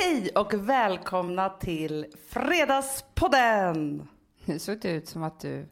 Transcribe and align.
Hej 0.00 0.30
och 0.34 0.54
välkomna 0.54 1.48
till 1.48 2.06
Fredagspodden! 2.28 4.08
Nu 4.44 4.58
såg 4.58 4.80
det 4.80 4.90
ut 4.90 5.08
som 5.08 5.22
att 5.22 5.40
du 5.40 5.66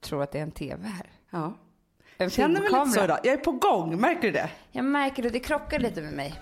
tror 0.00 0.22
att 0.22 0.32
det 0.32 0.38
är 0.38 0.42
en 0.42 0.50
tv 0.50 0.86
här. 0.86 1.06
Ja. 1.30 1.54
En 2.18 2.30
Känner 2.30 2.60
mig 2.60 2.70
lite 2.70 2.86
så 2.86 3.04
idag. 3.04 3.18
Jag 3.22 3.32
är 3.32 3.38
på 3.38 3.52
gång, 3.52 4.00
märker 4.00 4.22
du 4.22 4.30
det? 4.30 4.50
Jag 4.72 4.84
märker 4.84 5.22
det, 5.22 5.28
det 5.28 5.40
krockar 5.40 5.78
lite 5.78 6.02
med 6.02 6.12
mig. 6.12 6.34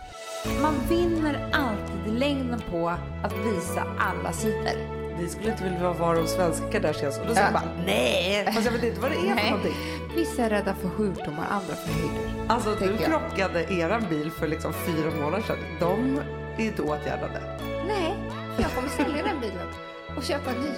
Man 0.63 0.75
vinner 0.89 1.51
alltid 1.53 2.15
längden 2.19 2.63
på 2.71 2.88
att 3.25 3.33
visa 3.47 3.87
alla 3.99 4.33
sidor. 4.33 5.01
Ni 5.19 5.29
skulle 5.29 5.51
inte 5.51 5.65
vilja 5.65 5.93
vara 5.93 6.19
de 6.19 6.27
svenska 6.27 6.71
Kardashians 6.71 7.19
och 7.19 7.27
då 7.27 7.35
säger 7.35 7.51
Ja. 7.53 7.61
jag 7.63 7.63
bara 7.63 7.85
nej, 7.87 8.45
fast 8.45 8.65
jag 8.65 8.72
vet 8.72 8.85
inte 8.85 9.01
vad 9.01 9.11
det 9.11 9.17
är 9.17 9.37
för 9.37 9.51
någonting. 9.51 9.75
Vissa 10.17 10.45
är 10.45 10.51
rädda 10.51 10.75
för 10.75 10.88
sjukdomar, 10.88 11.47
andra 11.51 11.75
för 11.75 11.93
höjder. 11.93 12.45
Alltså 12.49 12.75
du 12.75 12.97
krockade 12.97 13.63
eran 13.72 14.04
bil 14.11 14.31
för 14.31 14.49
liksom 14.49 14.72
fyra 14.72 15.11
månader 15.21 15.43
sedan. 15.43 15.59
De 15.81 16.20
är 16.62 16.66
inte 16.66 16.83
åtgärdade. 16.83 17.41
Nej, 17.87 18.15
för 18.56 18.62
jag 18.62 18.73
kommer 18.74 18.88
sälja 18.88 19.23
den 19.24 19.41
bilen 19.41 19.69
och 20.16 20.23
köpa 20.23 20.50
en 20.50 20.56
ny. 20.56 20.70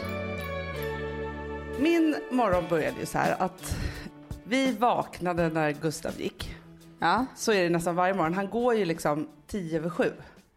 Min 1.78 2.16
morgon 2.30 2.64
började 2.70 3.00
ju 3.00 3.06
så 3.06 3.18
här 3.18 3.36
att 3.38 3.76
vi 4.44 4.72
vaknade 4.72 5.48
när 5.48 5.72
Gustav 5.72 6.20
gick. 6.20 6.56
Ja, 6.98 7.26
Så 7.36 7.52
är 7.52 7.62
det 7.62 7.70
nästan 7.70 7.94
varje 7.96 8.14
morgon. 8.14 8.34
Han 8.34 8.50
går 8.50 8.74
ju 8.74 8.84
liksom 8.84 9.28
tio 9.46 9.78
över 9.78 9.90
sju. 9.90 10.12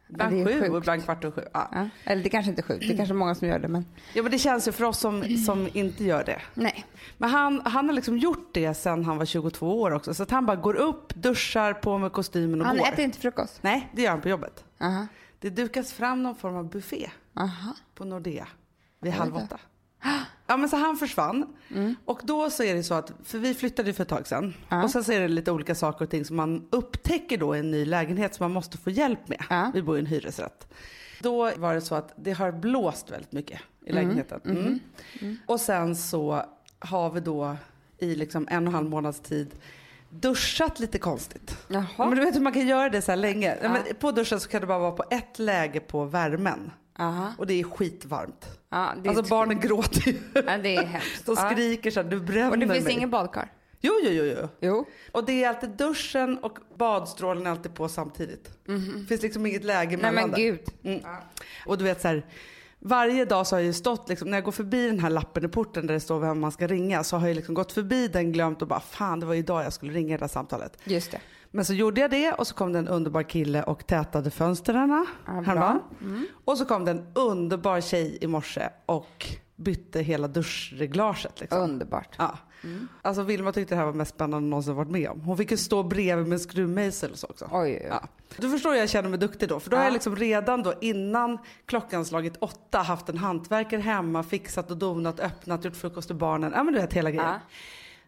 Ibland 0.09 0.39
Ja, 0.39 0.45
det 0.45 0.53
är 0.53 0.61
sju 0.61 0.69
och 0.69 0.77
ibland 0.77 1.03
kvart 1.03 1.23
över 1.23 1.35
sju. 1.41 1.47
Ja. 1.53 1.69
ja. 1.71 1.89
Eller 2.03 2.23
det 2.23 2.29
kanske 2.29 2.49
inte 2.49 2.61
är 2.61 2.63
sjukt, 2.63 2.87
det 2.87 2.93
är 2.93 2.97
kanske 2.97 3.13
många 3.13 3.35
som 3.35 3.47
gör 3.47 3.59
det 3.59 3.67
men 3.67 3.85
ja 4.13 4.23
men 4.23 4.31
det 4.31 4.39
känns 4.39 4.67
ju 4.67 4.71
för 4.71 4.83
oss 4.85 4.99
som, 4.99 5.37
som 5.37 5.69
inte 5.73 6.03
gör 6.03 6.23
det. 6.23 6.41
nej. 6.53 6.85
Men 7.17 7.29
han, 7.29 7.61
han 7.65 7.85
har 7.85 7.93
liksom 7.93 8.17
gjort 8.17 8.49
det 8.53 8.73
sen 8.73 9.05
han 9.05 9.17
var 9.17 9.25
22 9.25 9.81
år 9.81 9.91
också. 9.91 10.13
Så 10.13 10.23
att 10.23 10.31
han 10.31 10.45
bara 10.45 10.55
går 10.57 10.73
upp, 10.75 11.15
duschar, 11.15 11.73
på 11.73 11.97
med 11.97 12.11
kostymen 12.11 12.61
och 12.61 12.67
Han 12.67 12.77
går. 12.77 12.87
äter 12.87 13.05
inte 13.05 13.19
frukost? 13.19 13.63
Nej, 13.63 13.89
det 13.93 14.01
gör 14.01 14.11
han 14.11 14.21
på 14.21 14.29
jobbet. 14.29 14.63
Aha. 14.81 15.07
Det 15.39 15.49
dukas 15.49 15.93
fram 15.93 16.23
någon 16.23 16.35
form 16.35 16.55
av 16.55 16.69
buffé 16.69 17.09
Aha. 17.33 17.73
på 17.95 18.05
Nordea 18.05 18.47
vid 19.01 19.13
halv 19.13 19.35
åtta. 19.35 19.57
Ja 20.47 20.57
men 20.57 20.69
så 20.69 20.77
han 20.77 20.97
försvann. 20.97 21.45
Mm. 21.75 21.95
Och 22.05 22.19
då 22.23 22.49
så 22.49 22.63
är 22.63 22.75
det 22.75 22.83
så 22.83 22.93
att, 22.93 23.11
för 23.23 23.37
vi 23.37 23.53
flyttade 23.53 23.93
för 23.93 24.03
ett 24.03 24.09
tag 24.09 24.27
sedan. 24.27 24.53
Ja. 24.69 24.83
Och 24.83 24.91
sen 24.91 25.03
så 25.03 25.11
är 25.11 25.19
det 25.19 25.27
lite 25.27 25.51
olika 25.51 25.75
saker 25.75 26.05
och 26.05 26.11
ting 26.11 26.25
som 26.25 26.35
man 26.35 26.67
upptäcker 26.71 27.37
då 27.37 27.55
i 27.55 27.59
en 27.59 27.71
ny 27.71 27.85
lägenhet 27.85 28.35
som 28.35 28.43
man 28.43 28.51
måste 28.51 28.77
få 28.77 28.89
hjälp 28.89 29.27
med. 29.27 29.43
Ja. 29.49 29.71
Vi 29.73 29.81
bor 29.81 29.97
i 29.97 29.99
en 29.99 30.05
hyresrätt. 30.05 30.67
Då 31.21 31.51
var 31.57 31.73
det 31.73 31.81
så 31.81 31.95
att 31.95 32.13
det 32.17 32.31
har 32.31 32.51
blåst 32.51 33.11
väldigt 33.11 33.31
mycket 33.31 33.59
i 33.85 33.89
Mm. 33.89 34.03
lägenheten. 34.03 34.41
Mm. 35.21 35.37
Och 35.45 35.59
sen 35.61 35.95
så 35.95 36.41
har 36.79 37.11
vi 37.11 37.19
då 37.19 37.55
i 37.97 38.15
liksom 38.15 38.47
en 38.51 38.63
och 38.63 38.67
en 38.67 38.73
halv 38.75 38.89
månads 38.89 39.19
tid 39.19 39.55
duschat 40.09 40.79
lite 40.79 40.97
konstigt. 40.97 41.57
Jaha. 41.67 41.85
Ja, 41.97 42.05
Men 42.05 42.17
du 42.17 42.25
vet 42.25 42.35
hur 42.35 42.41
man 42.41 42.53
kan 42.53 42.67
göra 42.67 42.89
det 42.89 43.01
så 43.01 43.11
här 43.11 43.17
länge. 43.17 43.57
Ja. 43.63 43.77
På 43.99 44.11
duschen 44.11 44.39
så 44.39 44.49
kan 44.49 44.61
det 44.61 44.67
bara 44.67 44.79
vara 44.79 44.91
på 44.91 45.03
ett 45.11 45.39
läge 45.39 45.79
på 45.79 46.05
värmen. 46.05 46.71
Aha. 46.99 47.33
Och 47.37 47.47
det 47.47 47.53
är 47.59 47.63
skitvarmt. 47.63 48.45
Ja, 48.69 48.77
det 48.77 49.07
är 49.07 49.09
Alltså 49.09 49.19
inte- 49.19 49.29
barnen 49.29 49.59
gråter 49.59 50.07
ju. 50.07 50.17
Ja, 50.33 50.57
det 50.57 50.75
är 50.75 50.83
hemskt. 50.85 51.25
De 51.25 51.35
Ja. 51.37 51.49
skriker 51.51 51.91
så 51.91 52.01
här, 52.01 52.09
du 52.09 52.19
bränner 52.19 52.51
Och 52.51 52.57
det 52.59 52.67
finns 52.67 52.85
mig. 52.85 52.93
ingen 52.93 53.09
badkar? 53.09 53.51
Jo, 53.81 53.93
jo, 54.03 54.09
jo, 54.11 54.23
jo. 54.41 54.47
Jo. 54.59 54.85
Och 55.11 55.25
det 55.25 55.43
är 55.43 55.49
alltid 55.49 55.69
duschen 55.69 56.37
och 56.37 56.57
badstrålen 56.77 57.45
är 57.47 57.51
alltid 57.51 57.73
på 57.73 57.89
samtidigt. 57.89 58.51
Det 58.65 59.05
finns 59.07 59.21
liksom 59.21 59.45
inget 59.45 59.63
läge 59.63 59.91
Mhm. 59.97 60.01
Nej 60.01 60.11
mellan 60.11 60.29
men 60.29 60.39
gud. 60.39 60.59
Mm. 60.83 61.01
Och 61.65 61.77
du 61.77 61.83
vet 61.83 62.01
så 62.01 62.07
här, 62.07 62.25
varje 62.79 63.25
dag 63.25 63.47
så 63.47 63.55
har 63.55 63.59
jag 63.59 63.65
ju 63.67 63.73
stått, 63.73 64.09
liksom, 64.09 64.29
när 64.31 64.37
jag 64.37 64.43
går 64.45 64.51
förbi 64.51 64.87
den 64.87 64.99
här 64.99 65.09
lappen 65.09 65.45
i 65.45 65.47
porten 65.47 65.87
där 65.87 65.93
det 65.93 65.99
står 65.99 66.19
vem 66.19 66.39
man 66.39 66.51
ska 66.51 66.67
ringa, 66.67 67.03
så 67.03 67.17
har 67.17 67.27
jag 67.27 67.35
liksom 67.35 67.55
gått 67.55 67.71
förbi 67.71 68.07
den, 68.07 68.31
glömt 68.31 68.61
och 68.61 68.67
bara 68.67 68.79
fan 68.79 69.19
det 69.19 69.25
var 69.25 69.33
idag 69.35 69.63
jag 69.65 69.73
skulle 69.73 69.93
ringa 69.93 70.17
det 70.17 70.23
där 70.23 70.27
samtalet. 70.27 70.77
Just 70.83 71.11
det. 71.11 71.19
Men 71.55 71.65
så 71.65 71.73
gjorde 71.73 72.01
jag 72.01 72.11
det 72.11 72.31
och 72.31 72.47
så 72.47 72.55
kom 72.55 72.73
det 72.73 72.79
en 72.79 72.87
underbar 72.87 73.23
kille 73.23 73.63
och 73.63 73.87
tätade 73.87 74.31
fönstren 74.31 74.89
Ja, 75.25 75.31
häromdagen. 75.31 75.79
Och 76.45 76.57
så 76.57 76.65
kom 76.65 76.85
det 76.85 76.91
en 76.91 77.07
underbar 77.13 77.81
tjej 77.81 78.17
i 78.21 78.27
morse 78.27 78.69
och 78.85 79.25
bytte 79.55 80.01
hela 80.01 80.27
duschreglaget. 80.27 81.39
Liksom. 81.41 81.59
Underbart. 81.61 82.15
Ja. 82.17 82.37
Alltså 83.01 83.23
Vilma 83.23 83.51
tyckte 83.51 83.75
det 83.75 83.79
här 83.79 83.85
var 83.85 83.93
mest 83.93 84.15
spännande 84.15 84.35
hon 84.35 84.49
någonsin 84.49 84.75
varit 84.75 84.89
med 84.91 85.09
om. 85.09 85.21
Hon 85.21 85.37
fick 85.37 85.51
ju 85.51 85.57
stå 85.57 85.83
bredvid 85.83 86.27
med 86.27 86.33
en 86.33 86.39
skruvmejsel 86.39 87.11
och 87.11 87.17
så 87.17 87.27
också. 87.27 87.45
Oj, 87.51 87.59
oj, 87.61 87.79
oj. 87.81 87.87
Ja. 87.89 88.07
Du 88.37 88.49
förstår 88.49 88.75
jag 88.75 88.89
känner 88.89 89.09
mig 89.09 89.19
duktig 89.19 89.49
då. 89.49 89.59
För 89.59 89.69
då 89.69 89.77
har 89.77 89.83
Ja. 89.83 89.87
jag 89.87 89.93
liksom 89.93 90.15
redan 90.15 90.63
då 90.63 90.73
innan 90.81 91.37
klockan 91.65 92.05
slagit 92.05 92.37
åtta 92.39 92.79
haft 92.79 93.09
en 93.09 93.17
hantverkare 93.17 93.81
hemma, 93.81 94.23
fixat 94.23 94.71
och 94.71 94.77
donat, 94.77 95.19
öppnat, 95.19 95.65
gjort 95.65 95.75
frukost 95.75 96.07
till 96.07 96.15
barnen. 96.15 96.51
Ja 96.55 96.63
men 96.63 96.73
du 96.73 96.79
vet 96.79 96.93
hela 96.93 97.11
grejen. 97.11 97.27
Ja. 97.27 97.39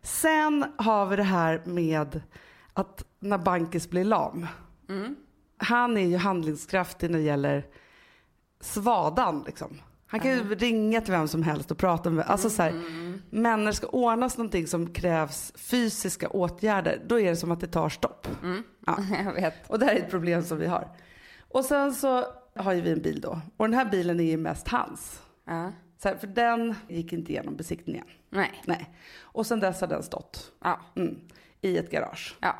Sen 0.01 0.65
har 0.77 1.05
vi 1.05 1.15
det 1.15 1.23
här 1.23 1.61
med 1.65 2.21
att 2.73 3.03
när 3.29 3.37
Bankis 3.37 3.89
blir 3.89 4.03
lam. 4.03 4.47
Mm. 4.89 5.15
Han 5.57 5.97
är 5.97 6.01
ju 6.07 6.17
handlingskraftig 6.17 7.11
när 7.11 7.17
det 7.19 7.23
gäller 7.25 7.65
svadan 8.59 9.43
liksom. 9.45 9.81
Han 10.09 10.19
kan 10.19 10.31
ju 10.31 10.55
ringa 10.55 11.01
till 11.01 11.11
vem 11.13 11.27
som 11.27 11.43
helst 11.43 11.71
och 11.71 11.77
prata 11.77 12.09
med, 12.09 12.25
alltså 12.25 12.49
så 12.49 12.61
här, 12.61 12.69
Mm. 12.69 13.21
men 13.29 13.59
när 13.59 13.65
det 13.71 13.73
ska 13.73 13.87
ordnas 13.87 14.37
någonting 14.37 14.67
som 14.67 14.93
krävs 14.93 15.53
fysiska 15.55 16.29
åtgärder, 16.29 17.01
då 17.07 17.19
är 17.19 17.29
det 17.29 17.35
som 17.35 17.51
att 17.51 17.59
det 17.59 17.67
tar 17.67 17.89
stopp. 17.89 18.27
Ja. 18.85 18.97
Jag 19.25 19.33
vet. 19.33 19.69
Och 19.69 19.79
det 19.79 19.85
här 19.85 19.95
är 19.95 19.99
ett 19.99 20.09
problem 20.11 20.43
som 20.43 20.57
vi 20.57 20.67
har. 20.67 20.87
Och 21.49 21.65
sen 21.65 21.93
så 21.93 22.23
har 22.55 22.73
ju 22.73 22.81
vi 22.81 22.91
en 22.91 23.01
bil 23.01 23.21
då. 23.21 23.41
Och 23.57 23.65
den 23.69 23.73
här 23.73 23.85
bilen 23.91 24.19
är 24.19 24.23
ju 24.23 24.37
mest 24.37 24.67
hans. 24.67 25.21
Ja. 25.45 25.71
Så 26.01 26.07
här, 26.09 26.15
för 26.15 26.27
den 26.27 26.75
gick 26.87 27.13
inte 27.13 27.31
igenom 27.31 27.55
besiktningen. 27.55 28.05
Nej. 28.29 28.61
Nej. 28.65 28.95
Och 29.19 29.45
sen 29.45 29.59
dess 29.59 29.81
har 29.81 29.87
den 29.87 30.03
stått 30.03 30.51
Ja. 30.63 30.79
mm, 30.95 31.19
i 31.61 31.77
ett 31.77 31.91
garage. 31.91 32.37
Ja. 32.41 32.55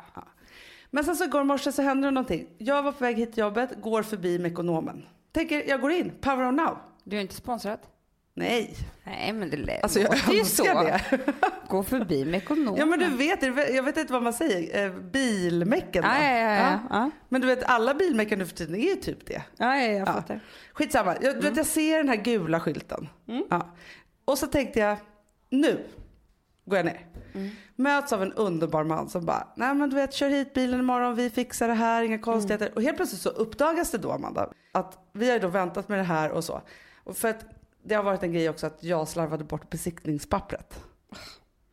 Men 0.90 1.04
sen 1.04 1.16
så 1.16 1.24
igår 1.24 1.44
morse 1.44 1.72
så 1.72 1.82
hände 1.82 2.06
det 2.06 2.10
någonting. 2.10 2.46
Jag 2.58 2.82
var 2.82 2.92
på 2.92 3.04
väg 3.04 3.16
hit 3.16 3.32
till 3.32 3.40
jobbet, 3.40 3.70
går 3.82 4.02
förbi 4.02 4.38
Mekonomen. 4.38 5.06
Tänker, 5.32 5.68
jag 5.68 5.80
går 5.80 5.90
in, 5.92 6.12
power 6.20 6.48
on 6.48 6.56
now. 6.56 6.78
Du 7.04 7.16
är 7.16 7.20
inte 7.20 7.34
sponsrad? 7.34 7.78
Nej, 8.34 8.74
Nej, 9.04 9.32
men 9.32 9.50
det 9.50 9.80
alltså 9.82 10.00
jag 10.00 10.10
låter 10.14 10.32
ju 10.32 10.38
önskar 10.40 10.74
så. 10.74 10.82
det. 11.16 11.20
Gå 11.68 11.82
förbi 11.82 12.24
med 12.24 12.34
ekonom. 12.34 12.76
Ja 12.78 12.86
men 12.86 12.98
du 12.98 13.08
vet, 13.16 13.42
jag 13.74 13.82
vet 13.82 13.96
inte 13.96 14.12
vad 14.12 14.22
man 14.22 14.32
säger, 14.32 14.84
eh, 14.86 14.92
bilmecken 15.00 16.02
då. 16.02 16.08
Ja, 16.08 16.22
ja, 16.24 16.38
ja. 16.38 16.54
ja. 16.70 16.78
ja. 16.90 17.10
Men 17.28 17.40
du 17.40 17.46
vet 17.46 17.62
alla 17.64 17.94
bilmeckar 17.94 18.36
nu 18.36 18.46
för 18.46 18.54
tiden 18.56 18.74
är 18.74 18.88
ju 18.88 18.94
typ 18.94 19.26
det. 19.26 19.42
ja, 19.56 19.76
ja 19.76 19.82
jag 19.82 20.00
Ja. 20.00 20.06
fattar. 20.06 20.40
Skitsamma, 20.72 21.16
jag, 21.20 21.34
du 21.34 21.40
vet, 21.40 21.56
jag 21.56 21.66
ser 21.66 21.98
den 21.98 22.08
här 22.08 22.16
gula 22.16 22.60
skylten. 22.60 23.08
Ja. 23.50 23.74
Och 24.24 24.38
så 24.38 24.46
tänkte 24.46 24.80
jag, 24.80 24.96
nu 25.50 25.84
går 26.68 26.76
jag 26.76 26.86
ner. 26.86 27.06
Möts 27.76 28.12
av 28.12 28.22
en 28.22 28.32
underbar 28.32 28.84
man 28.84 29.08
som 29.08 29.26
bara, 29.26 29.48
nej 29.56 29.74
men 29.74 29.90
du 29.90 29.96
vet 29.96 30.12
kör 30.12 30.28
hit 30.28 30.54
bilen 30.54 30.80
imorgon, 30.80 31.14
vi 31.14 31.30
fixar 31.30 31.68
det 31.68 31.74
här, 31.74 32.02
inga 32.02 32.18
konstigheter. 32.18 32.72
Och 32.74 32.82
helt 32.82 32.96
plötsligt 32.96 33.22
så 33.22 33.28
uppdagas 33.28 33.90
det 33.90 33.98
då 33.98 34.12
Amanda, 34.12 34.50
att 34.72 34.98
vi 35.12 35.26
har 35.26 35.34
ju 35.34 35.40
då 35.40 35.48
väntat 35.48 35.88
med 35.88 35.98
det 35.98 36.04
här 36.04 36.30
och 36.30 36.44
så. 36.44 36.62
Och 37.04 37.16
för 37.16 37.28
att 37.28 37.44
det 37.82 37.94
har 37.94 38.02
varit 38.02 38.22
en 38.22 38.32
grej 38.32 38.48
också 38.48 38.66
att 38.66 38.84
jag 38.84 39.08
slarvade 39.08 39.44
bort 39.44 39.70
besiktningspappret. 39.70 40.84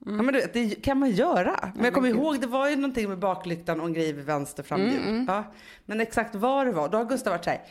Ja 0.05 0.11
men 0.11 0.27
du 0.27 0.31
vet, 0.31 0.53
det 0.53 0.69
kan 0.69 0.99
man 0.99 1.11
göra. 1.11 1.71
Men 1.75 1.85
jag 1.85 1.93
kommer 1.93 2.09
ihåg, 2.09 2.41
det 2.41 2.47
var 2.47 2.69
ju 2.69 2.75
någonting 2.75 3.09
med 3.09 3.19
baklyktan 3.19 3.79
och 3.79 3.87
en 3.87 3.93
grej 3.93 4.13
vid 4.13 4.25
vänster 4.25 4.63
framhjul. 4.63 5.25
Ja. 5.27 5.43
Men 5.85 6.01
exakt 6.01 6.35
vad 6.35 6.65
det 6.67 6.71
var, 6.71 6.89
då 6.89 6.97
har 6.97 7.05
Gustav 7.05 7.31
varit 7.33 7.43
så 7.43 7.49
här, 7.49 7.61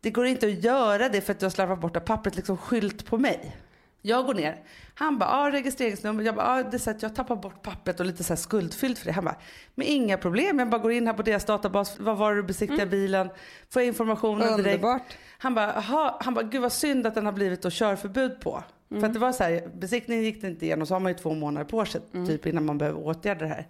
det 0.00 0.10
går 0.10 0.26
inte 0.26 0.46
att 0.46 0.64
göra 0.64 1.08
det 1.08 1.20
för 1.20 1.32
att 1.32 1.38
du 1.38 1.46
har 1.46 1.50
slarvat 1.50 1.80
bort 1.80 2.04
pappret, 2.04 2.36
liksom 2.36 2.56
skylt 2.56 3.06
på 3.06 3.18
mig. 3.18 3.56
Jag 4.04 4.26
går 4.26 4.34
ner, 4.34 4.62
han 4.94 5.18
bara, 5.18 5.30
ja 5.30 5.52
registreringsnummer, 5.52 6.22
jag 6.24 6.34
bara, 6.34 6.58
ja 6.58 6.62
det 6.70 6.76
är 6.76 6.78
så 6.78 6.90
att 6.90 7.02
jag 7.02 7.14
tappar 7.14 7.36
bort 7.36 7.62
pappret 7.62 8.00
och 8.00 8.06
lite 8.06 8.24
så 8.24 8.32
här 8.32 8.38
skuldfyllt 8.38 8.98
för 8.98 9.06
det. 9.06 9.12
Han 9.12 9.24
bara, 9.24 9.36
men 9.74 9.86
inga 9.86 10.18
problem, 10.18 10.58
jag 10.58 10.70
bara 10.70 10.78
går 10.78 10.92
in 10.92 11.06
här 11.06 11.14
på 11.14 11.22
deras 11.22 11.44
databas, 11.44 12.00
vad 12.00 12.16
var 12.16 12.30
det 12.30 12.36
du 12.36 12.42
besiktigade 12.42 12.86
bilen, 12.86 13.28
får 13.70 13.82
jag 13.82 13.86
informationen 13.86 14.56
direkt. 14.56 14.58
Underbart. 14.58 15.16
Han 15.38 15.54
bara, 15.54 15.72
aha, 15.72 16.18
han 16.20 16.34
bara, 16.34 16.42
gud 16.42 16.62
vad 16.62 16.72
synd 16.72 17.06
att 17.06 17.14
den 17.14 17.26
har 17.26 17.32
blivit 17.32 17.62
då 17.62 17.70
körförbud 17.70 18.40
på. 18.40 18.64
För 18.88 19.04
att 19.04 19.12
det 19.12 19.18
var 19.18 19.32
så 19.32 19.44
här, 19.44 19.68
besiktningen 19.74 20.24
gick 20.24 20.40
det 20.40 20.46
inte 20.46 20.64
igenom 20.64 20.86
så 20.86 20.94
har 20.94 21.00
man 21.00 21.12
ju 21.12 21.18
två 21.18 21.34
månader 21.34 21.66
på 21.66 21.84
sig 21.84 22.00
typ 22.26 22.46
innan 22.46 22.64
man 22.64 22.78
behöver 22.78 23.00
åtgärda 23.00 23.40
det 23.40 23.46
här. 23.46 23.68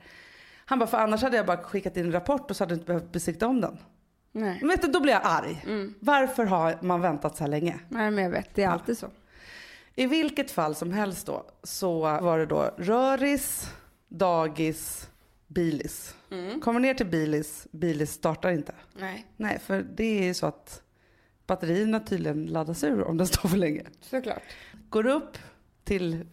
Han 0.64 0.78
bara, 0.78 0.86
för 0.86 0.98
annars 0.98 1.22
hade 1.22 1.36
jag 1.36 1.46
bara 1.46 1.56
skickat 1.62 1.96
in 1.96 2.06
en 2.06 2.12
rapport 2.12 2.50
och 2.50 2.56
så 2.56 2.64
hade 2.64 2.74
du 2.74 2.74
inte 2.74 2.86
behövt 2.86 3.12
besikta 3.12 3.46
om 3.46 3.60
den. 3.60 3.78
Nej. 4.32 4.58
Men 4.60 4.68
vet 4.68 4.82
du, 4.82 4.88
då 4.88 5.00
blir 5.00 5.12
jag 5.12 5.22
arg. 5.24 5.64
Varför 6.00 6.44
har 6.44 6.78
man 6.80 7.00
väntat 7.00 7.36
så 7.36 7.44
här 7.44 7.50
länge? 7.50 7.78
Nej, 7.88 8.10
men 8.10 8.24
jag 8.24 8.30
vet. 8.30 8.54
Det 8.54 8.62
är 8.62 8.68
alltid 8.68 8.98
så. 8.98 9.06
I 9.94 10.06
vilket 10.06 10.50
fall 10.50 10.74
som 10.74 10.92
helst 10.92 11.26
då 11.26 11.46
så 11.62 12.00
var 12.00 12.38
det 12.38 12.46
då 12.46 12.74
röris, 12.78 13.70
dagis, 14.08 15.10
bilis. 15.46 16.14
Kommer 16.62 16.80
ner 16.80 16.94
till 16.94 17.06
bilis, 17.06 17.66
bilis 17.70 18.12
startar 18.12 18.50
inte. 18.50 18.74
Nej, 18.98 19.26
Nej, 19.36 19.58
för 19.58 19.82
det 19.82 20.18
är 20.18 20.24
ju 20.24 20.34
så 20.34 20.46
att 20.46 20.82
batterierna 21.46 22.00
tydligen 22.00 22.46
laddas 22.46 22.84
ur 22.84 23.02
om 23.02 23.16
den 23.16 23.26
står 23.26 23.48
för 23.48 23.56
länge. 23.56 23.82
såklart. 24.00 24.42
Går 24.88 25.06
upp 25.06 25.38
till 25.84 26.26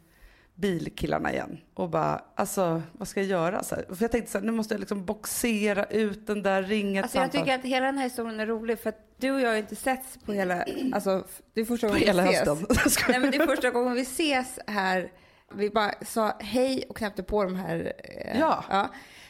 bilkillarna 0.59 1.33
igen 1.33 1.57
och 1.73 1.89
bara, 1.89 2.21
alltså 2.35 2.81
vad 2.91 3.07
ska 3.07 3.19
jag 3.19 3.29
göra? 3.29 3.63
Så 3.63 3.75
här, 3.75 3.85
för 3.95 4.03
jag 4.03 4.11
tänkte 4.11 4.31
så 4.31 4.37
här, 4.37 4.45
nu 4.45 4.51
måste 4.51 4.73
jag 4.73 4.79
liksom 4.79 5.05
boxera 5.05 5.85
ut 5.85 6.27
den 6.27 6.43
där, 6.43 6.63
ringa 6.63 7.01
Alltså 7.03 7.17
jag 7.17 7.31
tycker 7.31 7.55
att 7.55 7.65
hela 7.65 7.85
den 7.85 7.97
här 7.97 8.03
historien 8.03 8.39
är 8.39 8.45
rolig 8.45 8.79
för 8.79 8.89
att 8.89 9.05
du 9.17 9.31
och 9.31 9.41
jag 9.41 9.49
har 9.49 9.55
inte 9.55 9.75
setts 9.75 10.17
på 10.25 10.33
hela, 10.33 10.65
alltså 10.93 11.23
det 11.53 11.61
är 11.61 11.65
första 11.65 11.87
gången 11.87 12.01
vi 12.03 12.09
ses. 12.09 12.47
hösten. 12.47 12.67
Nej 13.09 13.19
men 13.19 13.31
det 13.31 13.37
är 13.37 13.47
första 13.47 13.69
gången 13.69 13.93
vi 13.93 14.01
ses 14.01 14.59
här. 14.67 15.11
Vi 15.55 15.69
bara 15.69 15.91
sa 16.01 16.33
hej 16.39 16.83
och 16.89 16.97
knäppte 16.97 17.23
på 17.23 17.43
de 17.43 17.55
här. 17.55 17.93
eh, 17.97 18.39
Ja. 18.39 18.89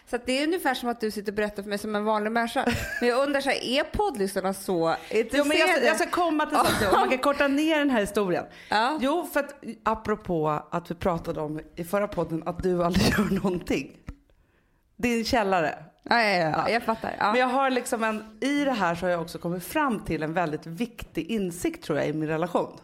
Så 0.10 0.18
det 0.26 0.40
är 0.40 0.44
ungefär 0.48 0.74
som 0.74 0.90
att 0.90 1.02
du 1.02 1.12
sitter 1.12 1.32
och 1.32 1.36
berättar 1.36 1.64
för 1.64 1.70
mig 1.70 1.78
som 1.78 1.96
en 1.96 2.06
vanlig 2.06 2.32
människa. 2.32 2.66
Men 3.00 3.10
jag 3.10 3.24
undrar 3.28 3.42
så 3.42 3.50
här, 3.50 3.64
är 3.64 3.84
poddlyssnarna 3.84 4.54
så 4.54 4.96
intresserade? 5.12 5.38
Jo, 5.38 5.44
men 5.46 5.58
jag, 5.58 5.70
ska- 5.70 5.86
jag 5.86 5.96
ska 5.96 6.10
komma 6.10 6.46
till 6.46 6.58
sånt. 6.58 6.94
Man 6.94 7.10
kan 7.10 7.18
korta 7.18 7.48
ner 7.48 7.80
den 7.80 7.90
här 7.90 8.00
historien. 8.02 8.46
Ja. 8.70 8.98
Jo, 9.02 9.30
för 9.34 9.40
att 9.40 9.56
apropå 9.84 10.62
att 10.72 10.92
vi 10.92 10.96
pratade 10.96 11.42
om 11.42 11.60
i 11.76 11.84
förra 11.84 12.08
podden 12.08 12.44
att 12.46 12.64
du 12.64 12.84
aldrig 12.84 13.10
gör 13.18 13.30
någonting. 13.44 13.98
Din 14.96 15.26
källare. 15.26 15.76
Ja, 16.04 16.22
ja, 16.24 16.30
ja, 16.38 16.50
ja. 16.50 16.70
jag 16.70 16.84
fattar. 16.84 17.16
Ja. 17.20 17.32
Men 17.32 17.40
jag 17.42 17.48
har 17.48 17.70
liksom 17.70 18.04
en, 18.04 18.24
i 18.42 18.64
det 18.66 18.72
här 18.72 18.96
så 18.96 19.06
har 19.06 19.12
jag 19.12 19.22
också 19.22 19.38
kommit 19.38 19.64
fram 19.64 20.00
till 20.06 20.24
en 20.24 20.34
väldigt 20.34 20.66
viktig 20.66 21.32
insikt 21.32 21.84
tror 21.84 21.98
jag 21.98 22.08
i 22.08 22.14
min 22.14 22.30
relation. 22.30 22.78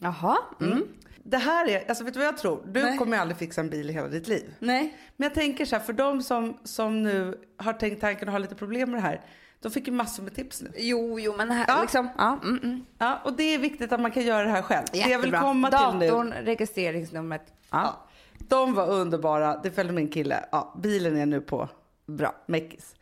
Jaha. 0.00 0.36
Mm. 0.60 0.82
Det 1.30 1.36
här 1.38 1.68
är, 1.68 1.88
alltså 1.88 2.04
vet 2.04 2.14
du 2.14 2.18
vad 2.20 2.26
jag 2.28 2.38
tror? 2.38 2.62
Du 2.66 2.82
Nej. 2.82 2.98
kommer 2.98 3.16
ju 3.16 3.20
aldrig 3.20 3.38
fixa 3.38 3.60
en 3.60 3.70
bil 3.70 3.90
i 3.90 3.92
hela 3.92 4.08
ditt 4.08 4.28
liv. 4.28 4.54
Nej. 4.58 4.96
Men 5.16 5.24
jag 5.26 5.34
tänker 5.34 5.64
så 5.64 5.76
här, 5.76 5.82
för 5.82 5.92
de 5.92 6.22
som, 6.22 6.58
som 6.64 7.02
nu 7.02 7.38
har 7.56 7.72
tänkt 7.72 8.00
tanken 8.00 8.28
och 8.28 8.32
har 8.32 8.38
lite 8.38 8.54
problem 8.54 8.90
med 8.90 8.98
det 9.02 9.06
här. 9.06 9.20
De 9.60 9.72
fick 9.72 9.86
ju 9.86 9.92
massor 9.92 10.22
med 10.22 10.34
tips 10.34 10.62
nu. 10.62 10.72
Jo, 10.76 11.20
jo, 11.20 11.34
men 11.36 11.50
här, 11.50 11.64
Ja. 11.68 11.80
liksom. 11.82 12.08
Ja, 12.18 12.38
mm, 12.42 12.58
mm. 12.62 12.84
Ja, 12.98 13.20
och 13.24 13.32
det 13.32 13.42
är 13.42 13.58
viktigt 13.58 13.92
att 13.92 14.00
man 14.00 14.10
kan 14.10 14.22
göra 14.22 14.44
det 14.44 14.50
här 14.50 14.62
själv. 14.62 14.86
Det 14.92 14.98
jag 14.98 15.04
vill 15.04 15.10
Jättebra. 15.12 15.40
komma 15.40 15.70
till 15.90 15.98
nu. 15.98 16.06
Datorn, 16.06 16.32
registreringsnumret. 16.32 17.42
Ja. 17.70 17.78
Ja. 17.82 18.06
De 18.48 18.74
var 18.74 18.90
underbara, 18.90 19.60
det 19.62 19.70
följde 19.70 19.92
min 19.94 20.08
kille. 20.08 20.44
Ja, 20.52 20.78
bilen 20.82 21.16
är 21.16 21.26
nu 21.26 21.40
på 21.40 21.68
Bra. 22.06 22.34
Meckis. 22.46 22.94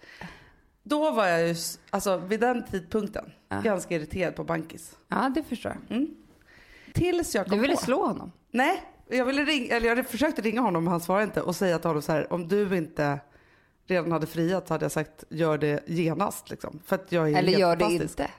Då 0.82 1.10
var 1.10 1.26
jag 1.26 1.48
ju, 1.48 1.54
alltså 1.90 2.16
vid 2.16 2.40
den 2.40 2.62
tidpunkten, 2.64 3.32
ganska 3.62 3.94
irriterad 3.94 4.36
på 4.36 4.44
Bankis. 4.44 4.96
Ja, 5.08 5.32
det 5.34 5.42
förstår 5.42 5.76
jag. 5.88 6.06
Tills 6.96 7.34
jag 7.34 7.46
kom 7.46 7.56
Du 7.56 7.62
ville 7.62 7.74
på. 7.74 7.80
slå 7.82 8.06
honom. 8.06 8.32
Nej, 8.50 8.82
jag 9.08 9.24
ville 9.24 9.44
ringa, 9.44 9.74
eller 9.76 9.96
jag 9.96 10.06
försökte 10.06 10.42
ringa 10.42 10.60
honom 10.60 10.84
men 10.84 10.90
han 10.90 11.00
svarade 11.00 11.24
inte 11.24 11.42
och 11.42 11.56
säga 11.56 11.78
till 11.78 11.88
honom 11.88 12.02
så 12.02 12.12
här, 12.12 12.32
om 12.32 12.48
du 12.48 12.76
inte 12.76 13.20
redan 13.86 14.12
hade 14.12 14.26
friat 14.26 14.68
så 14.68 14.74
hade 14.74 14.84
jag 14.84 14.92
sagt 14.92 15.24
gör 15.28 15.58
det 15.58 15.82
genast 15.86 16.50
liksom. 16.50 16.80
För 16.84 16.94
att 16.96 17.12
jag 17.12 17.32
är 17.32 17.36
Eller 17.38 17.48
helt 17.48 17.58
gör 17.60 17.76
det 17.76 17.84
inte. 17.92 18.30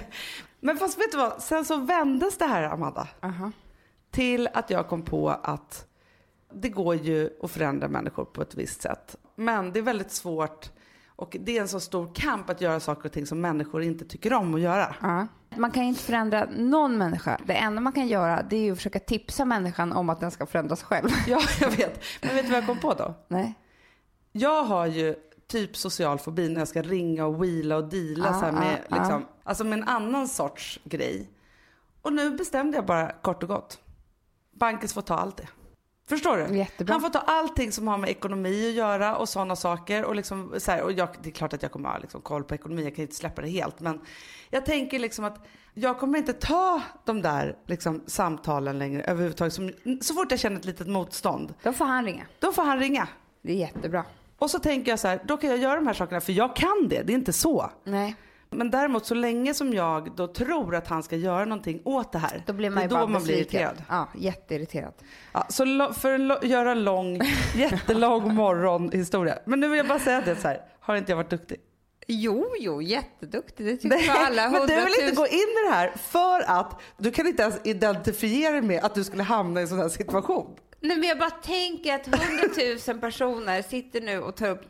Men 0.60 0.76
fast 0.76 0.98
vet 0.98 1.12
du 1.12 1.18
vad, 1.18 1.42
sen 1.42 1.64
så 1.64 1.76
vändes 1.76 2.38
det 2.38 2.44
här 2.44 2.62
Amanda. 2.62 3.08
Aha. 3.22 3.52
Till 4.10 4.48
att 4.54 4.70
jag 4.70 4.88
kom 4.88 5.02
på 5.02 5.28
att 5.28 5.86
det 6.54 6.68
går 6.68 6.94
ju 6.94 7.30
att 7.42 7.50
förändra 7.50 7.88
människor 7.88 8.24
på 8.24 8.42
ett 8.42 8.54
visst 8.54 8.82
sätt. 8.82 9.16
Men 9.36 9.72
det 9.72 9.78
är 9.78 9.82
väldigt 9.82 10.10
svårt 10.12 10.70
och 11.06 11.36
det 11.40 11.56
är 11.56 11.60
en 11.60 11.68
så 11.68 11.80
stor 11.80 12.14
kamp 12.14 12.50
att 12.50 12.60
göra 12.60 12.80
saker 12.80 13.04
och 13.08 13.12
ting 13.12 13.26
som 13.26 13.40
människor 13.40 13.82
inte 13.82 14.04
tycker 14.04 14.32
om 14.32 14.54
att 14.54 14.60
göra. 14.60 14.94
Ja. 15.00 15.26
Man 15.60 15.70
kan 15.70 15.82
ju 15.82 15.88
inte 15.88 16.02
förändra 16.02 16.48
någon 16.50 16.98
människa. 16.98 17.40
Det 17.46 17.54
enda 17.54 17.80
man 17.80 17.92
kan 17.92 18.06
göra 18.08 18.42
det 18.42 18.56
är 18.56 18.60
ju 18.60 18.72
att 18.72 18.78
försöka 18.78 18.98
tipsa 18.98 19.44
människan 19.44 19.92
om 19.92 20.10
att 20.10 20.20
den 20.20 20.30
ska 20.30 20.46
förändra 20.46 20.76
sig 20.76 20.86
själv. 20.86 21.08
Ja, 21.26 21.40
jag 21.60 21.70
vet. 21.70 22.02
Men 22.22 22.34
vet 22.34 22.44
du 22.44 22.50
vad 22.50 22.58
jag 22.58 22.66
kom 22.66 22.78
på 22.78 22.94
då? 22.94 23.14
Nej. 23.28 23.54
Jag 24.32 24.62
har 24.64 24.86
ju 24.86 25.14
typ 25.46 25.76
social 25.76 26.18
fobi 26.18 26.48
när 26.48 26.60
jag 26.60 26.68
ska 26.68 26.82
ringa 26.82 27.26
och 27.26 27.44
wheela 27.44 27.76
och 27.76 27.88
deala 27.88 28.30
Ah, 28.30 28.40
så 28.40 28.44
här 28.44 28.52
med, 28.52 28.78
ah, 28.90 28.96
liksom, 28.96 29.26
alltså 29.42 29.64
med 29.64 29.78
en 29.78 29.88
annan 29.88 30.28
sorts 30.28 30.80
grej. 30.84 31.30
Och 32.02 32.12
nu 32.12 32.30
bestämde 32.30 32.76
jag 32.76 32.86
bara 32.86 33.12
kort 33.12 33.42
och 33.42 33.48
gott. 33.48 33.78
Bankis 34.52 34.92
får 34.92 35.02
ta 35.02 35.14
allt 35.14 35.36
det. 35.36 35.48
Förstår 36.10 36.36
du? 36.36 36.56
Jättebra. 36.56 36.92
Han 36.94 37.00
får 37.00 37.08
ta 37.10 37.18
allting 37.18 37.72
som 37.72 37.88
har 37.88 37.98
med 37.98 38.10
ekonomi 38.10 38.68
att 38.68 38.74
göra 38.74 39.16
och 39.16 39.28
sådana 39.28 39.56
saker. 39.56 40.04
Och 40.04 40.14
liksom, 40.14 40.54
så 40.58 40.70
här, 40.70 40.82
och 40.82 40.92
jag, 40.92 41.08
det 41.22 41.28
är 41.28 41.32
klart 41.32 41.52
att 41.52 41.62
jag 41.62 41.72
kommer 41.72 41.88
ha 41.88 41.98
liksom 41.98 42.20
koll 42.20 42.44
på 42.44 42.54
ekonomi, 42.54 42.84
jag 42.84 42.94
kan 42.96 43.02
inte 43.02 43.14
släppa 43.14 43.42
det 43.42 43.48
helt. 43.48 43.80
Men 43.80 44.00
jag 44.50 44.66
tänker 44.66 44.98
liksom 44.98 45.24
att 45.24 45.46
jag 45.74 45.98
kommer 45.98 46.18
inte 46.18 46.32
ta 46.32 46.82
de 47.04 47.22
där 47.22 47.56
liksom, 47.66 48.02
samtalen 48.06 48.78
längre 48.78 49.02
överhuvudtaget. 49.02 49.52
Som, 49.54 49.72
så 50.00 50.14
fort 50.14 50.30
jag 50.30 50.40
känner 50.40 50.56
ett 50.56 50.64
litet 50.64 50.86
motstånd, 50.86 51.54
Då 51.62 51.72
får 51.72 51.84
han 51.84 52.04
ringa. 52.04 52.26
då 52.38 52.52
får 52.52 52.62
han 52.62 52.78
ringa. 52.78 53.08
Det 53.42 53.52
är 53.52 53.56
jättebra. 53.56 54.04
Och 54.38 54.50
så 54.50 54.58
tänker 54.58 54.92
jag 54.92 54.98
så 54.98 55.08
här, 55.08 55.20
då 55.24 55.36
kan 55.36 55.50
jag 55.50 55.58
göra 55.58 55.74
de 55.74 55.86
här 55.86 55.94
sakerna 55.94 56.20
för 56.20 56.32
jag 56.32 56.56
kan 56.56 56.88
det, 56.88 57.02
det 57.02 57.12
är 57.12 57.14
inte 57.14 57.32
så. 57.32 57.70
Nej. 57.84 58.16
Men 58.50 58.70
däremot 58.70 59.06
så 59.06 59.14
länge 59.14 59.54
som 59.54 59.72
jag 59.72 60.16
då 60.16 60.26
tror 60.26 60.74
att 60.74 60.88
han 60.88 61.02
ska 61.02 61.16
göra 61.16 61.44
någonting 61.44 61.82
åt 61.84 62.12
det 62.12 62.18
här. 62.18 62.42
Då 62.46 62.52
blir 62.52 62.70
man 62.70 62.82
ju 62.82 62.88
då 62.88 62.94
bara 62.96 63.06
man 63.06 63.24
blir 63.24 63.36
irriterad. 63.36 63.82
Ja, 63.88 64.08
jätteirriterad. 64.18 64.92
Ja, 65.32 65.46
så 65.48 65.92
för 65.92 66.30
att 66.30 66.44
göra 66.44 66.74
lång, 66.74 67.20
jättelång 67.54 68.34
morgonhistoria. 68.34 69.38
Men 69.44 69.60
nu 69.60 69.68
vill 69.68 69.76
jag 69.76 69.88
bara 69.88 69.98
säga 69.98 70.20
det 70.20 70.36
så 70.36 70.48
här, 70.48 70.60
har 70.80 70.96
inte 70.96 71.12
jag 71.12 71.16
varit 71.16 71.30
duktig? 71.30 71.60
Jo, 72.06 72.46
jo, 72.58 72.82
jätteduktig. 72.82 73.66
Det 73.66 73.76
tycker 73.76 74.06
jag 74.06 74.16
alla 74.16 74.50
men 74.50 74.66
du 74.66 74.74
vill 74.74 74.94
inte 75.02 75.16
gå 75.16 75.26
in 75.26 75.34
i 75.34 75.68
det 75.68 75.74
här 75.74 75.92
för 75.96 76.40
att 76.40 76.80
du 76.98 77.10
kan 77.10 77.26
inte 77.26 77.42
ens 77.42 77.60
identifiera 77.64 78.52
dig 78.52 78.62
med 78.62 78.84
att 78.84 78.94
du 78.94 79.04
skulle 79.04 79.22
hamna 79.22 79.60
i 79.60 79.62
en 79.62 79.68
sån 79.68 79.78
här 79.78 79.88
situation. 79.88 80.56
Nej, 80.80 80.96
men 80.96 81.08
jag 81.08 81.18
bara 81.18 81.30
tänker 81.30 81.94
att 81.94 82.06
hundratusen 82.06 83.00
personer 83.00 83.62
sitter 83.62 84.00
nu 84.00 84.20
och 84.20 84.36
tar 84.36 84.48
upp 84.48 84.62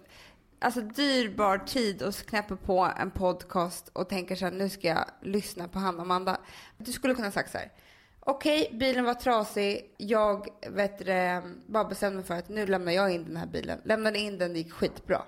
alltså, 0.61 0.81
dyrbar 0.81 1.59
tid 1.59 2.03
och 2.03 2.15
knäpper 2.15 2.57
på 2.57 2.93
en 2.99 3.11
podcast 3.11 3.91
och 3.93 4.09
tänker 4.09 4.37
så 4.37 4.45
här, 4.45 4.53
nu 4.53 4.69
ska 4.69 4.89
jag 4.89 5.05
lyssna 5.23 5.69
på 5.69 5.79
Hanna 5.79 5.97
och 5.99 6.03
Amanda. 6.03 6.41
Du 6.79 6.93
skulle 6.93 7.15
kunna 7.15 7.31
sagt 7.31 7.53
så 7.53 7.59
här, 7.59 7.73
okej, 8.21 8.71
bilen 8.73 9.05
var 9.05 9.15
trasig, 9.15 9.95
jag 9.97 10.47
vet 10.71 10.99
det, 10.99 11.43
bara 11.67 11.85
bestämde 11.85 12.17
mig 12.17 12.25
för 12.25 12.35
att 12.35 12.49
nu 12.49 12.67
lämnar 12.67 12.93
jag 12.93 13.11
in 13.15 13.25
den 13.25 13.37
här 13.37 13.47
bilen. 13.47 13.81
Lämnade 13.85 14.19
in 14.19 14.39
den, 14.39 14.53
det 14.53 14.59
gick 14.59 14.73
skitbra. 14.73 15.23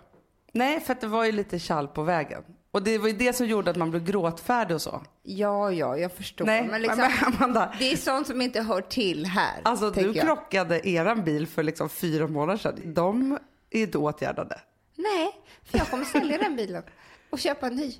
Nej, 0.52 0.81
för 0.81 0.93
att 0.93 1.00
det 1.00 1.06
var 1.06 1.25
ju 1.25 1.32
lite 1.32 1.58
kall 1.58 1.88
på 1.88 2.02
vägen. 2.02 2.43
Och 2.70 2.82
det 2.82 2.99
var 2.99 3.08
ju 3.08 3.14
det 3.14 3.32
som 3.32 3.46
gjorde 3.46 3.70
att 3.70 3.76
man 3.76 3.90
blev 3.90 4.05
gråtfärdig 4.05 4.75
och 4.75 4.82
så. 4.82 5.02
Ja, 5.23 5.73
ja, 5.73 5.96
jag 5.99 6.12
förstår. 6.12 6.44
Nej, 6.44 6.69
men 6.70 6.82
liksom, 6.82 6.99
men 6.99 7.35
Amanda. 7.35 7.75
det 7.78 7.93
är 7.93 7.96
sånt 7.96 8.26
som 8.26 8.43
inte 8.43 8.61
hör 8.61 8.81
till 8.81 9.26
här. 9.26 9.61
Alltså 9.62 9.90
du 9.90 10.00
jag. 10.00 10.26
krockade 10.26 10.88
eran 10.88 11.25
bil 11.25 11.46
för 11.46 11.62
liksom 11.62 11.88
fyra 11.88 12.26
månader 12.26 12.58
sedan. 12.58 12.94
De 12.94 13.38
är 13.70 13.82
inte 13.82 13.99
åtgärdade. 13.99 14.61
Nej, 14.96 15.30
för 15.64 15.78
jag 15.78 15.90
kommer 15.90 16.04
sälja 16.04 16.38
den 16.38 16.56
bilen 16.56 16.82
och 17.30 17.38
köpa 17.38 17.66
en 17.66 17.76
ny. 17.76 17.94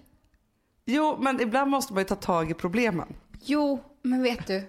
Jo, 0.85 1.19
men 1.21 1.41
ibland 1.41 1.71
måste 1.71 1.93
man 1.93 2.01
ju 2.01 2.09
ta 2.09 2.15
tag 2.15 2.51
i 2.51 2.55
problemen. 2.55 3.15
Jo, 3.41 3.85
men 4.03 4.23
vet 4.23 4.47
du, 4.47 4.63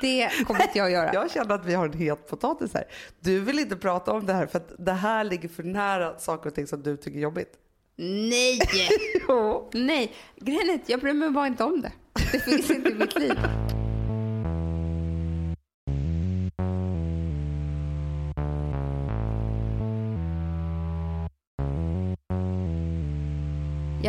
det 0.00 0.46
kommer 0.46 0.62
inte 0.62 0.78
jag 0.78 0.90
göra. 0.90 1.14
Jag 1.14 1.30
känner 1.30 1.54
att 1.54 1.66
vi 1.66 1.74
har 1.74 1.86
en 1.86 1.92
het 1.92 2.28
potatis 2.28 2.74
här. 2.74 2.84
Du 3.20 3.40
vill 3.40 3.58
inte 3.58 3.76
prata 3.76 4.12
om 4.12 4.26
det 4.26 4.32
här 4.32 4.46
för 4.46 4.58
att 4.58 4.72
det 4.78 4.92
här 4.92 5.24
ligger 5.24 5.48
för 5.48 5.62
nära 5.62 6.18
saker 6.18 6.48
och 6.48 6.54
ting 6.54 6.66
som 6.66 6.82
du 6.82 6.96
tycker 6.96 7.18
är 7.18 7.22
jobbigt. 7.22 7.52
Nej! 7.96 8.60
Jo. 9.28 9.70
Nej, 9.74 10.14
grejen 10.36 10.70
är 10.70 10.74
att 10.74 10.88
jag 10.88 11.00
bryr 11.00 11.12
mig 11.12 11.30
bara 11.30 11.46
inte 11.46 11.64
om 11.64 11.80
det. 11.80 11.92
Det 12.32 12.40
finns 12.40 12.70
inte 12.70 12.90
i 12.90 12.94
mitt 12.94 13.18
liv. 13.18 13.34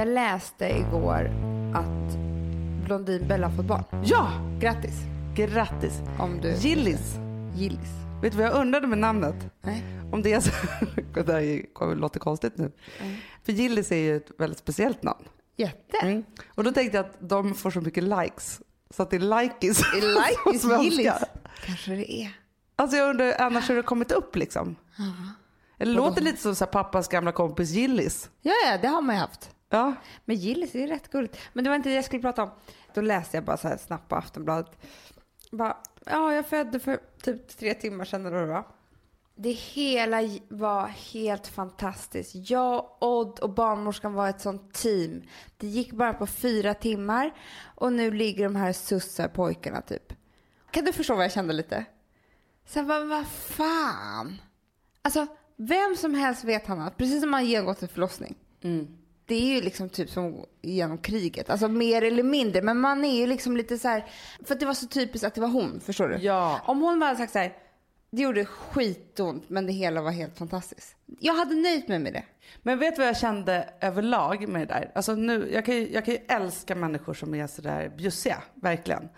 Jag 0.02 0.08
läste 0.08 0.66
igår 0.66 1.32
att 1.76 2.18
Blondinbella 2.86 3.48
har 3.48 3.56
fått 3.56 3.66
barn. 3.66 3.84
Ja, 4.06 4.32
Grattis! 4.60 4.96
grattis. 5.36 6.02
Om 6.20 6.42
du 6.42 6.54
Gillis. 6.54 7.16
Gillis. 7.56 7.90
Vet 8.22 8.32
du 8.32 8.38
vad 8.38 8.48
jag 8.48 8.54
undrade 8.56 8.88
med 8.88 8.98
namnet? 8.98 9.36
Nej. 9.62 9.84
Om 10.12 10.22
det 10.22 10.34
är 10.34 10.40
så... 10.40 10.52
det 11.26 11.34
här 11.34 11.42
är- 11.42 11.96
låter 11.96 12.20
konstigt 12.20 12.58
nu. 12.58 12.72
För 13.44 13.52
Gillis 13.52 13.92
är 13.92 13.96
ju 13.96 14.18
ett 14.18 14.32
väldigt 14.38 14.60
speciellt 14.60 15.04
namn. 15.04 15.24
Jätte! 15.58 15.98
Mm. 16.02 16.24
Och 16.56 16.64
då 16.64 16.72
tänkte 16.72 16.98
jag 16.98 17.06
att 17.06 17.30
de 17.30 17.54
får 17.56 17.72
så 17.72 17.82
mycket 17.82 18.04
likes. 18.04 18.62
Så 18.90 19.04
att 19.04 19.10
det 19.10 19.16
är 19.16 19.42
likis. 19.44 19.82
Är 19.82 20.46
Likis. 20.52 20.64
Gillis? 20.82 21.14
Kanske 21.66 21.92
det 21.92 22.12
är. 22.12 22.38
Alltså 22.76 22.98
jag 22.98 23.10
undrar 23.10 23.34
annars 23.40 23.70
hur 23.70 23.76
det 23.76 23.82
kommit 23.84 24.12
upp 24.12 24.36
liksom. 24.36 24.76
Eller 25.78 25.94
låter 25.94 26.22
lite 26.22 26.42
som 26.42 26.56
så 26.56 26.66
pappas 26.66 27.08
gamla 27.08 27.32
kompis 27.32 27.70
Gillis. 27.72 28.30
Ja, 28.42 28.54
ja, 28.66 28.78
det 28.82 28.88
har 28.88 29.02
man 29.02 29.16
ju 29.16 29.22
haft. 29.22 29.50
Ja. 29.72 29.94
Men 30.26 30.36
Gillis 30.36 30.76
är 30.76 30.88
rätt 30.88 31.12
gulligt. 31.12 31.38
Men 31.54 31.64
det 31.64 31.70
var 31.70 31.76
inte 31.76 31.90
det 31.90 31.96
jag 31.96 32.06
skulle 32.06 32.22
prata 32.22 32.44
om. 32.44 32.50
Då 32.94 33.02
läste 33.02 33.38
jag 33.38 33.44
bara 33.44 33.58
så 33.58 33.68
här 33.68 33.78
snabbt 33.78 34.10
på 34.10 34.16
Aftonbladet. 34.16 34.72
Bara, 35.52 35.78
ja, 36.06 36.34
jag 36.34 36.46
födde 36.46 36.80
för 36.80 37.00
typ 37.24 37.58
tre 37.58 37.74
timmar 37.74 38.06
sedan 38.06 38.26
eller 38.26 38.46
vad 38.46 38.64
det 39.36 39.52
hela 39.52 40.18
var 40.50 40.88
helt 40.88 41.48
fantastiskt. 41.48 42.50
Jag, 42.50 42.86
Odd 43.00 43.40
och 43.40 43.50
barnmorskan 43.50 44.14
var 44.14 44.30
ett 44.30 44.42
sånt 44.42 44.74
team. 44.74 45.22
Det 45.58 45.68
gick 45.68 45.92
bara 45.92 46.14
på 46.14 46.28
fyra 46.28 46.74
timmar 46.74 47.32
och 47.76 47.94
nu 47.94 48.12
ligger 48.12 48.44
de 48.44 48.56
här 48.56 48.74
sussar 48.74 49.28
pojkarna 49.28 49.82
typ. 49.82 50.14
Kan 50.72 50.86
du 50.86 50.94
förstå 50.94 51.16
vad 51.16 51.24
jag 51.24 51.32
kände 51.32 51.54
lite? 51.54 51.86
Här, 52.76 52.84
vad, 52.84 53.08
vad 53.08 53.28
fan? 53.28 54.42
Alltså, 55.02 55.28
vem 55.56 55.96
som 55.96 56.14
helst 56.14 56.44
vet 56.44 56.68
han 56.68 56.82
att 56.82 56.98
precis 56.98 57.22
som 57.22 57.30
man 57.30 57.46
genomgått 57.46 57.82
en 57.82 57.88
förlossning. 57.88 58.36
Det 59.32 59.36
är 59.36 59.56
ju 59.56 59.62
liksom 59.62 59.90
typ 59.90 60.10
som 60.10 60.46
genom 60.62 60.98
kriget. 60.98 61.50
Alltså 61.50 61.68
mer 61.68 62.02
eller 62.02 62.24
mindre. 62.24 62.62
Men 62.62 62.78
man 62.78 63.06
är 63.06 63.20
ju 63.20 63.28
liksom 63.28 63.58
lite 63.58 63.78
så 63.78 63.88
här. 63.88 64.06
För 64.46 64.54
att 64.54 64.60
det 64.60 64.66
var 64.66 64.74
så 64.74 64.88
typiskt 64.88 65.28
att 65.28 65.36
det 65.36 65.42
var 65.42 65.48
hon. 65.48 65.80
Förstår 65.80 66.08
du? 66.08 66.18
Ja. 66.18 66.62
Om 66.66 66.82
hon 66.82 67.00
bara 67.00 67.06
hade 67.06 67.18
sagt 67.18 67.34
så 67.34 67.40
här. 67.40 67.54
Det 68.12 68.22
gjorde 68.22 68.46
skitont, 68.46 69.50
men 69.50 69.66
det 69.66 69.74
hela 69.74 70.02
var 70.02 70.12
helt 70.12 70.38
fantastiskt. 70.38 70.96
Jag 71.20 71.34
hade 71.34 71.56
nöjt 71.56 71.88
mig 71.88 72.00
med 72.00 72.14
det. 72.14 72.24
Men 72.62 72.80
vet 72.80 72.96
du 72.96 73.00
vad 73.00 73.08
jag 73.08 73.18
kände 73.18 73.70
överlag 73.82 74.48
med 74.48 74.62
det 74.62 74.74
där? 74.74 74.92
Alltså 74.96 75.16
nu, 75.16 75.50
jag, 75.54 75.66
kan 75.66 75.76
ju, 75.76 75.92
jag 75.92 76.06
kan 76.06 76.14
ju 76.14 76.20
älska 76.28 76.76
människor 76.76 77.14
som 77.14 77.36
är 77.36 77.48
sådär 77.48 77.92
bjussiga, 77.98 78.44
verkligen. 78.56 79.10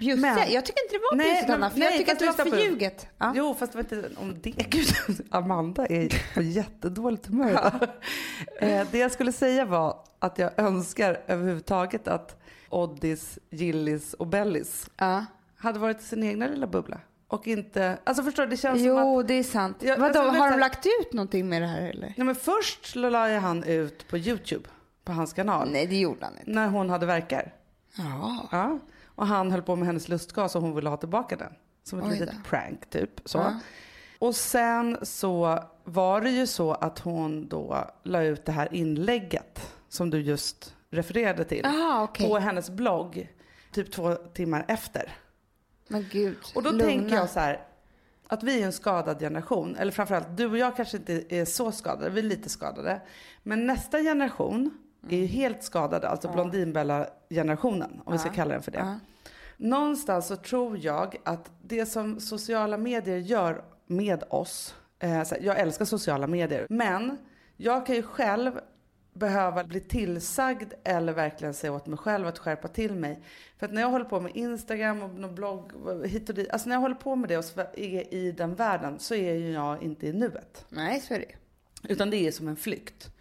Bjussiga? 0.00 0.34
Men- 0.34 0.52
Jag 0.52 0.66
tycker 0.66 0.82
inte 0.84 0.94
det 0.94 1.00
var 1.10 1.16
Nej, 1.16 1.26
bjussigt, 1.30 1.50
Anna, 1.50 1.70
för 1.70 1.78
nej, 1.78 1.88
jag 1.88 1.98
tycker 1.98 2.12
att 2.12 2.18
det 2.18 2.26
var 2.44 2.50
förljuget. 2.50 3.06
Ja. 3.18 3.32
Jo, 3.36 3.54
fast 3.58 3.72
det 3.72 3.78
var 3.82 3.96
inte 3.98 4.20
om 4.20 4.40
det. 4.42 4.50
Gud, 4.70 5.26
Amanda 5.30 5.86
är 5.86 6.34
på 6.34 6.42
jättedåligt 6.42 7.26
humör 7.26 7.88
eh, 8.60 8.86
Det 8.90 8.98
jag 8.98 9.12
skulle 9.12 9.32
säga 9.32 9.64
var 9.64 9.96
att 10.18 10.38
jag 10.38 10.50
önskar 10.58 11.20
överhuvudtaget 11.26 12.08
att 12.08 12.42
Oddis, 12.68 13.38
Gillis 13.50 14.14
och 14.14 14.26
Bellis 14.26 14.90
Ja. 14.96 15.24
hade 15.56 15.78
varit 15.78 16.00
i 16.00 16.04
sin 16.04 16.22
egna 16.24 16.46
lilla 16.46 16.66
bubbla. 16.66 17.00
Och 17.28 17.46
inte, 17.46 17.98
alltså 18.04 18.22
förstår 18.22 18.42
du, 18.42 18.48
det 18.50 18.56
känns 18.56 18.82
som 18.82 18.90
att 18.96 19.04
Jo, 19.04 19.22
det 19.22 19.34
är 19.34 19.42
sant. 19.42 19.76
Ja, 19.80 19.96
Vadå, 19.98 20.20
alltså, 20.20 20.40
har 20.42 20.50
de 20.50 20.60
lagt 20.60 20.86
ut 20.86 21.12
någonting 21.12 21.48
med 21.48 21.62
det 21.62 21.68
här 21.68 21.82
eller? 21.82 22.14
Nej, 22.16 22.26
men 22.26 22.34
först 22.34 22.96
la 22.96 23.28
jag 23.28 23.40
han 23.40 23.64
ut 23.64 24.08
på 24.08 24.18
Youtube, 24.18 24.68
på 25.04 25.12
hans 25.12 25.32
kanal, 25.32 25.68
Nej, 25.72 25.86
det 25.86 25.96
gjorde 26.00 26.24
han 26.24 26.38
inte. 26.38 26.50
när 26.50 26.68
hon 26.68 26.90
hade 26.90 27.06
verkar. 27.06 27.54
Ja. 27.96 28.48
Ja. 28.52 28.78
Och 29.20 29.26
han 29.26 29.50
höll 29.50 29.62
på 29.62 29.76
med 29.76 29.86
hennes 29.86 30.08
lustgas 30.08 30.56
och 30.56 30.62
hon 30.62 30.74
ville 30.74 30.88
ha 30.88 30.96
tillbaka 30.96 31.36
den. 31.36 31.52
Som 31.84 31.98
ett 31.98 32.04
Oj 32.04 32.10
litet 32.12 32.30
då. 32.34 32.40
prank 32.50 32.90
typ. 32.90 33.10
Så. 33.24 33.38
Ja. 33.38 33.60
Och 34.18 34.34
sen 34.34 34.98
så 35.02 35.58
var 35.84 36.20
det 36.20 36.30
ju 36.30 36.46
så 36.46 36.72
att 36.72 36.98
hon 36.98 37.48
då 37.48 37.90
la 38.02 38.22
ut 38.22 38.44
det 38.44 38.52
här 38.52 38.74
inlägget 38.74 39.72
som 39.88 40.10
du 40.10 40.20
just 40.20 40.74
refererade 40.90 41.44
till. 41.44 41.60
Jaha, 41.64 42.02
okej. 42.02 42.28
På 42.28 42.38
hennes 42.38 42.70
blogg. 42.70 43.32
Typ 43.72 43.92
två 43.92 44.14
timmar 44.14 44.64
efter. 44.68 45.12
Men 45.88 46.06
gud, 46.10 46.36
Och 46.54 46.62
då 46.62 46.70
lugna. 46.70 46.84
tänker 46.84 47.14
jag 47.16 47.30
så 47.30 47.40
här. 47.40 47.66
Att 48.26 48.42
vi 48.42 48.60
är 48.62 48.66
en 48.66 48.72
skadad 48.72 49.18
generation. 49.20 49.76
Eller 49.76 49.92
framförallt 49.92 50.36
du 50.36 50.46
och 50.46 50.58
jag 50.58 50.76
kanske 50.76 50.96
inte 50.96 51.34
är 51.36 51.44
så 51.44 51.72
skadade. 51.72 52.10
Vi 52.10 52.18
är 52.20 52.24
lite 52.24 52.48
skadade. 52.48 53.00
Men 53.42 53.66
nästa 53.66 53.98
generation 53.98 54.78
är 55.08 55.16
ju 55.16 55.26
helt 55.26 55.62
skadade. 55.62 56.08
Alltså 56.08 56.32
Blondinbella-generationen. 56.32 58.00
Om 58.04 58.12
vi 58.12 58.18
ska 58.18 58.30
kalla 58.30 58.52
den 58.52 58.62
för 58.62 58.70
det. 58.70 58.78
Ja. 58.78 58.98
Någonstans 59.56 60.26
så 60.26 60.36
tror 60.36 60.78
jag 60.78 61.16
att 61.24 61.50
det 61.62 61.86
som 61.86 62.20
sociala 62.20 62.76
medier 62.76 63.18
gör 63.18 63.64
med 63.86 64.24
oss. 64.28 64.74
Eh, 64.98 65.22
jag 65.40 65.58
älskar 65.58 65.84
sociala 65.84 66.26
medier. 66.26 66.66
Men 66.70 67.16
jag 67.56 67.86
kan 67.86 67.96
ju 67.96 68.02
själv 68.02 68.60
behöva 69.12 69.64
bli 69.64 69.80
tillsagd 69.80 70.72
eller 70.84 71.12
verkligen 71.12 71.54
säga 71.54 71.72
åt 71.72 71.86
mig 71.86 71.98
själv 71.98 72.26
att 72.26 72.38
skärpa 72.38 72.68
till 72.68 72.94
mig. 72.94 73.22
För 73.58 73.66
att 73.66 73.72
när 73.72 73.82
jag 73.82 73.88
håller 73.88 74.04
på 74.04 74.20
med 74.20 74.36
Instagram 74.36 75.02
och 75.02 75.32
blogg 75.32 75.72
hit 76.04 76.28
och 76.28 76.34
dit. 76.34 76.50
Alltså 76.50 76.68
när 76.68 76.76
jag 76.76 76.80
håller 76.80 76.94
på 76.94 77.16
med 77.16 77.28
det 77.28 77.36
och 77.36 77.44
är 77.74 78.14
i 78.14 78.32
den 78.32 78.54
världen 78.54 78.98
så 78.98 79.14
är 79.14 79.34
ju 79.34 79.52
jag 79.52 79.82
inte 79.82 80.06
i 80.06 80.12
nuet. 80.12 80.64
Nej, 80.68 81.00
så 81.00 81.14
är 81.14 81.18
det. 81.18 81.34
Utan 81.92 82.10
det 82.10 82.16
är 82.16 82.32
som 82.32 82.48
en 82.48 82.56
flykt. 82.56 83.12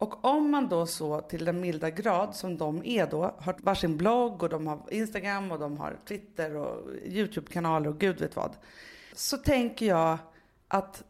Och 0.00 0.24
om 0.24 0.50
man 0.50 0.68
då 0.68 0.86
så 0.86 1.20
till 1.20 1.44
den 1.44 1.60
milda 1.60 1.90
grad 1.90 2.36
som 2.36 2.58
de 2.58 2.84
är 2.84 3.06
då, 3.06 3.34
har 3.38 3.56
varsin 3.62 3.96
blogg 3.96 4.42
och 4.42 4.48
de 4.48 4.66
har 4.66 4.78
Instagram 4.90 5.52
och 5.52 5.58
de 5.58 5.78
har 5.78 5.96
Twitter 6.08 6.56
och 6.56 6.90
YouTube-kanaler 7.04 7.88
och 7.88 7.98
gud 7.98 8.20
vet 8.20 8.36
vad. 8.36 8.56
Så 9.14 9.36
tänker 9.36 9.86
jag 9.86 10.18
att 10.68 11.02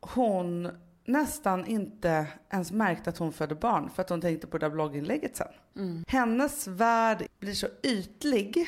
hon 0.00 0.68
nästan 1.04 1.66
inte 1.66 2.26
ens 2.50 2.72
märkte 2.72 3.10
att 3.10 3.18
hon 3.18 3.32
födde 3.32 3.54
barn 3.54 3.90
för 3.90 4.02
att 4.02 4.08
hon 4.10 4.20
tänkte 4.20 4.46
på 4.46 4.58
det 4.58 4.66
där 4.66 4.74
blogginlägget 4.74 5.36
sen. 5.36 6.04
Hennes 6.06 6.66
värld 6.66 7.26
blir 7.38 7.54
så 7.54 7.66
ytlig 7.82 8.66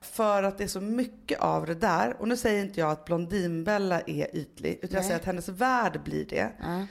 för 0.00 0.42
att 0.42 0.58
det 0.58 0.64
är 0.64 0.68
så 0.68 0.80
mycket 0.80 1.40
av 1.40 1.66
det 1.66 1.74
där. 1.74 2.16
Och 2.18 2.28
nu 2.28 2.36
säger 2.36 2.64
inte 2.64 2.80
jag 2.80 2.90
att 2.90 3.04
Blondinbella 3.04 4.00
är 4.00 4.36
ytlig 4.36 4.78
utan 4.82 4.90
jag 4.90 5.00
Nej. 5.00 5.02
säger 5.02 5.20
att 5.20 5.26
hennes 5.26 5.48
värld 5.48 6.00
blir 6.04 6.24
det. 6.24 6.52
Ja. 6.60 6.86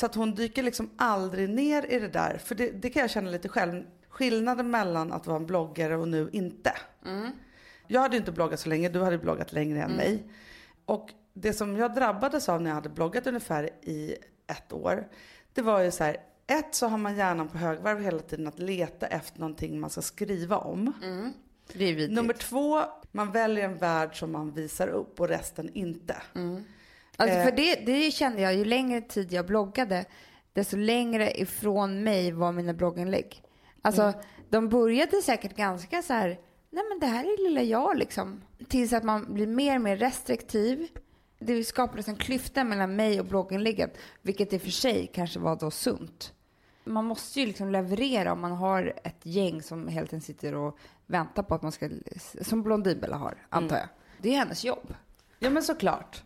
Så 0.00 0.06
att 0.06 0.14
hon 0.14 0.34
dyker 0.34 0.62
liksom 0.62 0.90
aldrig 0.96 1.48
ner 1.50 1.86
i 1.92 1.98
det 1.98 2.08
där. 2.08 2.38
För 2.44 2.54
det, 2.54 2.70
det 2.70 2.90
kan 2.90 3.00
jag 3.00 3.10
känna 3.10 3.30
lite 3.30 3.48
själv. 3.48 3.84
Skillnaden 4.08 4.70
mellan 4.70 5.12
att 5.12 5.26
vara 5.26 5.36
en 5.36 5.46
bloggare 5.46 5.96
och 5.96 6.08
nu 6.08 6.30
inte. 6.32 6.72
Jag 7.86 8.00
hade 8.00 8.16
inte 8.16 8.32
bloggat 8.32 8.60
så 8.60 8.68
länge, 8.68 8.88
du 8.88 9.00
hade 9.02 9.18
bloggat 9.18 9.52
längre 9.52 9.82
än 9.82 9.90
mig. 9.92 10.24
Och 10.84 11.08
det 11.34 11.52
som 11.52 11.76
jag 11.76 11.94
drabbades 11.94 12.48
av 12.48 12.62
när 12.62 12.70
jag 12.70 12.74
hade 12.74 12.88
bloggat 12.88 13.26
ungefär 13.26 13.70
i 13.82 14.14
ett 14.46 14.72
år. 14.72 15.08
Det 15.52 15.62
var 15.62 15.80
ju 15.80 15.90
så 15.90 16.04
här, 16.04 16.16
ett 16.46 16.74
så 16.74 16.86
har 16.86 16.98
man 16.98 17.16
hjärnan 17.16 17.48
på 17.48 17.58
högvarv 17.58 18.00
hela 18.02 18.18
tiden 18.18 18.46
att 18.46 18.58
leta 18.58 19.06
efter 19.06 19.40
någonting 19.40 19.80
man 19.80 19.90
ska 19.90 20.02
skriva 20.02 20.56
om. 20.58 20.92
Vidrigt. 21.72 22.12
Nummer 22.12 22.34
två, 22.34 22.82
man 23.12 23.32
väljer 23.32 23.64
en 23.64 23.78
värld 23.78 24.18
som 24.18 24.32
man 24.32 24.52
visar 24.52 24.88
upp 24.88 25.20
och 25.20 25.28
resten 25.28 25.70
inte. 25.74 26.16
Alltså 27.20 27.38
Eh. 27.38 27.44
för 27.44 27.52
det, 27.52 27.74
det 27.74 28.10
kände 28.10 28.42
jag, 28.42 28.54
ju 28.54 28.64
längre 28.64 29.00
tid 29.00 29.32
jag 29.32 29.46
bloggade, 29.46 30.04
desto 30.52 30.76
längre 30.76 31.40
ifrån 31.40 32.02
mig 32.04 32.32
var 32.32 32.52
mina 32.52 32.74
blogginlägg. 32.74 33.42
Alltså, 33.82 34.02
Mm. 34.02 34.14
de 34.50 34.68
började 34.68 35.22
säkert 35.22 35.56
ganska 35.56 36.02
så 36.02 36.12
här, 36.12 36.28
nej 36.70 36.84
men 36.88 36.98
det 37.00 37.06
här 37.06 37.24
är 37.24 37.48
lilla 37.48 37.62
jag 37.62 37.96
liksom. 37.98 38.42
Tills 38.68 38.92
att 38.92 39.04
man 39.04 39.34
blir 39.34 39.46
mer 39.46 39.74
och 39.76 39.82
mer 39.82 39.96
restriktiv. 39.96 40.88
Det 41.38 41.64
skapades 41.64 42.08
en 42.08 42.16
klyfta 42.16 42.64
mellan 42.64 42.96
mig 42.96 43.20
och 43.20 43.26
blogginläggen, 43.26 43.90
vilket 44.22 44.52
i 44.52 44.56
och 44.56 44.62
för 44.62 44.70
sig 44.70 45.10
kanske 45.14 45.38
var 45.38 45.56
då 45.56 45.70
sunt. 45.70 46.32
Man 46.84 47.04
måste 47.04 47.40
ju 47.40 47.46
liksom 47.46 47.70
leverera 47.70 48.32
om 48.32 48.40
man 48.40 48.52
har 48.52 48.92
ett 49.04 49.20
gäng 49.26 49.62
som 49.62 49.88
hela 49.88 50.06
tiden 50.06 50.20
sitter 50.20 50.54
och 50.54 50.78
väntar 51.06 51.42
på 51.42 51.54
att 51.54 51.62
man 51.62 51.72
ska, 51.72 51.88
som 52.42 52.62
Blondinbella 52.62 53.16
har, 53.16 53.34
antar 53.48 53.76
Mm. 53.76 53.88
jag. 53.88 54.22
Det 54.22 54.34
är 54.34 54.38
hennes 54.38 54.64
jobb. 54.64 54.94
Ja 55.38 55.50
men 55.50 55.62
såklart. 55.62 56.22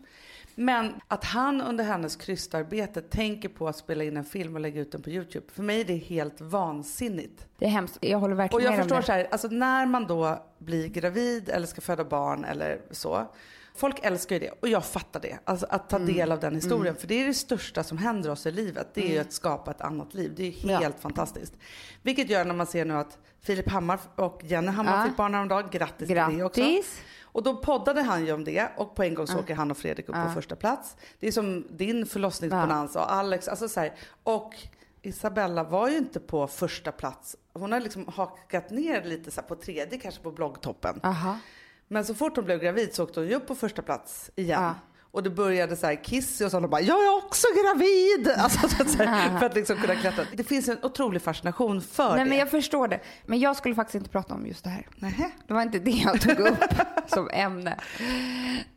Men 0.55 0.93
att 1.07 1.23
han 1.23 1.61
under 1.61 1.83
hennes 1.83 2.15
krystarbete 2.15 3.01
tänker 3.01 3.49
på 3.49 3.67
att 3.67 3.75
spela 3.77 4.03
in 4.03 4.17
en 4.17 4.25
film 4.25 4.55
och 4.55 4.61
lägga 4.61 4.81
ut 4.81 4.91
den 4.91 5.01
på 5.01 5.09
Youtube. 5.09 5.45
För 5.53 5.63
mig 5.63 5.81
är 5.81 5.85
det 5.85 5.95
helt 5.95 6.41
vansinnigt. 6.41 7.47
Det 7.57 7.65
är 7.65 7.69
hemskt. 7.69 7.97
Jag 8.01 8.19
håller 8.19 8.33
Och 8.33 8.39
verkligen 8.39 8.63
jag 8.65 8.71
med 8.71 8.79
om 8.79 8.83
förstår 8.83 8.97
det. 8.99 9.05
så 9.05 9.11
här, 9.11 9.27
alltså 9.31 9.47
när 9.47 9.85
man 9.85 10.07
då 10.07 10.43
blir 10.57 10.87
gravid 10.87 11.49
eller 11.49 11.67
ska 11.67 11.81
föda 11.81 12.03
barn 12.03 12.45
eller 12.45 12.81
så. 12.91 13.27
Folk 13.77 13.99
älskar 14.05 14.35
ju 14.35 14.39
det 14.39 14.51
och 14.61 14.67
jag 14.67 14.85
fattar 14.85 15.19
det. 15.19 15.37
Alltså 15.43 15.65
att 15.69 15.93
Mm. 15.93 16.07
ta 16.07 16.13
del 16.13 16.31
av 16.31 16.39
den 16.39 16.55
historien. 16.55 16.95
För 16.95 17.07
det 17.07 17.21
är 17.23 17.27
det 17.27 17.33
största 17.33 17.83
som 17.83 17.97
händer 17.97 18.29
oss 18.31 18.45
i 18.45 18.51
livet. 18.51 18.87
Det 18.93 19.01
är 19.09 19.13
ju 19.13 19.19
att 19.19 19.31
skapa 19.33 19.71
ett 19.71 19.81
annat 19.81 20.13
liv. 20.13 20.33
Det 20.35 20.43
är 20.43 20.51
ju 20.51 20.71
Ja. 20.71 20.77
helt 20.77 20.99
fantastiskt. 20.99 21.53
Vilket 22.01 22.29
gör 22.29 22.45
när 22.45 22.53
man 22.53 22.67
ser 22.67 22.85
nu 22.85 22.93
att 22.93 23.17
Filip 23.41 23.69
Hammar 23.69 23.99
och 24.15 24.41
Jenny 24.43 24.67
Hammar 24.67 24.97
Ja. 24.99 25.07
fick 25.07 25.17
barn 25.17 25.33
häromdagen. 25.33 25.69
Grattis, 25.71 26.07
till 26.07 26.15
det 26.17 26.43
också. 26.43 26.61
Och 27.35 27.43
då 27.43 27.55
poddade 27.55 28.01
han 28.01 28.25
ju 28.25 28.31
om 28.31 28.43
det 28.43 28.69
och 28.77 28.95
på 28.95 29.03
en 29.03 29.13
gång 29.13 29.27
så 29.27 29.39
åker 29.39 29.55
han 29.55 29.71
och 29.71 29.77
Fredrik 29.77 30.09
upp 30.09 30.15
på 30.15 30.31
första 30.33 30.55
plats. 30.55 30.95
Det 31.19 31.27
är 31.27 31.31
som 31.31 31.67
din 31.69 32.05
förlossningsbonanza 32.05 32.99
och 32.99 33.13
Alex, 33.13 33.47
alltså 33.47 33.69
så 33.69 33.79
här. 33.79 33.93
Och 34.23 34.53
Isabella 35.01 35.63
var 35.63 35.89
ju 35.89 35.97
inte 35.97 36.19
på 36.19 36.47
första 36.47 36.91
plats. 36.91 37.35
Hon 37.53 37.71
har 37.71 37.79
liksom 37.79 38.07
hakat 38.07 38.69
ner 38.69 39.03
lite 39.03 39.31
så 39.31 39.41
på 39.41 39.55
tredje, 39.55 39.99
kanske 39.99 40.21
på 40.21 40.31
bloggtoppen. 40.31 40.99
Aha. 41.03 41.39
Men 41.87 42.05
så 42.05 42.15
fort 42.15 42.35
hon 42.35 42.45
blev 42.45 42.59
gravid 42.59 42.95
så 42.95 43.03
åkte 43.03 43.19
hon 43.19 43.29
ju 43.29 43.35
upp 43.35 43.47
på 43.47 43.55
första 43.55 43.81
plats 43.81 44.31
igen. 44.35 44.73
Och 45.15 45.23
det 45.23 45.29
började 45.29 45.75
så 45.75 45.87
här 45.87 46.03
Kissy 46.03 46.45
och 46.45 46.51
så 46.51 46.63
och 46.63 46.69
bara 46.69 46.81
jag 46.81 47.05
är 47.05 47.17
också 47.17 47.47
gravid! 47.63 48.31
Alltså, 48.37 48.67
så 48.85 49.03
här, 49.03 49.39
för 49.39 49.45
att 49.45 49.55
liksom 49.55 49.77
kunna 49.77 49.95
klättra. 49.95 50.25
Det 50.33 50.43
finns 50.43 50.69
en 50.69 50.77
otrolig 50.83 51.21
fascination 51.21 51.81
för 51.81 52.09
Nej 52.09 52.23
det. 52.23 52.29
men 52.29 52.37
jag 52.37 52.51
förstår 52.51 52.87
det. 52.87 52.99
Men 53.25 53.39
jag 53.39 53.55
skulle 53.55 53.75
faktiskt 53.75 53.95
inte 53.95 54.09
prata 54.09 54.33
om 54.33 54.47
just 54.47 54.63
det 54.63 54.69
här. 54.69 54.87
Nähä. 54.95 55.31
Det 55.47 55.53
var 55.53 55.61
inte 55.61 55.79
det 55.79 55.91
jag 55.91 56.21
tog 56.21 56.39
upp 56.39 56.63
som 57.07 57.29
ämne. 57.33 57.79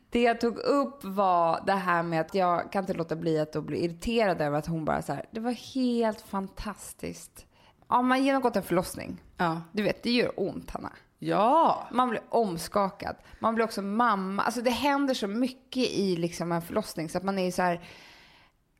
Det 0.09 0.21
jag 0.21 0.41
tog 0.41 0.57
upp 0.57 1.03
var 1.03 1.63
det 1.65 1.73
här 1.73 2.03
med 2.03 2.21
att 2.21 2.35
jag 2.35 2.71
kan 2.71 2.83
inte 2.83 2.93
låta 2.93 3.15
bli 3.15 3.39
att 3.39 3.63
bli 3.63 3.83
irriterad 3.85 4.41
över 4.41 4.57
att 4.57 4.67
hon 4.67 4.85
bara 4.85 5.01
så 5.01 5.13
här, 5.13 5.25
det 5.31 5.39
var 5.39 5.75
helt 5.75 6.21
fantastiskt. 6.21 7.45
Ja, 7.89 8.01
man 8.01 8.11
har 8.11 8.25
genomgått 8.25 8.55
en 8.55 8.63
förlossning. 8.63 9.23
Ja. 9.37 9.61
Du 9.71 9.83
vet, 9.83 10.03
det 10.03 10.11
gör 10.11 10.31
ont 10.37 10.71
Hanna. 10.71 10.91
Ja. 11.19 11.87
Man 11.91 12.09
blir 12.09 12.21
omskakad. 12.29 13.15
Man 13.39 13.55
blir 13.55 13.65
också 13.65 13.81
mamma. 13.81 14.43
Alltså 14.43 14.61
det 14.61 14.69
händer 14.69 15.13
så 15.13 15.27
mycket 15.27 15.83
i 15.89 16.15
liksom 16.15 16.51
en 16.51 16.61
förlossning 16.61 17.09
så 17.09 17.17
att 17.17 17.23
man 17.23 17.39
är 17.39 17.51
så 17.51 17.61
här. 17.61 17.81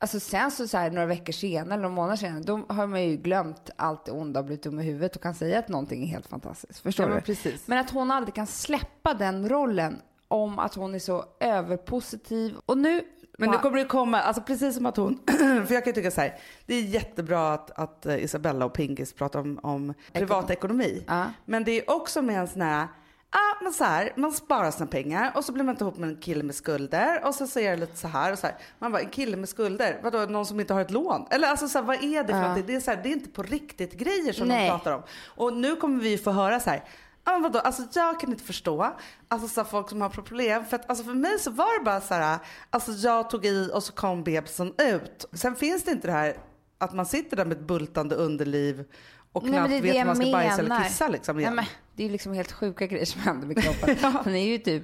Alltså 0.02 0.20
sen 0.20 0.52
så, 0.52 0.68
så 0.68 0.78
här, 0.78 0.92
några 0.92 1.06
veckor 1.06 1.34
senare, 1.34 1.74
eller 1.74 1.82
några 1.84 1.96
månader 1.96 2.16
senare, 2.16 2.44
då 2.44 2.62
har 2.70 2.88
man 2.88 3.04
ju 3.04 3.18
glömt 3.18 3.70
allt 3.76 4.06
det 4.06 4.12
onda 4.12 4.40
och 4.40 4.46
blivit 4.46 4.64
dum 4.64 4.80
i 4.80 4.84
huvudet 4.84 5.16
och 5.16 5.22
kan 5.22 5.34
säga 5.34 5.60
att 5.60 5.68
någonting 5.70 6.04
är 6.04 6.08
helt 6.08 6.28
fantastiskt. 6.28 6.80
Förstår 6.80 7.04
Ja, 7.04 7.10
men 7.10 7.18
du? 7.18 7.22
precis. 7.26 7.68
Men 7.68 7.78
att 7.80 7.90
hon 7.90 8.12
aldrig 8.12 8.36
kan 8.36 8.48
släppa 8.48 9.14
den 9.14 9.50
rollen 9.50 10.02
om 10.28 10.60
att 10.60 10.76
hon 10.76 10.96
är 10.96 11.00
så 11.00 11.26
överpositiv. 11.40 12.56
Och 12.66 12.78
nu... 12.78 13.04
Men 13.40 13.52
nu 13.52 13.58
kommer 13.58 13.78
det 13.78 13.86
komma, 13.86 14.22
alltså 14.22 14.42
precis 14.42 14.76
som 14.76 14.86
att 14.86 14.98
hon, 14.98 15.20
för 15.68 15.74
jag 15.74 15.84
kan 15.84 15.92
ju 15.92 15.94
tycka 15.94 16.12
så 16.12 16.22
här, 16.22 16.36
det 16.66 16.76
är 16.76 16.82
jättebra 16.82 17.54
att, 17.54 17.72
att 17.80 18.06
eh, 18.06 18.24
Isabella 18.24 18.66
och 18.66 18.74
Pinkis 18.74 19.14
pratar 19.14 19.40
om, 19.40 19.60
om 19.64 19.94
privatekonomi. 20.14 21.04
Ja. 21.08 21.26
Men 21.46 21.64
det 21.64 21.72
är 21.72 21.92
också 21.92 22.22
med 22.22 22.40
en 22.40 22.48
sån 22.48 22.62
här, 22.62 22.88
ja 23.32 23.64
men 23.64 23.74
så 23.74 23.84
här, 23.84 24.14
man 24.16 24.32
sparar 24.32 24.72
sina 24.72 24.88
pengar 24.88 25.32
och 25.36 25.46
så 25.46 25.52
blir 25.52 25.64
man 25.64 25.74
inte 25.76 25.84
ihop 25.84 25.98
med 25.98 26.10
en 26.10 26.16
kille 26.16 26.44
med 26.44 26.56
skulder 26.56 27.26
och 27.26 27.36
så 27.36 27.48
säger 27.48 27.70
jag 27.70 27.80
lite 27.80 27.98
så 27.98 28.08
här 28.08 28.32
och 28.32 28.40
så 28.40 28.48
här. 28.48 28.56
Man 28.80 28.92
bara, 28.92 29.02
en 29.02 29.10
kille 29.10 29.38
med 29.38 29.50
skulder, 29.50 30.00
vadå 30.04 30.18
någon 30.26 30.46
som 30.46 30.60
inte 30.60 30.74
har 30.74 30.82
ett 30.82 30.92
lån? 30.92 31.26
Eller 31.32 31.48
alltså 31.48 31.68
så 31.68 31.78
här, 31.78 31.86
vad 31.86 32.04
är 32.04 32.24
det 32.24 32.28
för 32.28 32.34
Ja. 32.34 32.42
någonting? 32.42 32.66
Det 32.68 32.76
är, 32.76 32.80
så 32.80 32.92
här, 32.92 33.00
det 33.04 33.10
är 33.10 33.14
inte 33.14 33.30
på 33.30 33.44
riktigt 33.44 33.94
grejer 33.94 34.34
som 34.34 34.48
Nej. 34.48 34.66
de 34.66 34.72
pratar 34.72 34.92
om. 34.96 35.02
Och 35.26 35.54
nu 35.54 35.76
kommer 35.76 36.02
vi 36.04 36.18
få 36.18 36.32
höra 36.32 36.60
så 36.60 36.70
här, 36.70 36.84
Ja, 37.30 37.34
men 37.34 37.42
vadå? 37.42 37.60
Alltså, 37.60 37.84
jag 37.94 38.20
kan 38.20 38.30
inte 38.30 38.44
förstå 38.44 38.96
alltså, 39.28 39.48
så 39.48 39.64
folk 39.64 39.90
som 39.90 40.02
har 40.02 40.10
problem. 40.10 40.66
För, 40.66 40.76
att, 40.76 40.90
alltså, 40.90 41.04
för 41.04 41.14
mig 41.14 41.40
så 41.40 41.52
var 41.52 41.80
det 41.80 41.86
bara 41.86 42.02
så 42.02 42.14
här, 42.14 42.40
alltså, 42.70 42.92
jag 42.92 43.30
tog 43.30 43.46
i 43.46 43.70
och 43.74 43.84
så 43.84 43.94
kom 43.94 44.24
bebisen 44.24 44.74
ut. 44.78 45.26
Sen 45.34 45.56
finns 45.56 45.84
det 45.84 45.92
inte 45.92 46.08
det 46.08 46.14
här 46.14 46.38
att 46.78 46.94
man 46.94 47.06
sitter 47.06 47.38
där 47.38 47.46
med 47.46 47.58
ett 47.58 47.64
bultande 47.64 48.16
underliv 48.16 48.86
och 49.32 49.44
Nej, 49.44 49.52
knappt 49.52 49.72
vet 49.72 50.02
om 50.02 50.08
man 50.08 50.16
ska 50.16 50.26
jag 50.26 50.32
bajsa 50.32 50.60
eller 50.60 50.70
menar. 50.70 50.84
kissa 50.84 51.08
liksom 51.08 51.36
Nej, 51.36 51.44
igen. 51.44 51.56
men, 51.56 51.66
det 51.96 52.04
är 52.04 52.08
ju 52.08 52.12
liksom 52.12 52.34
helt 52.34 52.52
sjuka 52.52 52.88
grejer 52.88 53.06
som 53.06 53.22
händer 53.22 53.48
med 53.48 53.64
kroppen. 53.64 53.98
Den 54.24 54.36
är 54.36 54.48
ju 54.48 54.58
typ... 54.58 54.84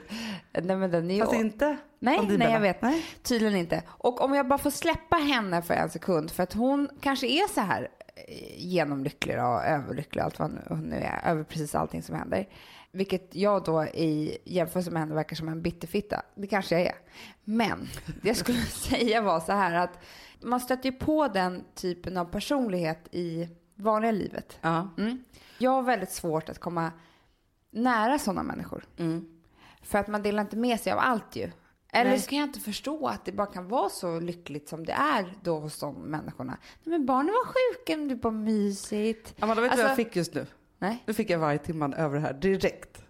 Nej, 0.53 0.75
men 0.75 0.91
den 0.91 1.11
är 1.11 1.15
ju, 1.15 1.21
Fast 1.21 1.33
inte 1.33 1.77
Nej, 1.99 2.37
nej 2.37 2.51
jag 2.51 2.59
vet. 2.59 2.81
Nej. 2.81 3.05
Tydligen 3.23 3.55
inte. 3.55 3.83
Och 3.87 4.21
om 4.21 4.33
jag 4.33 4.47
bara 4.47 4.59
får 4.59 4.71
släppa 4.71 5.15
henne 5.15 5.61
för 5.61 5.73
en 5.73 5.89
sekund, 5.89 6.31
för 6.31 6.43
att 6.43 6.53
hon 6.53 6.89
kanske 7.01 7.27
är 7.27 7.53
så 7.53 7.61
här 7.61 7.87
genomlycklig 8.57 9.39
och 9.39 9.63
överlycklig 9.63 10.21
och 10.21 10.25
allt 10.25 10.39
vad 10.39 10.51
hon 10.67 10.79
nu 10.79 10.95
är, 10.95 11.21
över 11.25 11.43
precis 11.43 11.75
allting 11.75 12.03
som 12.03 12.15
händer. 12.15 12.49
Vilket 12.91 13.35
jag 13.35 13.63
då 13.63 13.83
i 13.83 14.37
jämförelse 14.45 14.91
med 14.91 15.01
henne 15.01 15.15
verkar 15.15 15.35
som 15.35 15.49
en 15.49 15.61
bitterfitta. 15.61 16.21
Det 16.35 16.47
kanske 16.47 16.75
jag 16.75 16.87
är. 16.87 16.95
Men 17.43 17.87
det 18.21 18.27
jag 18.27 18.37
skulle 18.37 18.61
säga 18.89 19.21
var 19.21 19.39
så 19.39 19.51
här 19.51 19.73
att 19.73 19.99
man 20.41 20.59
stöter 20.59 20.89
ju 20.89 20.95
på 20.95 21.27
den 21.27 21.63
typen 21.73 22.17
av 22.17 22.25
personlighet 22.25 23.07
i 23.11 23.49
vanliga 23.75 24.11
livet. 24.11 24.57
Ja. 24.61 24.89
Mm. 24.97 25.23
Jag 25.57 25.71
har 25.71 25.83
väldigt 25.83 26.11
svårt 26.11 26.49
att 26.49 26.59
komma 26.59 26.91
nära 27.71 28.19
sådana 28.19 28.43
människor. 28.43 28.85
Mm. 28.97 29.25
För 29.81 29.99
att 29.99 30.07
man 30.07 30.23
delar 30.23 30.43
inte 30.43 30.57
med 30.57 30.79
sig 30.79 30.93
av 30.93 30.99
allt 30.99 31.35
ju. 31.35 31.51
Eller 31.95 32.09
Nej. 32.11 32.19
så 32.19 32.29
kan 32.29 32.39
jag 32.39 32.47
inte 32.47 32.59
förstå 32.59 33.07
att 33.07 33.25
det 33.25 33.31
bara 33.31 33.47
kan 33.47 33.67
vara 33.67 33.89
så 33.89 34.19
lyckligt 34.19 34.69
som 34.69 34.85
det 34.85 34.93
är 34.93 35.33
då 35.41 35.59
hos 35.59 35.79
de 35.79 35.95
människorna. 35.95 36.57
Nej, 36.83 36.99
men 36.99 37.05
barnen 37.05 37.33
var 37.33 37.45
sjuka, 37.45 37.97
men 37.97 38.07
det 38.07 38.15
var 38.15 38.31
mysigt. 38.31 39.35
Amanda, 39.39 39.61
vet 39.61 39.71
du 39.71 39.77
vad 39.77 39.85
Alltså- 39.85 40.01
jag 40.01 40.07
fick 40.07 40.15
just 40.15 40.33
nu? 40.33 40.45
Nej. 40.79 41.03
Nu 41.05 41.13
fick 41.13 41.29
jag 41.29 41.39
varje 41.39 41.57
timman 41.57 41.93
över 41.93 42.15
det 42.15 42.21
här 42.21 42.33
direkt. 42.33 43.01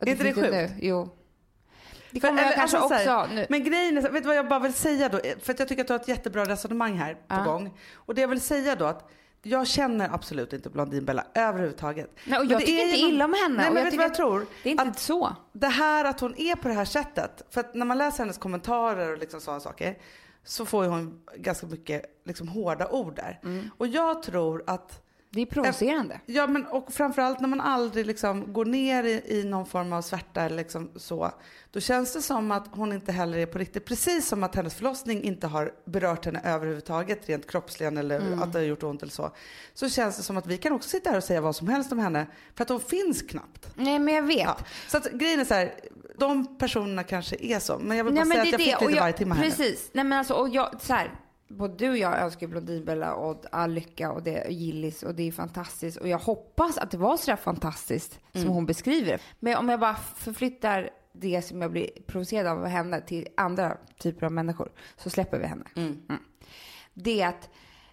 Är 0.00 0.08
inte 0.08 0.24
det 0.24 0.32
sjukt? 0.34 0.50
Nu? 0.50 0.70
Jo. 0.80 1.08
Det 2.10 2.20
För- 2.20 2.28
kommer 2.28 2.42
jag 2.42 2.46
eller, 2.46 2.56
kanske 2.56 2.76
alltså, 2.78 2.88
så 3.04 3.10
här, 3.10 3.22
också 3.24 3.34
nu. 3.34 3.46
Men 3.48 3.64
grejen 3.64 3.98
är, 3.98 4.02
vet 4.10 4.22
du 4.22 4.26
vad 4.26 4.36
jag 4.36 4.48
bara 4.48 4.60
vill 4.60 4.74
säga 4.74 5.08
då? 5.08 5.20
För 5.40 5.52
att 5.52 5.58
jag 5.58 5.68
tycker 5.68 5.82
att 5.82 5.86
du 5.88 5.92
har 5.92 6.00
ett 6.00 6.08
jättebra 6.08 6.44
resonemang 6.44 6.94
här 6.98 7.14
på 7.14 7.20
Ja. 7.28 7.44
gång. 7.44 7.78
Och 7.94 8.14
det 8.14 8.20
jag 8.20 8.28
vill 8.28 8.40
säga 8.40 8.76
då 8.76 8.84
att 8.84 9.10
jag 9.44 9.66
känner 9.66 10.14
absolut 10.14 10.52
inte 10.52 10.70
Blondinbella 10.70 11.24
överhuvudtaget. 11.34 12.10
Nej, 12.24 12.38
och 12.38 12.44
jag 12.44 12.60
det 12.60 12.66
tycker 12.66 12.82
är 12.82 12.86
inte 12.86 13.00
någon- 13.02 13.10
illa 13.10 13.24
om 13.24 13.34
henne. 13.42 13.56
Nej 13.56 13.70
men 13.72 13.84
vet 13.84 13.90
du 13.90 13.96
vad 13.96 14.06
jag 14.06 14.14
tror? 14.14 14.46
Det 14.62 14.68
är 14.68 14.70
inte 14.70 14.82
Att 14.84 14.98
så. 14.98 15.36
det 15.52 15.66
här 15.66 16.04
att 16.04 16.20
hon 16.20 16.34
är 16.38 16.56
på 16.56 16.68
det 16.68 16.74
här 16.74 16.84
sättet. 16.84 17.42
För 17.50 17.60
att 17.60 17.74
när 17.74 17.86
man 17.86 17.98
läser 17.98 18.18
hennes 18.18 18.38
kommentarer 18.38 19.12
och 19.12 19.18
liksom 19.18 19.40
sådana 19.40 19.60
saker. 19.60 19.98
Så 20.46 20.66
får 20.66 20.84
ju 20.84 20.90
hon 20.90 21.20
ganska 21.36 21.66
mycket 21.66 22.04
liksom 22.24 22.48
hårda 22.48 22.88
ord 22.88 23.16
där. 23.16 23.40
Mm. 23.44 23.70
Och 23.78 23.86
jag 23.86 24.22
tror 24.22 24.64
att 24.66 25.00
Det 25.34 25.40
är 25.42 25.46
provocerande. 25.46 26.20
Ja, 26.26 26.46
men 26.46 26.66
och 26.66 26.92
framförallt 26.92 27.40
när 27.40 27.48
man 27.48 27.60
aldrig 27.60 28.06
liksom 28.06 28.52
går 28.52 28.64
ner 28.64 29.04
i, 29.04 29.22
i 29.40 29.44
någon 29.44 29.66
form 29.66 29.92
av 29.92 30.02
svärta 30.02 30.42
eller 30.42 30.56
liksom 30.56 30.90
så. 30.96 31.30
Då 31.70 31.80
känns 31.80 32.12
det 32.12 32.22
som 32.22 32.50
att 32.50 32.64
hon 32.70 32.92
inte 32.92 33.12
heller 33.12 33.38
är 33.38 33.46
på 33.46 33.58
riktigt. 33.58 33.84
Precis 33.84 34.28
som 34.28 34.42
att 34.44 34.54
hennes 34.54 34.74
förlossning 34.74 35.22
inte 35.22 35.46
har 35.46 35.72
berört 35.84 36.24
henne 36.24 36.40
överhuvudtaget 36.44 37.28
rent 37.28 37.50
kroppsligen 37.50 37.98
eller 37.98 38.20
Mm. 38.20 38.42
att 38.42 38.52
det 38.52 38.58
har 38.58 38.64
gjort 38.66 38.82
ont 38.82 39.02
eller 39.02 39.12
så. 39.12 39.30
Så 39.74 39.88
känns 39.88 40.16
det 40.16 40.22
som 40.22 40.36
att 40.36 40.46
vi 40.46 40.58
kan 40.58 40.72
också 40.72 40.88
sitta 40.88 41.10
här 41.10 41.16
och 41.16 41.24
säga 41.24 41.40
vad 41.40 41.56
som 41.56 41.68
helst 41.68 41.92
om 41.92 41.98
henne. 41.98 42.26
För 42.54 42.62
att 42.62 42.68
hon 42.68 42.80
finns 42.80 43.22
knappt. 43.22 43.68
Nej, 43.74 43.98
men 43.98 44.14
jag 44.14 44.22
vet. 44.22 44.38
Ja. 44.38 44.56
Så 44.88 44.96
att 44.96 45.10
grejen 45.12 45.40
är 45.40 45.44
så 45.44 45.54
här. 45.54 45.74
De 46.18 46.58
personerna 46.58 47.02
kanske 47.02 47.36
är 47.40 47.58
så. 47.58 47.78
Men 47.78 47.96
jag 47.96 48.04
vill 48.04 48.14
bara 48.14 48.24
Nej, 48.24 48.32
säga 48.32 48.44
det 48.44 48.54
att 48.56 48.60
jag 48.60 48.68
är 48.68 48.76
fick 48.76 48.80
det. 48.80 48.86
lite 48.88 49.00
varje 49.00 49.12
timme 49.12 49.34
här 49.34 49.42
nu. 49.42 49.50
Precis. 49.50 49.90
Nej, 49.92 50.04
men 50.04 50.18
alltså, 50.18 50.34
och 50.34 50.48
jag, 50.48 50.80
så 50.82 50.92
här, 50.92 51.10
både 51.48 51.74
du 51.76 51.90
och 51.90 51.96
jag 51.96 52.18
önskar 52.20 52.46
Blondinbella 52.46 53.14
och 53.14 53.44
all 53.52 53.72
lycka 53.72 54.12
och, 54.12 54.22
det, 54.22 54.44
och 54.44 54.52
Gillis 54.52 55.02
och 55.02 55.14
det 55.14 55.28
är 55.28 55.32
fantastiskt. 55.32 55.96
Och 55.96 56.08
jag 56.08 56.18
hoppas 56.18 56.78
att 56.78 56.90
det 56.90 56.96
var 56.96 57.16
så 57.16 57.30
där 57.30 57.36
fantastiskt 57.36 58.20
som 58.32 58.40
Mm. 58.40 58.52
hon 58.52 58.66
beskriver 58.66 59.12
det. 59.12 59.18
Men 59.40 59.56
om 59.56 59.68
jag 59.68 59.80
bara 59.80 59.94
förflyttar 59.94 60.90
det 61.12 61.42
som 61.42 61.62
jag 61.62 61.70
blir 61.70 61.90
provocerad 62.06 62.46
av 62.46 62.66
henne 62.66 63.00
till 63.00 63.28
andra 63.36 63.76
typer 63.98 64.26
av 64.26 64.32
människor 64.32 64.72
så 64.96 65.10
släpper 65.10 65.38
vi 65.38 65.46
henne. 65.46 65.64
Mm. 65.76 66.00
Det 66.94 67.20
är 67.20 67.28
att 67.28 67.48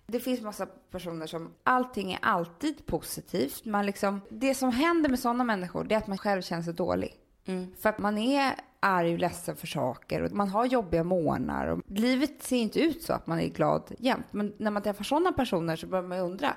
det 0.08 0.20
finns 0.20 0.41
massa 0.41 0.65
personer 0.65 1.27
som 1.27 1.53
allting 1.63 2.13
är 2.13 2.20
alltid 2.22 2.86
positivt. 2.86 3.65
Man 3.65 3.86
liksom, 3.86 4.22
det 4.29 4.55
som 4.55 4.72
händer 4.72 5.10
med 5.10 5.20
sådana 5.20 5.43
människor 5.43 5.84
det 5.84 5.96
är 5.96 5.98
att 5.98 6.08
man 6.08 6.17
själv 6.17 6.41
känner 6.41 6.63
sig 6.63 6.74
dålig. 6.74 7.15
Mm. 7.46 7.74
För 7.81 7.89
att 7.89 8.00
man 8.00 8.17
är 8.17 8.55
arg 8.83 9.13
och 9.13 9.19
ledsen 9.19 9.55
för 9.55 9.67
saker 9.67 10.21
och 10.21 10.31
man 10.31 10.50
har 10.50 10.65
jobbiga 10.65 11.03
månader. 11.03 11.67
Och 11.71 11.81
livet 11.88 12.43
ser 12.43 12.57
inte 12.57 12.79
ut 12.79 13.03
så 13.03 13.13
att 13.13 13.27
man 13.27 13.39
är 13.39 13.47
glad 13.47 13.91
jämt. 14.00 14.25
Men 14.31 14.53
när 14.57 14.71
man 14.71 14.81
träffar 14.83 15.03
sådana 15.03 15.31
personer 15.31 15.75
så 15.75 15.88
börjar 15.88 16.03
man 16.03 16.17
ju 16.17 16.23
undra. 16.23 16.53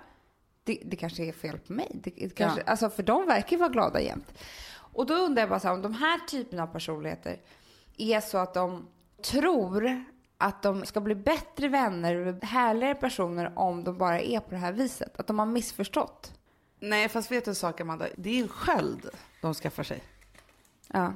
Det, 0.64 0.82
det 0.84 0.96
kanske 0.96 1.24
är 1.24 1.32
fel 1.32 1.58
på 1.58 1.72
mig. 1.72 1.90
Det, 1.94 2.10
det 2.10 2.34
kanske, 2.34 2.60
Ja. 2.60 2.70
alltså 2.70 2.90
för 2.90 3.02
de 3.02 3.26
verkar 3.26 3.50
ju 3.50 3.56
vara 3.56 3.68
glada 3.68 4.00
jämt. 4.00 4.32
Och 4.76 5.06
då 5.06 5.14
undrar 5.14 5.42
jag 5.42 5.48
bara 5.48 5.60
så 5.60 5.68
här, 5.68 5.74
om 5.74 5.82
de 5.82 5.92
här 5.94 6.18
typerna 6.18 6.62
av 6.62 6.66
personligheter 6.66 7.40
är 7.96 8.20
så 8.20 8.38
att 8.38 8.54
de 8.54 8.86
tror 9.22 10.04
att 10.38 10.62
de 10.62 10.84
ska 10.86 11.00
bli 11.00 11.14
bättre 11.14 11.68
vänner, 11.68 12.38
härligare 12.42 12.94
personer 12.94 13.52
om 13.56 13.84
de 13.84 13.98
bara 13.98 14.20
är 14.20 14.40
på 14.40 14.50
det 14.50 14.56
här 14.56 14.72
viset. 14.72 15.20
Att 15.20 15.26
de 15.26 15.38
har 15.38 15.46
missförstått. 15.46 16.32
Nej, 16.80 17.08
fast 17.08 17.30
vet 17.30 17.44
du 17.44 17.50
en 17.50 17.54
sak 17.54 17.80
Amanda? 17.80 18.06
Det 18.16 18.38
är 18.38 18.42
en 18.42 18.48
sköld 18.48 19.08
de 19.42 19.54
skaffar 19.54 19.82
sig. 19.82 20.02
Ja. 20.92 21.12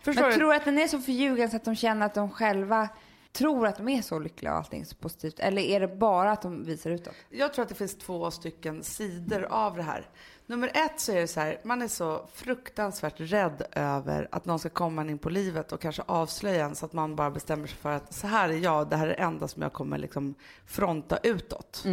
Förstår 0.00 0.22
Men 0.22 0.30
du? 0.30 0.36
tror 0.36 0.54
att 0.54 0.64
den 0.64 0.78
är 0.78 0.88
så 0.88 0.98
förljugen 0.98 1.50
så 1.50 1.56
att 1.56 1.64
de 1.64 1.76
känner 1.76 2.06
att 2.06 2.14
de 2.14 2.30
själva 2.30 2.88
tror 3.32 3.66
att 3.66 3.76
de 3.76 3.88
är 3.88 4.02
så 4.02 4.18
lyckliga 4.18 4.52
och 4.52 4.58
allting 4.58 4.84
så 4.86 4.94
positivt? 4.96 5.38
Eller 5.38 5.62
är 5.62 5.80
det 5.80 5.88
bara 5.88 6.32
att 6.32 6.42
de 6.42 6.64
visar 6.64 6.90
utåt? 6.90 7.14
Jag 7.30 7.54
tror 7.54 7.62
att 7.62 7.68
det 7.68 7.74
finns 7.74 7.98
två 7.98 8.30
stycken 8.30 8.82
sidor 8.82 9.42
av 9.50 9.76
det 9.76 9.82
här. 9.82 10.08
Nummer 10.46 10.70
ett 10.74 11.00
så 11.00 11.12
är 11.12 11.16
det 11.20 11.26
så 11.26 11.40
här, 11.40 11.60
man 11.64 11.82
är 11.82 11.88
så 11.88 12.26
fruktansvärt 12.32 13.14
rädd 13.16 13.62
över 13.72 14.28
att 14.32 14.44
någon 14.44 14.58
ska 14.58 14.68
komma 14.68 15.02
in 15.02 15.18
på 15.18 15.30
livet 15.30 15.72
och 15.72 15.80
kanske 15.80 16.02
avslöja 16.06 16.64
en 16.64 16.74
så 16.74 16.86
att 16.86 16.92
man 16.92 17.16
bara 17.16 17.30
bestämmer 17.30 17.66
sig 17.66 17.76
för 17.76 17.90
att 17.92 18.14
så 18.14 18.26
här 18.26 18.48
är 18.48 18.52
jag, 18.58 18.88
det 18.88 18.96
här 18.96 19.04
är 19.06 19.08
det 19.08 19.14
enda 19.22 19.48
som 19.48 19.62
jag 19.62 19.72
kommer 19.72 19.98
liksom 19.98 20.34
fronta 20.66 21.18
utåt. 21.22 21.84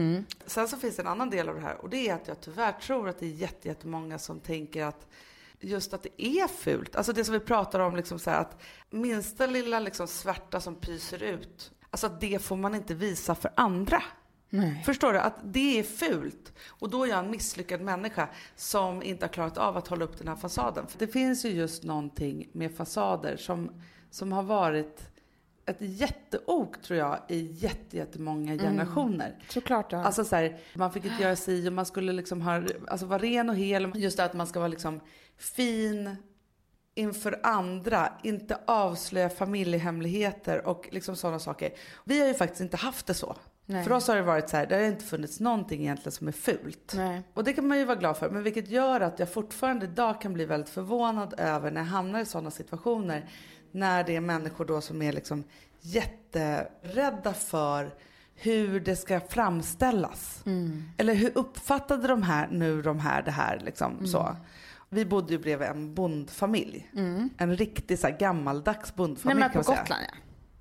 Sen 0.45 0.67
så 0.67 0.77
finns 0.77 0.95
det 0.95 1.01
en 1.01 1.07
annan 1.07 1.29
del 1.29 1.49
av 1.49 1.55
det 1.55 1.61
här 1.61 1.75
och 1.81 1.89
det 1.89 2.09
är 2.09 2.13
att 2.15 2.27
jag 2.27 2.41
tyvärr 2.41 2.71
tror 2.71 3.09
att 3.09 3.19
det 3.19 3.25
är 3.25 3.29
jätte- 3.29 3.67
jättemånga 3.67 4.19
som 4.19 4.39
tänker 4.39 4.85
att 4.85 5.07
just 5.59 5.93
att 5.93 6.03
det 6.03 6.25
är 6.25 6.47
fult. 6.47 6.95
Alltså 6.95 7.13
det 7.13 7.23
som 7.23 7.33
vi 7.33 7.39
pratar 7.39 7.79
om, 7.79 7.95
liksom 7.95 8.19
så 8.19 8.29
här, 8.29 8.41
att 8.41 8.61
minsta 8.89 9.45
lilla 9.45 9.79
liksom 9.79 10.07
svärta 10.07 10.61
som 10.61 10.75
pyser 10.75 11.23
ut, 11.23 11.71
alltså 11.89 12.09
det 12.19 12.41
får 12.41 12.55
man 12.55 12.75
inte 12.75 12.93
visa 12.93 13.35
för 13.35 13.51
andra. 13.55 14.03
Nej. 14.49 14.83
Förstår 14.85 15.13
du? 15.13 15.19
Att 15.19 15.39
det 15.43 15.79
är 15.79 15.83
fult. 15.83 16.53
Och 16.67 16.89
då 16.89 17.03
är 17.03 17.09
jag 17.09 17.19
en 17.19 17.31
misslyckad 17.31 17.81
människa 17.81 18.29
som 18.55 19.03
inte 19.03 19.25
har 19.25 19.33
klarat 19.33 19.57
av 19.57 19.77
att 19.77 19.87
hålla 19.87 20.05
upp 20.05 20.17
den 20.17 20.27
här 20.27 20.35
fasaden. 20.35 20.87
För 20.87 20.99
det 20.99 21.07
finns 21.07 21.45
ju 21.45 21.49
just 21.49 21.83
någonting 21.83 22.49
med 22.51 22.75
fasader 22.75 23.37
som, 23.37 23.71
som 24.11 24.31
har 24.31 24.43
varit 24.43 25.09
ett 25.67 25.77
jätteok 25.79 26.81
tror 26.81 26.99
jag 26.99 27.19
i 27.27 27.51
jätte, 27.51 27.97
jättemånga 27.97 28.57
generationer. 28.57 29.35
Såklart. 29.49 29.91
Ja. 29.91 30.03
Alltså 30.03 30.25
så 30.25 30.35
här, 30.35 30.57
man 30.73 30.91
fick 30.91 31.05
inte 31.05 31.23
göra 31.23 31.35
si 31.35 31.69
och 31.69 31.73
man 31.73 31.85
skulle 31.85 32.11
liksom 32.11 32.41
ha, 32.41 32.63
alltså 32.87 33.05
vara 33.05 33.19
ren 33.19 33.49
och 33.49 33.55
hel. 33.55 33.91
Just 33.95 34.17
det 34.17 34.23
att 34.23 34.33
man 34.33 34.47
ska 34.47 34.59
vara 34.59 34.67
liksom 34.67 34.99
fin 35.37 36.15
inför 36.95 37.39
andra, 37.43 38.13
inte 38.23 38.57
avslöja 38.67 39.29
familjehemligheter 39.29 40.67
och 40.67 40.89
liksom 40.91 41.15
sådana 41.15 41.39
saker. 41.39 41.71
Vi 42.03 42.19
har 42.19 42.27
ju 42.27 42.33
faktiskt 42.33 42.61
inte 42.61 42.77
haft 42.77 43.07
det 43.07 43.13
så. 43.13 43.35
Nej. 43.65 43.83
För 43.83 43.91
oss 43.91 44.07
har 44.07 44.15
det 44.15 44.21
varit 44.21 44.49
så 44.49 44.57
här, 44.57 44.65
det 44.65 44.75
har 44.75 44.83
inte 44.83 45.05
funnits 45.05 45.39
någonting 45.39 45.81
egentligen 45.81 46.11
som 46.11 46.27
är 46.27 46.31
fult. 46.31 46.93
Nej. 46.95 47.21
Och 47.33 47.43
det 47.43 47.53
kan 47.53 47.67
man 47.67 47.77
ju 47.77 47.85
vara 47.85 47.95
glad 47.95 48.17
för. 48.17 48.29
Men 48.29 48.43
vilket 48.43 48.69
gör 48.69 49.01
att 49.01 49.19
jag 49.19 49.33
fortfarande 49.33 49.85
idag 49.85 50.21
kan 50.21 50.33
bli 50.33 50.45
väldigt 50.45 50.69
förvånad 50.69 51.33
över 51.37 51.71
när 51.71 51.81
jag 51.81 51.87
hamnar 51.87 52.19
i 52.19 52.25
sådana 52.25 52.51
situationer. 52.51 53.29
När 53.71 54.03
det 54.03 54.15
är 54.15 54.21
människor 54.21 54.65
då 54.65 54.81
som 54.81 55.01
är 55.01 55.13
liksom 55.13 55.43
jätterädda 55.81 57.33
för 57.33 57.93
hur 58.35 58.79
det 58.79 58.95
ska 58.95 59.19
framställas. 59.19 60.43
Eller 60.97 61.13
hur 61.13 61.37
uppfattade 61.37 62.07
de 62.07 62.23
här 62.23 62.47
nu 62.51 62.81
de 62.81 62.99
här 62.99 63.21
det 63.21 63.31
här 63.31 63.59
liksom 63.59 64.07
så. 64.07 64.35
Vi 64.89 65.05
bodde 65.05 65.33
ju 65.33 65.39
bredvid 65.39 65.67
en 65.67 65.93
bondfamilj. 65.93 66.89
En 67.37 67.57
riktig 67.57 67.99
så 67.99 68.07
här 68.07 68.17
gammaldags 68.17 68.89
Nej, 68.89 68.93
bondfamilj 68.97 69.39
men 69.39 69.49
kan 69.49 69.63
på 69.63 69.69
man 69.69 69.75
säga. 69.75 69.81
Gotland 69.81 70.03
ja. 70.11 70.17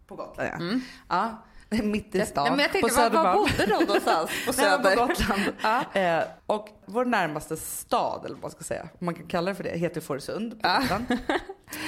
På 0.07 0.17
Gotland 0.17 0.51
ja. 0.53 0.81
ja. 1.09 1.43
Mitt 1.83 2.15
i 2.15 2.27
stan. 2.27 2.45
Nej, 2.45 2.51
men 2.53 2.61
jag 2.61 2.69
på 2.69 2.89
tänkte, 2.89 3.01
var, 3.03 3.11
var 3.11 3.11
Södermalm. 3.11 3.39
bodde 3.39 3.67
de 3.67 3.85
någonstans? 3.85 4.31
På 4.47 4.53
Nej, 4.57 4.71
Söder? 4.71 4.97
på 4.97 5.07
Gotland. 5.07 5.43
Ja. 5.63 6.01
eh, 6.01 6.25
och 6.47 6.69
vår 6.87 7.05
närmaste 7.05 7.57
stad, 7.57 8.21
eller 8.25 8.35
vad 8.35 8.43
man 8.43 8.51
ska 8.51 8.65
säga, 8.65 8.83
om 8.83 9.07
man 9.07 9.15
kan 9.15 9.27
kalla 9.27 9.51
det 9.51 9.55
för 9.55 9.65
det, 9.65 9.71
heter 9.79 10.01
Fårösund 10.01 10.63
på 10.63 10.69
Gotland. 10.81 11.05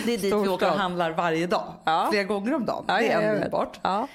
Det 0.05 0.13
är 0.15 0.17
dit 0.19 0.25
vi 0.25 0.31
Stor 0.31 0.49
åker 0.49 0.71
och 0.71 0.79
handlar 0.79 1.11
varje 1.11 1.47
dag. 1.47 1.75
Ja. 1.85 2.09
Flera 2.11 2.25
gånger 2.25 2.55
om 2.55 2.65
dagen. 2.65 2.85
Ja, 2.89 2.95
det 2.99 3.09
är 3.13 3.51
bort. 3.51 3.81
Ja. 3.83 4.09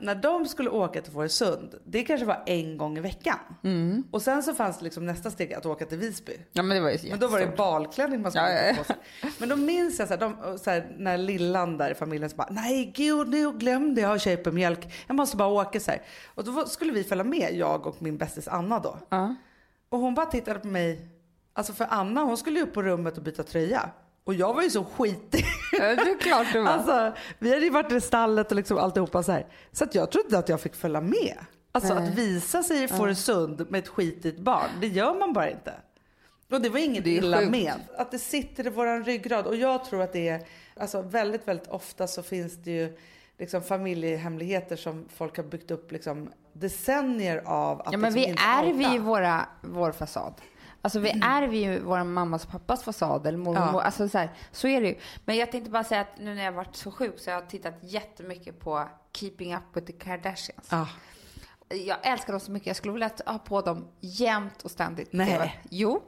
När 0.00 0.14
de 0.14 0.46
skulle 0.46 0.70
åka 0.70 1.02
till 1.02 1.12
Fårösund, 1.12 1.74
det 1.84 2.02
kanske 2.02 2.26
var 2.26 2.42
en 2.46 2.78
gång 2.78 2.98
i 2.98 3.00
veckan. 3.00 3.38
Mm. 3.64 4.04
Och 4.10 4.22
sen 4.22 4.42
så 4.42 4.54
fanns 4.54 4.78
det 4.78 4.84
liksom 4.84 5.06
nästa 5.06 5.30
steg 5.30 5.54
att 5.54 5.66
åka 5.66 5.84
till 5.86 5.98
Visby. 5.98 6.32
ja, 6.52 6.62
men 6.62 6.76
det 6.76 6.82
var 6.82 6.90
ju 6.90 7.10
Men 7.10 7.18
då 7.18 7.28
var 7.28 7.40
det 7.40 7.56
balklänning 7.56 8.22
man 8.22 8.30
skulle 8.30 8.62
Ja, 8.62 8.66
ja, 8.66 8.74
på 8.74 8.84
sig. 8.84 8.96
Men 9.38 9.48
då 9.48 9.56
minns 9.56 9.98
jag 9.98 10.08
så 10.08 10.14
här, 10.14 10.20
de, 10.20 10.58
så 10.58 10.70
här, 10.70 10.94
när 10.98 11.18
lillan 11.18 11.78
där 11.78 11.90
i 11.90 11.94
familjen 11.94 12.30
så 12.30 12.36
bara, 12.36 12.48
nej 12.50 12.92
gud 12.96 13.28
nu 13.28 13.52
glömde 13.52 14.00
jag 14.00 14.20
köpa 14.20 14.50
mjölk. 14.50 14.94
Jag 15.06 15.16
måste 15.16 15.36
bara 15.36 15.48
åka 15.48 15.80
så 15.80 15.90
här. 15.90 16.02
Och 16.34 16.44
då 16.44 16.66
skulle 16.66 16.92
vi 16.92 17.04
följa 17.04 17.24
med, 17.24 17.54
jag 17.54 17.86
och 17.86 18.02
min 18.02 18.18
bästis 18.18 18.48
Anna 18.48 18.78
då. 18.78 18.96
Ja. 19.08 19.34
Och 19.88 19.98
hon 19.98 20.14
bara 20.14 20.26
tittade 20.26 20.58
på 20.60 20.66
mig, 20.68 21.08
Alltså 21.52 21.72
för 21.72 21.86
Anna 21.90 22.22
hon 22.22 22.36
skulle 22.36 22.58
ju 22.58 22.64
upp 22.64 22.74
på 22.74 22.82
rummet 22.82 23.16
och 23.16 23.22
byta 23.22 23.42
tröja. 23.42 23.90
Och 24.24 24.34
jag 24.34 24.54
var 24.54 24.62
ju 24.62 24.70
så 24.70 24.84
skitig. 24.84 25.44
Ja, 25.72 25.78
det 25.94 26.10
är 26.10 26.18
klart 26.18 26.46
du 26.52 26.60
var. 26.62 26.70
Alltså, 26.70 27.12
vi 27.38 27.50
hade 27.52 27.64
ju 27.64 27.70
varit 27.70 27.92
i 27.92 28.00
stallet 28.00 28.50
och 28.50 28.56
liksom 28.56 28.78
alltihopa 28.78 29.22
så 29.22 29.32
här. 29.32 29.46
Så 29.72 29.84
att 29.84 29.94
jag 29.94 30.10
trodde 30.10 30.38
att 30.38 30.48
jag 30.48 30.60
fick 30.60 30.74
följa 30.74 31.00
med. 31.00 31.36
Alltså 31.72 31.94
Nej. 31.94 32.08
att 32.08 32.14
visa 32.14 32.62
sig 32.62 32.82
i 32.82 32.88
Fårösund 32.88 33.66
med 33.70 33.78
ett 33.78 33.88
skitigt 33.88 34.38
barn, 34.40 34.68
det 34.80 34.86
gör 34.86 35.14
man 35.18 35.32
bara 35.32 35.50
inte. 35.50 35.74
Och 36.50 36.60
det 36.60 36.68
var 36.68 36.78
inget 36.78 37.04
Det 37.04 37.10
illa 37.10 37.38
sjukt. 37.38 37.50
med. 37.50 37.72
Att 37.98 38.10
det 38.10 38.18
sitter 38.18 38.66
i 38.66 38.70
våran 38.70 39.04
ryggrad. 39.04 39.46
Och 39.46 39.56
jag 39.56 39.84
tror 39.84 40.02
att 40.02 40.12
det 40.12 40.28
är, 40.28 40.46
alltså 40.76 41.02
väldigt, 41.02 41.48
väldigt 41.48 41.68
ofta 41.68 42.06
så 42.06 42.22
finns 42.22 42.54
det 42.56 42.70
ju 42.70 42.96
liksom 43.38 43.62
familjehemligheter 43.62 44.76
som 44.76 45.08
folk 45.16 45.36
har 45.36 45.44
byggt 45.44 45.70
upp 45.70 45.92
liksom 45.92 46.30
decennier 46.52 47.42
av 47.46 47.80
att 47.80 47.92
Ja, 47.92 47.98
men 47.98 48.12
liksom 48.12 48.20
vi 48.22 48.28
inte 48.30 48.42
ärver 48.42 48.92
ju 48.92 48.98
våra, 48.98 49.46
vår 49.62 49.92
fasad. 49.92 50.34
Alltså 50.82 51.00
vi 51.00 51.10
ärver 51.22 51.56
ju 51.56 51.80
vår 51.80 52.04
mammas 52.04 52.44
och 52.44 52.50
pappas 52.50 52.84
fasad 52.84 53.26
eller 53.26 53.38
mormor. 53.38 53.80
Ja. 53.80 53.82
Alltså 53.82 54.08
så, 54.08 54.18
här, 54.18 54.30
så 54.52 54.68
är 54.68 54.80
det 54.80 54.88
ju. 54.88 54.98
Men 55.24 55.36
jag 55.36 55.52
tänkte 55.52 55.70
bara 55.70 55.84
säga 55.84 56.00
att 56.00 56.18
nu 56.18 56.34
när 56.34 56.44
jag 56.44 56.52
varit 56.52 56.76
så 56.76 56.90
sjuk 56.90 57.18
så 57.18 57.30
har 57.30 57.34
jag 57.34 57.48
tittat 57.48 57.74
jättemycket 57.80 58.60
på 58.60 58.88
Keeping 59.12 59.54
Up 59.54 59.62
with 59.72 59.86
the 59.86 59.92
Kardashians. 59.92 60.68
Ja. 60.70 60.88
Jag 61.68 61.98
älskar 62.02 62.32
dem 62.32 62.40
så 62.40 62.52
mycket. 62.52 62.66
Jag 62.66 62.76
skulle 62.76 62.92
vilja 62.92 63.10
ha 63.26 63.38
på 63.38 63.60
dem 63.60 63.88
jämt 64.00 64.62
och 64.62 64.70
ständigt. 64.70 65.12
Nej. 65.12 65.60
Jo. 65.70 66.02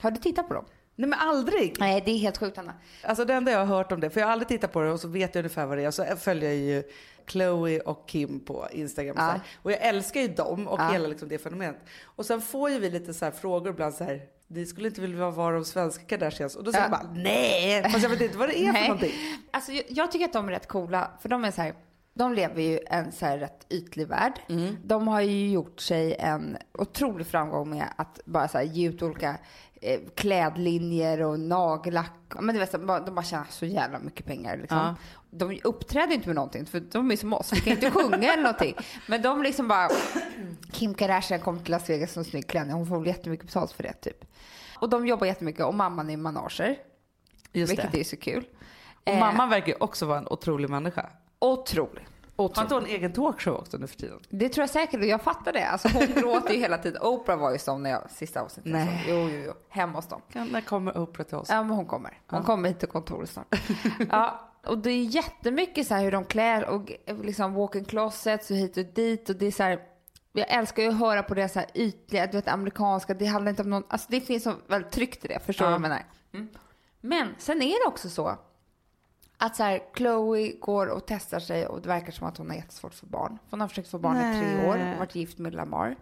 Har 0.00 0.10
du 0.10 0.16
tittat 0.16 0.48
på 0.48 0.54
dem? 0.54 0.64
Nej 0.94 1.08
men 1.08 1.18
aldrig. 1.18 1.76
Nej, 1.78 2.02
det 2.04 2.10
är 2.10 2.18
helt 2.18 2.38
sjukt 2.38 2.58
Anna. 2.58 2.74
Alltså 3.04 3.24
det 3.24 3.34
enda 3.34 3.52
jag 3.52 3.58
har 3.58 3.66
hört 3.66 3.92
om 3.92 4.00
det, 4.00 4.10
för 4.10 4.20
jag 4.20 4.26
har 4.26 4.32
aldrig 4.32 4.48
tittat 4.48 4.72
på 4.72 4.82
det 4.82 4.92
och 4.92 5.00
så 5.00 5.08
vet 5.08 5.34
jag 5.34 5.42
ungefär 5.42 5.66
vad 5.66 5.78
det 5.78 5.84
är. 5.84 5.90
Så 5.90 6.04
följer 6.16 6.48
jag 6.50 6.58
ju 6.58 6.82
Chloe 7.30 7.80
och 7.80 8.08
Kim 8.08 8.40
på 8.40 8.68
Instagram. 8.72 9.16
och 9.16 9.22
Så. 9.22 9.40
Och 9.62 9.72
jag 9.72 9.80
älskar 9.80 10.20
ju 10.20 10.28
dem 10.28 10.68
och 10.68 10.80
Ja. 10.80 10.88
hela 10.92 11.08
liksom 11.08 11.28
det 11.28 11.38
fenomenet. 11.38 11.80
Och 12.04 12.26
sen 12.26 12.40
får 12.40 12.70
ju 12.70 12.78
vi 12.78 12.90
lite 12.90 13.14
så 13.14 13.24
här 13.24 13.32
frågor 13.32 13.72
ibland 13.72 13.94
så 13.94 14.04
här. 14.04 14.20
Ni 14.46 14.66
skulle 14.66 14.88
inte 14.88 15.00
vilja 15.00 15.30
vara 15.30 15.54
de 15.54 15.64
svenska 15.64 16.04
Kardashians. 16.04 16.56
Och 16.56 16.64
då 16.64 16.72
säger 16.72 16.84
Ja. 16.90 16.98
jag 17.00 17.00
bara 17.10 17.22
nej, 17.22 17.82
fast 17.82 18.02
jag 18.02 18.10
vet 18.10 18.20
inte 18.20 18.38
vad 18.38 18.48
det 18.48 18.58
är 18.58 18.72
för 18.72 18.82
någonting. 18.82 19.12
Alltså, 19.50 19.72
jag, 19.72 19.84
jag 19.88 20.12
tycker 20.12 20.24
att 20.24 20.32
de 20.32 20.48
är 20.48 20.52
rätt 20.52 20.68
coola, 20.68 21.10
för 21.20 21.28
de 21.28 21.44
är 21.44 21.50
så 21.50 21.62
här, 21.62 21.74
de 22.14 22.34
lever 22.34 22.62
ju 22.62 22.80
en 22.86 23.12
så 23.12 23.26
här 23.26 23.38
rätt 23.38 23.66
ytlig 23.70 24.06
värld. 24.08 24.32
Mm. 24.48 24.76
De 24.84 25.08
har 25.08 25.20
ju 25.20 25.50
gjort 25.50 25.80
sig 25.80 26.14
en 26.18 26.56
otrolig 26.78 27.26
framgång 27.26 27.70
med 27.70 27.86
att 27.96 28.20
bara 28.24 28.48
så 28.48 28.58
här, 28.58 28.64
ge 28.64 28.88
ut 28.88 29.02
olika 29.02 29.36
eh, 29.80 30.00
klädlinjer 30.14 31.22
och 31.22 31.40
nagellack. 31.40 32.12
Men 32.40 32.54
du 32.54 32.58
vet, 32.60 32.72
de 32.72 32.86
bara, 32.86 33.00
de 33.00 33.14
bara 33.14 33.24
tjänar 33.24 33.46
så 33.50 33.66
jävla 33.66 33.98
mycket 33.98 34.26
pengar 34.26 34.56
liksom. 34.56 34.78
Ja. 34.78 34.94
De 35.30 35.60
uppträder 35.64 36.14
inte 36.14 36.28
med 36.28 36.36
någonting, 36.36 36.66
för 36.66 36.80
de 36.80 37.10
är 37.10 37.16
som 37.16 37.32
oss. 37.32 37.52
Vi 37.52 37.60
kan 37.60 37.72
inte 37.72 37.90
sjunga 37.90 38.32
eller 38.32 38.42
någonting. 38.42 38.74
Men 39.06 39.22
de 39.22 39.42
liksom 39.42 39.68
bara... 39.68 39.88
Kim 40.72 40.94
Kardashian 40.94 41.40
kom 41.40 41.58
till 41.58 41.70
Las 41.70 41.90
Vegas 41.90 42.12
som 42.12 42.24
snygg 42.24 42.46
klänning. 42.46 42.72
Hon 42.72 42.86
får 42.86 42.98
väl 42.98 43.06
jättemycket 43.06 43.46
betalt 43.46 43.72
för 43.72 43.82
det, 43.82 43.92
typ. 43.92 44.24
Och 44.80 44.88
de 44.88 45.06
jobbar 45.06 45.26
jättemycket 45.26 45.64
och 45.64 45.74
mamman 45.74 46.10
är 46.10 46.16
manager. 46.16 46.76
Just 47.52 47.72
vilket 47.72 47.92
det. 47.92 48.00
är 48.00 48.04
så 48.04 48.16
kul. 48.16 48.44
Och 49.04 49.08
Eh, 49.08 49.20
mamman 49.20 49.48
verkar 49.48 49.82
också 49.82 50.06
vara 50.06 50.18
en 50.18 50.28
otrolig 50.28 50.70
människa. 50.70 51.06
Otrolig. 51.38 52.06
Har 52.38 52.62
inte 52.62 52.74
hon 52.74 52.84
en 52.84 52.90
egen 52.90 53.12
talkshow 53.12 53.54
också 53.56 53.76
nu 53.76 53.86
för 53.86 53.96
tiden? 53.96 54.18
Det 54.28 54.48
tror 54.48 54.62
jag 54.62 54.70
säkert 54.70 55.00
och 55.00 55.06
jag 55.06 55.22
fattar 55.22 55.52
det. 55.52 55.66
Alltså 55.68 55.88
hon 55.88 56.06
gråter 56.06 56.54
ju 56.54 56.60
hela 56.60 56.78
tiden. 56.78 57.02
Oprah 57.02 57.38
var 57.38 57.52
ju 57.52 57.58
som 57.58 57.82
när 57.82 57.90
jag 57.90 58.10
sista 58.10 58.40
avsnittet. 58.40 58.72
Nej. 58.72 59.02
Så, 59.06 59.10
jo, 59.10 59.28
jo, 59.32 59.42
jo. 59.46 59.52
Hemma 59.68 59.92
hos 59.98 60.08
dem. 60.08 60.20
Kan- 60.32 60.48
När 60.48 60.60
kommer 60.60 60.98
Oprah 60.98 61.26
till 61.26 61.36
oss? 61.36 61.48
Ja, 61.50 61.62
men 61.62 61.76
hon 61.76 61.86
kommer. 61.86 62.18
Hon 62.26 62.42
kommer 62.42 62.68
hit 62.68 62.78
till 62.78 62.88
kontoret 62.88 63.30
snart. 63.30 63.46
ja, 64.10 64.50
och 64.66 64.78
det 64.78 64.90
är 64.90 65.02
jättemycket 65.04 65.86
så 65.86 65.94
här 65.94 66.02
hur 66.04 66.12
de 66.12 66.24
klär 66.24 66.64
och 66.68 66.90
liksom 67.24 67.54
walk-in 67.54 67.84
closets 67.84 68.50
och 68.50 68.56
hit 68.56 68.76
och 68.76 68.84
dit 68.84 69.28
och 69.30 69.36
det 69.36 69.46
är 69.46 69.50
så 69.50 69.62
här. 69.62 69.78
Jag 70.32 70.50
älskar 70.50 70.82
ju 70.82 70.88
att 70.88 70.98
höra 70.98 71.22
på 71.22 71.34
det 71.34 71.48
så 71.48 71.58
här 71.58 71.68
ytliga, 71.74 72.26
du 72.26 72.32
vet 72.36 72.48
amerikanska. 72.48 73.14
Det 73.14 73.26
handlar 73.26 73.50
inte 73.50 73.62
om 73.62 73.70
någon, 73.70 73.84
alltså 73.88 74.06
det 74.10 74.20
finns 74.20 74.42
så 74.42 74.52
väldigt 74.66 74.92
tryggt 74.92 75.24
i 75.24 75.28
det. 75.28 75.38
Förstår 75.46 75.64
du 75.64 75.70
Ja. 75.72 75.78
vad 75.78 75.84
jag 75.84 75.90
menar? 75.90 76.04
Mm. 76.34 76.48
Men 77.00 77.28
sen 77.38 77.62
är 77.62 77.84
det 77.84 77.88
också 77.88 78.08
så 78.08 78.38
att 79.38 79.56
så 79.56 79.62
här, 79.62 79.80
Chloe 79.96 80.52
går 80.52 80.86
och 80.86 81.02
testar 81.06 81.40
sig 81.40 81.66
och 81.66 81.82
det 81.82 81.88
verkar 81.88 82.12
som 82.12 82.26
att 82.26 82.36
hon 82.36 82.48
har 82.48 82.56
jättesvårt 82.56 82.94
för 82.94 83.06
barn. 83.06 83.38
Hon 83.50 83.60
har 83.60 83.68
försökt 83.68 83.88
få 83.88 83.98
barn 83.98 84.16
i 84.16 84.40
tre 84.40 84.68
år 84.68 84.92
och 84.92 84.98
varit 84.98 85.14
gift 85.14 85.38
med 85.38 85.54
Lamar. 85.54 85.96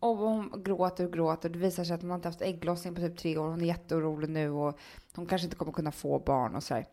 Och 0.00 0.16
hon 0.16 0.62
gråter 0.64 1.04
och 1.04 1.12
gråter. 1.12 1.48
Det 1.48 1.58
visar 1.58 1.84
sig 1.84 1.94
att 1.94 2.00
hon 2.00 2.10
har 2.10 2.16
inte 2.16 2.28
haft 2.28 2.42
ägglossning 2.42 2.94
på 2.94 3.00
typ 3.00 3.18
tre 3.18 3.38
år. 3.38 3.48
Hon 3.48 3.60
är 3.60 3.66
jätteorolig 3.66 4.30
nu 4.30 4.50
och 4.50 4.78
hon 5.14 5.26
kanske 5.26 5.46
inte 5.46 5.56
kommer 5.56 5.72
kunna 5.72 5.92
få 5.92 6.18
barn 6.18 6.56
och 6.56 6.62
så 6.62 6.74
här. 6.74 6.86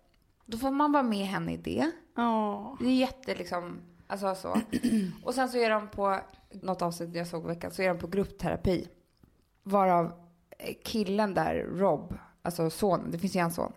Då 0.45 0.57
får 0.57 0.71
man 0.71 0.91
vara 0.91 1.03
med 1.03 1.25
henne 1.25 1.53
i 1.53 1.57
det. 1.57 1.91
Ja. 2.15 2.77
Det 2.79 2.85
är 2.85 2.95
jätte 2.95 3.35
liksom, 3.35 3.79
alltså 4.07 4.35
så. 4.35 4.61
Och 5.23 5.33
sen 5.33 5.49
så 5.49 5.57
är 5.57 5.69
de 5.69 5.87
på, 5.87 6.19
något 6.51 6.81
avsnitt 6.81 7.15
jag 7.15 7.27
såg 7.27 7.43
i 7.43 7.47
veckan, 7.47 7.71
så 7.71 7.81
är 7.81 7.87
de 7.87 7.99
på 7.99 8.07
gruppterapi. 8.07 8.87
Varav 9.63 10.05
eh, 10.57 10.75
killen 10.83 11.33
där, 11.33 11.55
Rob, 11.55 12.17
alltså 12.41 12.69
sonen, 12.69 13.11
det 13.11 13.19
finns 13.19 13.35
ju 13.35 13.39
en 13.39 13.51
son. 13.51 13.71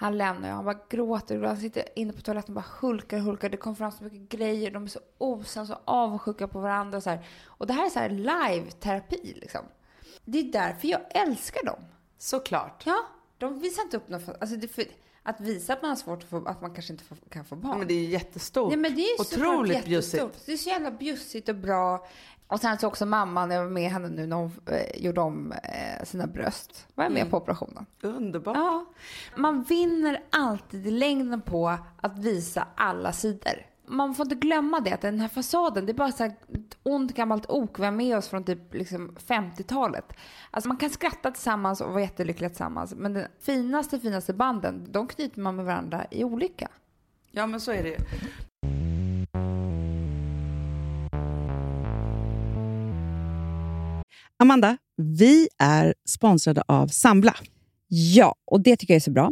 Han 0.00 0.18
lämnar 0.18 0.48
ju, 0.48 0.54
han 0.54 0.64
bara 0.64 0.78
gråter 0.88 1.42
och. 1.42 1.48
Han 1.48 1.56
sitter 1.56 1.84
inne 1.96 2.12
på 2.12 2.20
toaletten 2.20 2.56
och 2.56 2.62
bara 2.62 2.88
hulkar 2.88 3.16
och 3.16 3.22
hulkar. 3.22 3.48
Det 3.48 3.56
kommer 3.56 3.76
fram 3.76 3.92
så 3.92 4.04
mycket 4.04 4.28
grejer. 4.28 4.70
De 4.70 4.84
är 4.84 4.88
så 4.88 5.00
osams 5.18 5.68
så 5.68 5.78
avundsjuka 5.84 6.48
på 6.48 6.60
varandra. 6.60 6.96
Och, 6.96 7.02
så 7.02 7.10
här. 7.10 7.26
och 7.46 7.66
det 7.66 7.72
här 7.72 7.86
är 7.86 7.90
så 7.90 7.98
här 7.98 8.10
live-terapi 8.10 9.40
liksom. 9.40 9.60
Det 10.24 10.38
är 10.38 10.52
därför 10.52 10.88
jag 10.88 11.00
älskar 11.10 11.64
dem. 11.64 11.84
Såklart. 12.18 12.82
Ja, 12.86 13.06
de 13.40 13.58
visar 13.58 13.82
inte 13.82 13.96
upp 13.96 14.08
något. 14.08 14.28
Alltså 14.40 14.56
det, 14.56 14.68
för, 14.68 14.84
att 15.22 15.40
visa 15.40 15.72
att 15.72 15.82
man 15.82 15.88
har 15.88 15.96
svårt 15.96 16.22
att 16.22 16.28
få, 16.28 16.44
att 16.46 16.60
man 16.60 16.74
kanske 16.74 16.92
inte 16.92 17.04
får, 17.04 17.16
kan 17.30 17.44
få 17.44 17.56
barn. 17.56 17.78
Men 17.78 17.88
det 17.88 17.94
är 17.94 17.98
ju 18.00 18.10
jättestort. 18.10 18.68
Nej, 18.68 18.78
men 18.78 18.94
det 18.94 19.02
är 19.02 19.20
Otroligt 19.20 19.84
bjussigt. 19.84 20.46
Det 20.46 20.52
är 20.52 20.56
så 20.56 20.68
jävla 20.68 20.90
bjussigt 20.90 21.48
och 21.48 21.54
bra. 21.54 22.06
Och 22.46 22.60
sen 22.60 22.78
så 22.78 22.86
också 22.86 23.06
mamman, 23.06 23.50
jag 23.50 23.62
var 23.62 23.70
med 23.70 23.90
henne 23.90 24.08
nu 24.08 24.26
när 24.26 24.36
hon 24.36 24.52
eh, 24.66 25.02
gjorde 25.04 25.20
om 25.20 25.52
eh, 25.52 26.04
sina 26.04 26.26
bröst. 26.26 26.86
Var 26.94 27.04
jag 27.04 27.12
med 27.12 27.20
Mm. 27.20 27.30
på 27.30 27.36
operationen? 27.36 27.86
Underbart. 28.02 28.56
Ja. 28.56 28.84
Man 29.36 29.62
vinner 29.62 30.22
alltid 30.30 30.86
i 30.86 30.90
längden 30.90 31.40
på 31.40 31.78
att 32.00 32.18
visa 32.18 32.66
alla 32.74 33.12
sidor. 33.12 33.66
Man 33.92 34.14
får 34.14 34.26
inte 34.26 34.34
glömma 34.34 34.80
det, 34.80 34.92
att 34.92 35.00
den 35.00 35.20
här 35.20 35.28
fasaden, 35.28 35.86
det 35.86 35.92
är 35.92 35.94
bara 35.94 36.12
så 36.12 36.22
här 36.22 36.32
ont 36.82 37.14
gammalt 37.14 37.46
ok 37.48 37.78
vi 37.78 37.84
har 37.84 37.92
med 37.92 38.16
oss 38.16 38.28
från 38.28 38.44
typ 38.44 38.74
liksom 38.74 39.16
50-talet. 39.26 40.12
Alltså 40.50 40.68
man 40.68 40.76
kan 40.76 40.90
skratta 40.90 41.30
tillsammans 41.30 41.80
och 41.80 41.90
vara 41.90 42.00
jättelyckliga 42.00 42.48
tillsammans, 42.48 42.94
men 42.94 43.14
de 43.14 43.26
finaste, 43.40 44.00
finaste 44.00 44.34
banden, 44.34 44.86
de 44.92 45.08
knyter 45.08 45.40
man 45.40 45.56
med 45.56 45.64
varandra 45.64 46.06
i 46.10 46.24
olycka. 46.24 46.68
Ja 47.30 47.46
men 47.46 47.60
så 47.60 47.72
är 47.72 47.82
det 47.82 47.88
ju. 47.88 47.96
Amanda, 54.36 54.76
vi 54.96 55.48
är 55.58 55.94
sponsrade 56.08 56.62
av 56.66 56.86
Sambla. 56.86 57.34
Ja, 57.88 58.34
och 58.44 58.60
det 58.60 58.76
tycker 58.76 58.94
jag 58.94 58.96
är 58.96 59.00
så 59.00 59.10
bra. 59.10 59.30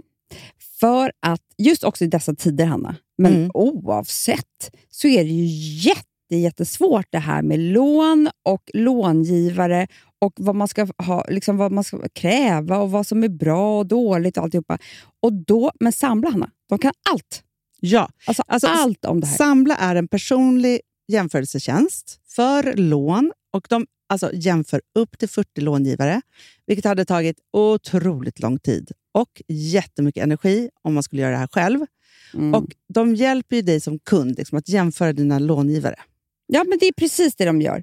För 0.81 1.13
att 1.27 1.41
just 1.59 1.85
också 1.85 2.05
i 2.05 2.07
dessa 2.07 2.35
tider, 2.35 2.65
Hanna, 2.67 2.97
men 3.19 3.35
Mm. 3.35 3.51
oavsett, 3.55 4.71
så 4.91 5.09
är 5.09 5.25
det 5.25 5.31
ju 5.31 5.47
jätte, 5.89 6.37
jättesvårt 6.37 7.07
det 7.11 7.19
här 7.19 7.43
med 7.43 7.59
lån 7.61 8.31
och 8.45 8.71
långivare 8.75 9.87
och 10.21 10.33
vad 10.37 10.55
man 10.55 10.69
ska 10.69 10.89
ha, 11.03 11.25
liksom 11.29 11.57
vad 11.57 11.73
man 11.73 11.85
ska 11.85 12.09
kräva 12.15 12.79
och 12.79 12.91
vad 12.91 13.07
som 13.07 13.25
är 13.25 13.29
bra 13.29 13.79
och 13.79 13.87
dåligt 13.87 14.37
och 14.37 14.43
alltihopa. 14.45 14.79
Och 15.23 15.33
då, 15.33 15.73
men 15.81 15.93
Sambla, 15.93 16.31
Hanna, 16.31 16.51
de 16.69 16.79
kan 16.79 16.93
allt. 17.11 17.43
Ja, 17.81 18.09
Alltså, 18.27 18.43
Alltså, 18.47 18.67
allt 18.69 19.05
om 19.05 19.21
det 19.21 19.27
här. 19.27 19.37
Sambla 19.37 19.77
är 19.77 19.95
en 19.97 20.09
personlig 20.09 20.81
jämförelsetjänst 21.13 22.21
för 22.29 22.75
lån 22.77 23.33
och 23.53 23.67
de 23.71 23.87
alltså, 24.09 24.31
jämför 24.35 24.81
upp 24.99 25.19
till 25.19 25.29
40 25.29 25.61
långivare, 25.61 26.21
vilket 26.67 26.85
hade 26.85 27.05
tagit 27.05 27.37
otroligt 27.53 28.41
lång 28.41 28.59
tid 28.59 28.91
och 29.19 29.43
jättemycket 29.49 30.23
energi 30.23 30.71
om 30.83 30.95
man 30.95 31.03
skulle 31.03 31.23
göra 31.23 31.33
det 31.33 31.39
här 31.39 31.49
själv. 31.53 31.81
Mm. 32.35 32.55
Och 32.55 32.67
De 32.89 33.15
hjälper 33.15 33.57
ju 33.57 33.63
dig 33.63 33.81
som 33.81 33.99
kund 33.99 34.39
liksom, 34.39 34.59
att 34.59 34.69
jämföra 34.69 35.13
dina 35.13 35.39
långivare. 35.39 35.97
Ja, 36.47 36.65
men 36.69 36.79
det 36.79 36.87
är 36.87 36.93
precis 36.93 37.37
det 37.37 37.45
de 37.45 37.61
gör. 37.61 37.83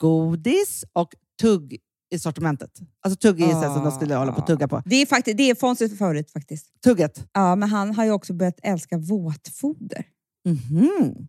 godis 0.00 0.84
och 0.92 1.14
tugg 1.40 1.78
i 2.10 2.18
sortimentet. 2.18 2.70
Alltså 3.04 3.18
tugg 3.18 3.40
är 3.40 3.46
ah. 3.46 3.74
som 3.74 3.84
de 3.84 3.92
skulle 3.92 4.14
hålla 4.14 4.32
på 4.32 4.40
tugga 4.40 4.68
på. 4.68 4.82
Det 4.84 4.96
är, 4.96 5.06
faktiskt, 5.06 5.36
det 5.36 5.50
är 5.50 5.54
Fonzies 5.54 5.98
favorit 5.98 6.30
faktiskt. 6.30 6.66
Tugget. 6.84 7.24
Ja, 7.32 7.56
men 7.56 7.68
han 7.68 7.94
har 7.94 8.04
ju 8.04 8.10
också 8.10 8.32
börjat 8.32 8.60
älska 8.62 8.98
våtfoder. 8.98 10.04
Mhm. 10.44 11.28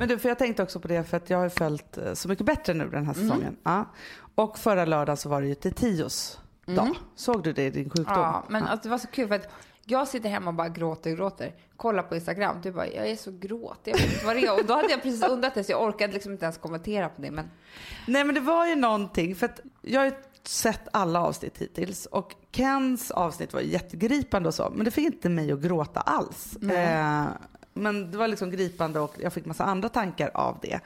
Men 0.00 0.08
du, 0.08 0.18
för 0.18 0.28
jag 0.28 0.38
tänkte 0.38 0.62
också 0.62 0.80
på 0.80 0.88
det 0.88 1.04
för 1.04 1.16
att 1.16 1.30
jag 1.30 1.38
har 1.38 1.48
följt 1.48 1.98
eh, 1.98 2.14
Så 2.14 2.28
mycket 2.28 2.46
bättre 2.46 2.74
nu 2.74 2.88
den 2.88 3.06
här 3.06 3.14
säsongen. 3.14 3.56
Ja. 3.62 3.84
Och 4.34 4.58
förra 4.58 4.84
lördagen 4.84 5.16
så 5.16 5.28
var 5.28 5.40
det 5.40 5.48
ju 5.48 5.54
till 5.54 5.72
Tios 5.72 6.40
dag. 6.66 6.96
Såg 7.14 7.42
du 7.42 7.52
det 7.52 7.66
i 7.66 7.70
din 7.70 7.90
sjukdom? 7.90 8.04
Ja, 8.06 8.44
men 8.48 8.62
alltså, 8.62 8.82
det 8.82 8.88
var 8.88 8.98
så 8.98 9.06
kul 9.06 9.28
för 9.28 9.34
att 9.34 9.48
jag 9.84 10.08
sitter 10.08 10.28
hemma 10.28 10.50
och 10.50 10.54
bara 10.54 10.68
gråter 10.68 11.10
och 11.10 11.16
gråter. 11.16 11.54
Kollar 11.76 12.02
på 12.02 12.14
Instagram, 12.14 12.56
du 12.62 12.72
bara, 12.72 12.86
jag 12.86 13.10
är 13.10 13.16
så 13.16 13.30
gråtig, 13.30 13.92
jag 13.92 13.98
vet 13.98 14.12
inte 14.12 14.26
vad 14.26 14.36
det 14.36 14.46
är. 14.46 14.60
Och 14.60 14.66
då 14.66 14.74
hade 14.74 14.90
jag 14.90 15.02
precis 15.02 15.28
undrat 15.28 15.54
det 15.54 15.64
så 15.64 15.72
jag 15.72 15.82
orkade 15.82 16.12
liksom 16.12 16.32
inte 16.32 16.44
ens 16.44 16.58
kommentera 16.58 17.08
på 17.08 17.22
det. 17.22 17.30
Men 17.30 17.50
Nej 18.06 18.24
men 18.24 18.34
det 18.34 18.40
var 18.40 18.66
ju 18.66 18.74
någonting, 18.76 19.34
för 19.36 19.46
att 19.46 19.60
jag 19.82 20.00
har 20.00 20.06
ju 20.06 20.12
sett 20.44 20.88
alla 20.92 21.20
avsnitt 21.22 21.58
hittills 21.58 22.06
och 22.06 22.34
Kens 22.52 23.10
avsnitt 23.10 23.52
var 23.52 23.60
jättegripande 23.60 24.48
och 24.48 24.54
så, 24.54 24.72
men 24.74 24.84
det 24.84 24.90
fick 24.90 25.04
inte 25.04 25.28
mig 25.28 25.52
att 25.52 25.60
gråta 25.60 26.00
alls. 26.00 26.56
Eh, 26.56 27.26
men 27.72 28.10
det 28.10 28.18
var 28.18 28.28
liksom 28.28 28.50
gripande 28.50 29.00
och 29.00 29.14
jag 29.18 29.32
fick 29.32 29.44
massa 29.46 29.64
andra 29.64 29.88
tankar 29.88 30.30
av 30.34 30.58
det. 30.62 30.80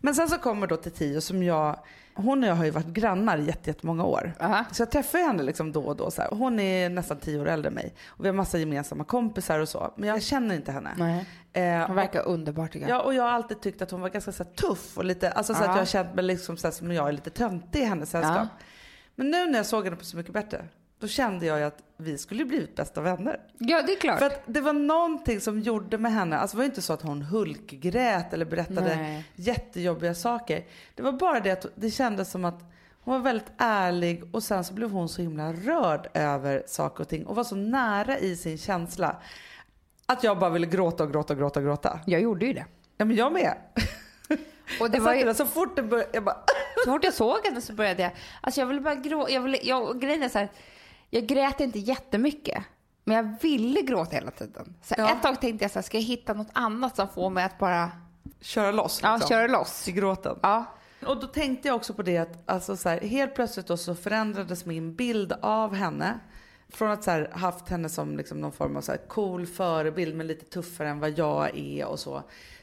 Men 0.00 0.14
sen 0.14 0.28
så 0.28 0.38
kommer 0.38 0.66
då 0.66 0.76
till 0.76 0.92
Tio 0.92 1.20
som 1.20 1.42
jag, 1.42 1.78
hon 2.14 2.42
och 2.42 2.48
jag 2.48 2.54
har 2.54 2.64
ju 2.64 2.70
varit 2.70 2.86
grannar 2.86 3.38
i 3.38 3.44
jätte- 3.46 3.70
jättemånga 3.70 4.04
år. 4.04 4.32
Aha. 4.40 4.64
Så 4.72 4.82
jag 4.82 4.90
träffar 4.90 5.18
ju 5.18 5.24
henne 5.24 5.42
liksom 5.42 5.72
då 5.72 5.82
och 5.84 5.96
då. 5.96 6.10
Så 6.10 6.22
här. 6.22 6.30
Hon 6.30 6.60
är 6.60 6.88
nästan 6.88 7.16
tio 7.16 7.40
år 7.40 7.48
äldre 7.48 7.68
än 7.68 7.74
mig 7.74 7.94
och 8.06 8.24
vi 8.24 8.28
har 8.28 8.34
massa 8.34 8.58
gemensamma 8.58 9.04
kompisar 9.04 9.58
och 9.58 9.68
så. 9.68 9.94
Men 9.96 10.08
jag 10.08 10.22
känner 10.22 10.54
inte 10.54 10.72
henne. 10.72 10.90
nej. 10.96 11.26
Eh, 11.54 11.86
hon 11.86 11.96
verkar 11.96 12.26
underbar 12.26 12.66
tycker 12.66 12.88
jag. 12.88 12.96
Ja, 12.98 13.00
och 13.02 13.14
jag 13.14 13.22
har 13.22 13.30
alltid 13.30 13.60
tyckt 13.60 13.82
att 13.82 13.90
hon 13.90 14.00
var 14.00 14.08
ganska 14.08 14.32
så 14.32 14.44
här, 14.44 14.50
tuff 14.50 14.98
och 14.98 15.04
lite, 15.04 15.30
alltså 15.30 15.54
så 15.54 15.60
att 15.60 15.66
Ja. 15.66 15.72
jag 15.72 15.78
har 15.78 15.84
känt 15.84 16.14
mig 16.14 16.24
liksom 16.24 16.56
så 16.56 16.66
här, 16.66 16.72
som 16.72 16.92
jag 16.92 17.08
är 17.08 17.12
lite 17.12 17.30
töntig 17.30 17.80
i 17.80 17.84
hennes 17.84 18.10
sällskap. 18.10 18.36
Ja. 18.36 18.48
Men 19.14 19.30
nu 19.30 19.46
när 19.46 19.58
jag 19.58 19.66
såg 19.66 19.84
henne 19.84 19.96
på 19.96 20.04
Så 20.04 20.16
mycket 20.16 20.32
bättre, 20.32 20.64
då 21.02 21.08
kände 21.08 21.46
jag 21.46 21.58
ju 21.58 21.64
att 21.64 21.82
vi 21.96 22.18
skulle 22.18 22.44
blivit 22.44 22.76
bästa 22.76 23.00
vänner. 23.00 23.40
Ja, 23.58 23.82
det 23.82 23.92
är 23.92 23.96
klart. 23.96 24.18
För 24.18 24.26
att 24.26 24.42
det 24.46 24.60
var 24.60 24.72
någonting 24.72 25.40
som 25.40 25.60
gjorde 25.60 25.98
med 25.98 26.12
henne, 26.12 26.38
alltså 26.38 26.56
det 26.56 26.58
var 26.58 26.64
ju 26.64 26.70
inte 26.70 26.82
så 26.82 26.92
att 26.92 27.02
hon 27.02 27.22
hulkgrät 27.22 28.32
eller 28.32 28.44
berättade 28.44 28.96
Nej. 28.96 29.24
jättejobbiga 29.34 30.14
saker. 30.14 30.64
Det 30.94 31.02
var 31.02 31.12
bara 31.12 31.40
det 31.40 31.50
att 31.50 31.66
det 31.74 31.90
kändes 31.90 32.30
som 32.30 32.44
att 32.44 32.60
hon 33.04 33.14
var 33.14 33.20
väldigt 33.20 33.52
ärlig 33.58 34.34
och 34.34 34.42
sen 34.42 34.64
så 34.64 34.74
blev 34.74 34.90
hon 34.90 35.08
så 35.08 35.22
himla 35.22 35.52
rörd 35.52 36.08
över 36.14 36.62
saker 36.66 37.02
och 37.02 37.08
ting 37.08 37.26
och 37.26 37.36
var 37.36 37.44
så 37.44 37.56
nära 37.56 38.18
i 38.18 38.36
sin 38.36 38.58
känsla. 38.58 39.16
Att 40.06 40.24
jag 40.24 40.38
bara 40.38 40.50
ville 40.50 40.66
gråta 40.66 41.04
och 41.04 41.12
gråta 41.12 41.32
och 41.32 41.38
gråta 41.38 41.60
och 41.60 41.66
gråta. 41.66 42.00
Jag 42.06 42.20
gjorde 42.20 42.46
ju 42.46 42.52
det. 42.52 42.64
Ja 42.96 43.04
men 43.04 43.16
jag 43.16 43.32
med. 43.32 43.54
Och 44.80 44.90
det 44.90 44.96
Jag 44.96 45.04
var 45.04 45.14
ju, 45.14 45.24
där, 45.24 45.34
så 45.34 45.46
fort 45.46 45.76
det 45.76 45.82
började, 45.82 46.10
jag 46.12 46.24
bara 46.24 46.36
så 46.84 46.90
fort 46.90 47.04
jag 47.04 47.14
såg 47.14 47.46
henne 47.46 47.60
så 47.60 47.72
började 47.72 48.02
jag, 48.02 48.12
alltså 48.40 48.60
jag 48.60 48.66
ville 48.66 48.80
bara 48.80 48.94
gråta. 48.94 49.32
Jag 49.32 49.40
ville, 49.40 49.58
jag, 49.62 49.88
och 49.88 50.00
grejen 50.00 50.22
är 50.22 50.28
så 50.28 50.38
här, 50.38 50.48
jag 51.14 51.26
grät 51.26 51.60
inte 51.60 51.78
jättemycket. 51.78 52.64
Men 53.04 53.16
jag 53.16 53.36
ville 53.42 53.82
gråta 53.82 54.16
hela 54.16 54.30
tiden. 54.30 54.74
Så 54.82 54.94
Ja. 54.98 55.10
Ett 55.12 55.22
tag 55.22 55.40
tänkte 55.40 55.64
jag 55.64 55.70
så 55.70 55.78
här, 55.78 55.82
ska 55.82 55.96
jag 55.96 56.04
hitta 56.04 56.34
något 56.34 56.50
annat 56.52 56.96
som 56.96 57.08
får 57.08 57.30
mig 57.30 57.44
att 57.44 57.58
bara 57.58 57.90
köra 58.40 58.72
loss. 58.72 59.00
ja, 59.02 59.14
liksom, 59.14 59.28
köra 59.28 59.46
loss? 59.46 59.88
I 59.88 59.92
gråten. 59.92 60.38
Ja. 60.42 60.64
Och 61.06 61.20
då 61.20 61.26
tänkte 61.26 61.68
jag 61.68 61.76
också 61.76 61.94
på 61.94 62.02
det 62.02 62.18
att 62.18 62.50
alltså 62.50 62.76
så 62.76 62.88
här, 62.88 63.00
helt 63.00 63.34
plötsligt 63.34 63.66
då 63.66 63.76
så 63.76 63.94
förändrades 63.94 64.66
min 64.66 64.94
bild 64.94 65.32
av 65.42 65.74
henne. 65.74 66.18
Från 66.68 66.90
att 66.90 67.04
så 67.04 67.10
här, 67.10 67.30
haft 67.34 67.68
henne 67.68 67.88
som 67.88 68.16
liksom 68.16 68.40
någon 68.40 68.52
form 68.52 68.76
av 68.76 68.80
så 68.80 68.92
cool 69.08 69.46
förebild 69.46 70.16
men 70.16 70.26
lite 70.26 70.44
tuffare 70.44 70.88
än 70.88 71.00
vad 71.00 71.18
jag 71.18 71.58
är 71.58 71.86
och 71.86 71.98
så. 71.98 72.22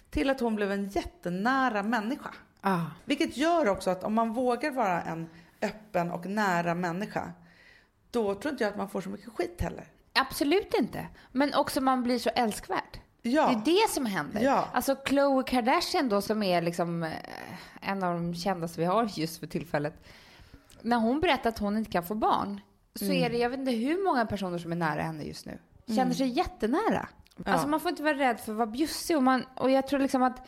Till 0.09 0.29
att 0.29 0.39
hon 0.39 0.55
blev 0.55 0.71
en 0.71 0.88
jättenära 0.89 1.83
människa. 1.83 2.29
Ah. 2.62 2.81
Vilket 3.05 3.38
gör 3.38 3.69
också 3.69 3.89
att 3.89 4.03
om 4.03 4.13
man 4.13 4.33
vågar 4.33 4.71
vara 4.71 5.01
en 5.01 5.29
öppen 5.62 6.12
och 6.12 6.25
nära 6.25 6.75
människa. 6.75 7.33
Då 8.11 8.35
tror 8.35 8.51
inte 8.51 8.63
jag 8.63 8.71
att 8.71 8.77
man 8.77 8.89
får 8.89 9.01
så 9.01 9.09
mycket 9.09 9.29
skit 9.33 9.61
heller. 9.61 9.87
Absolut 10.13 10.73
inte. 10.73 11.07
Men 11.31 11.53
också 11.53 11.81
man 11.81 12.03
blir 12.03 12.19
så 12.19 12.29
älskvärd. 12.29 12.99
Ja. 13.21 13.61
Det 13.65 13.71
är 13.71 13.83
det 13.87 13.93
som 13.93 14.05
händer. 14.05 14.41
Ja. 14.41 14.67
Alltså 14.73 14.95
Khloe 14.95 15.43
Kardashian 15.43 16.09
då 16.09 16.21
som 16.21 16.43
är 16.43 16.61
liksom 16.61 17.03
eh, 17.03 17.11
en 17.81 18.03
av 18.03 18.13
de 18.13 18.35
kändaste 18.35 18.79
vi 18.79 18.85
har 18.85 19.09
just 19.13 19.39
för 19.39 19.47
tillfället. 19.47 19.93
När 20.81 20.97
hon 20.97 21.19
berättar 21.19 21.49
att 21.49 21.59
hon 21.59 21.77
inte 21.77 21.91
kan 21.91 22.03
få 22.03 22.15
barn 22.15 22.61
så 22.95 23.05
Mm. 23.05 23.23
är 23.23 23.29
det, 23.29 23.37
jag 23.37 23.49
vet 23.49 23.59
inte 23.59 23.71
hur 23.71 24.03
många 24.05 24.25
personer 24.25 24.57
som 24.57 24.71
är 24.71 24.75
nära 24.75 25.01
henne 25.01 25.23
just 25.23 25.45
nu. 25.45 25.59
Känner 25.95 26.13
sig 26.13 26.27
jättenära. 26.27 27.07
Ja. 27.35 27.51
Alltså 27.51 27.67
man 27.67 27.79
får 27.79 27.89
inte 27.89 28.03
vara 28.03 28.13
rädd 28.17 28.39
för 28.39 28.51
att 28.51 28.57
vara 28.57 28.67
bjussig 28.67 29.17
och, 29.17 29.23
man, 29.23 29.45
och 29.55 29.71
jag 29.71 29.87
tror 29.87 29.99
liksom 29.99 30.23
att 30.23 30.47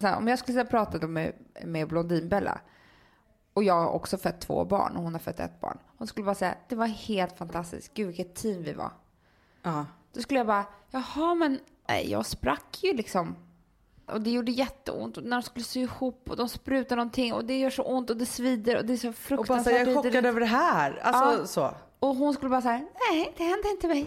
här, 0.00 0.16
om 0.16 0.28
jag 0.28 0.38
skulle 0.38 0.64
prata 0.64 1.06
med, 1.06 1.32
med 1.64 1.88
Blondinbella 1.88 2.60
och 3.54 3.64
jag 3.64 3.74
har 3.74 3.88
också 3.88 4.18
fött 4.18 4.40
två 4.40 4.64
barn 4.64 4.96
och 4.96 5.02
hon 5.02 5.12
har 5.12 5.20
fött 5.20 5.40
ett 5.40 5.60
barn. 5.60 5.78
Hon 5.98 6.06
skulle 6.08 6.24
bara 6.24 6.34
säga 6.34 6.54
det 6.68 6.76
var 6.76 6.86
helt 6.86 7.38
fantastiskt, 7.38 7.94
gud 7.94 8.06
vilket 8.06 8.34
team 8.34 8.62
vi 8.62 8.72
var. 8.72 8.90
Ja. 9.62 9.86
Då 10.12 10.20
skulle 10.22 10.40
jag 10.40 10.46
bara, 10.46 10.64
jaha 10.90 11.34
men 11.34 11.60
nej, 11.88 12.10
jag 12.10 12.26
sprack 12.26 12.78
ju 12.82 12.92
liksom. 12.92 13.36
Och 14.06 14.20
det 14.20 14.30
gjorde 14.30 14.52
jätteont 14.52 15.16
och 15.16 15.24
när 15.24 15.36
de 15.36 15.42
skulle 15.42 15.64
sy 15.64 15.80
ihop 15.80 16.30
och 16.30 16.36
de 16.36 16.48
sprutade 16.48 16.96
någonting 16.96 17.32
och 17.34 17.44
det 17.44 17.58
gör 17.58 17.70
så 17.70 17.82
ont 17.82 18.10
och 18.10 18.16
det 18.16 18.26
svider 18.26 18.76
och 18.78 18.84
det 18.84 18.92
är 18.92 18.96
så 18.96 19.08
Och 19.08 19.12
bara 19.14 19.18
fruktansvärt. 19.36 19.64
så 19.64 19.70
här, 19.70 19.78
jag 19.78 19.88
är 19.88 19.94
chockad 20.02 20.26
över 20.26 20.40
det 20.40 20.46
här. 20.46 20.98
Alltså 21.02 21.40
Ja. 21.40 21.46
så. 21.46 21.74
Och 21.98 22.14
hon 22.16 22.34
skulle 22.34 22.50
bara 22.50 22.62
säga, 22.62 22.84
nej 23.10 23.34
det 23.36 23.44
hände 23.44 23.68
inte 23.70 23.88
mig. 23.88 24.06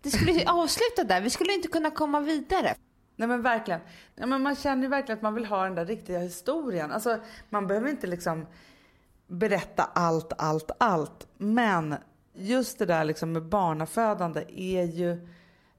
Det 0.00 0.10
skulle 0.10 0.32
ju 0.32 0.44
avsluta 0.46 1.04
där, 1.04 1.20
vi 1.20 1.30
skulle 1.30 1.52
inte 1.52 1.68
kunna 1.68 1.90
komma 1.90 2.20
vidare. 2.20 2.74
Nej 3.16 3.28
men 3.28 3.42
verkligen. 3.42 3.80
Ja, 4.14 4.26
men 4.26 4.42
man 4.42 4.56
känner 4.56 4.82
ju 4.82 4.88
verkligen 4.88 5.18
att 5.18 5.22
man 5.22 5.34
vill 5.34 5.46
ha 5.46 5.64
den 5.64 5.74
där 5.74 5.86
riktiga 5.86 6.18
historien. 6.18 6.92
Alltså, 6.92 7.18
man 7.50 7.66
behöver 7.66 7.90
inte 7.90 8.06
liksom 8.06 8.46
berätta 9.38 9.82
allt, 9.94 10.32
allt, 10.38 10.70
allt. 10.78 11.26
Men 11.38 11.94
just 12.34 12.78
det 12.78 12.86
där 12.86 13.04
liksom 13.04 13.32
med 13.32 13.42
barnafödande 13.42 14.44
är 14.56 14.82
ju... 14.82 15.28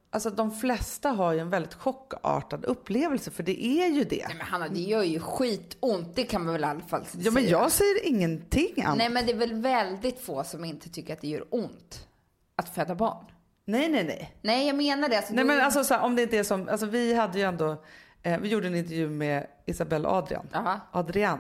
Alltså 0.09 0.29
de 0.29 0.51
flesta 0.51 1.09
har 1.09 1.33
ju 1.33 1.39
en 1.39 1.49
väldigt 1.49 1.73
chockartad 1.73 2.65
upplevelse 2.65 3.31
för 3.31 3.43
det 3.43 3.65
är 3.65 3.87
ju 3.87 4.03
det. 4.03 4.25
Nej 4.27 4.37
men 4.37 4.47
Hanna, 4.47 4.67
det 4.67 4.79
gör 4.79 5.03
ju 5.03 5.19
skitont. 5.19 6.15
Det 6.15 6.23
kan 6.23 6.43
man 6.43 6.53
väl 6.53 6.61
i 6.61 6.65
alla 6.67 6.79
fall 6.79 7.05
säga. 7.05 7.23
Ja 7.23 7.31
men 7.31 7.47
jag 7.47 7.71
säger 7.71 8.05
ingenting 8.07 8.83
annat. 8.83 8.97
Nej 8.97 9.09
men 9.09 9.25
det 9.25 9.31
är 9.31 9.37
väl 9.37 9.53
väldigt 9.61 10.19
få 10.19 10.43
som 10.43 10.65
inte 10.65 10.89
tycker 10.89 11.13
att 11.13 11.21
det 11.21 11.27
gör 11.27 11.45
ont 11.49 12.07
att 12.55 12.69
föda 12.69 12.95
barn. 12.95 13.25
Nej, 13.65 13.89
nej, 13.89 14.03
nej. 14.03 14.35
Nej 14.41 14.67
jag 14.67 14.75
menar 14.75 15.09
det. 15.09 15.17
Alltså, 15.17 15.33
Nej 15.33 15.43
då- 15.43 15.47
men 15.47 15.61
alltså 15.61 15.83
så 15.83 15.93
här, 15.93 16.01
om 16.01 16.15
det 16.15 16.21
inte 16.23 16.37
är 16.37 16.43
som, 16.43 16.69
alltså 16.69 16.85
vi 16.85 17.13
hade 17.13 17.37
ju 17.39 17.43
ändå, 17.45 17.83
eh, 18.23 18.39
vi 18.39 18.47
gjorde 18.49 18.67
en 18.67 18.75
intervju 18.75 19.09
med 19.09 19.47
Isabelle 19.65 20.07
Adrian. 20.07 20.47
Jaha. 20.51 20.79
Adrian. 20.91 21.39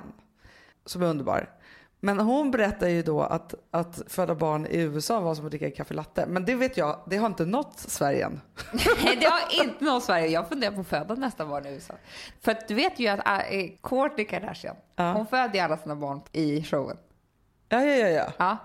Som 0.85 1.01
är 1.03 1.05
underbar. 1.07 1.49
Men 1.99 2.19
hon 2.19 2.51
berättar 2.51 2.87
ju 2.87 3.01
då 3.03 3.21
att, 3.21 3.53
att 3.71 4.01
föda 4.07 4.35
barn 4.35 4.65
i 4.65 4.77
USA 4.81 5.19
var 5.19 5.35
som 5.35 5.45
att 5.45 5.51
dricka 5.51 5.71
kaffe 5.71 5.93
latte. 5.93 6.25
Men 6.27 6.45
det 6.45 6.55
vet 6.55 6.77
jag, 6.77 6.99
det 7.07 7.17
har 7.17 7.27
inte 7.27 7.45
nått 7.45 7.79
Sverige 7.79 8.25
än. 8.25 8.41
Nej, 9.03 9.17
det 9.19 9.25
har 9.25 9.63
inte 9.65 9.83
nått 9.85 10.03
Sverige. 10.03 10.27
Jag 10.27 10.49
funderar 10.49 10.71
på 10.71 10.81
att 10.81 10.87
föda 10.87 11.15
nästa 11.15 11.45
barn 11.45 11.65
i 11.65 11.69
USA. 11.69 11.93
För 12.41 12.51
att 12.51 12.67
du 12.67 12.73
vet 12.75 12.99
ju 12.99 13.07
att 13.07 13.19
äh, 13.27 13.69
Kourtney 13.81 14.25
Kardashian, 14.25 14.75
Ja. 14.95 15.11
hon 15.13 15.27
föder 15.27 15.53
ju 15.53 15.59
alla 15.59 15.77
sina 15.77 15.95
barn 15.95 16.21
i 16.31 16.63
showen. 16.63 16.97
Ja, 17.69 17.81
ja, 17.85 17.95
ja, 17.95 18.07
ja. 18.07 18.31
Ja. 18.37 18.57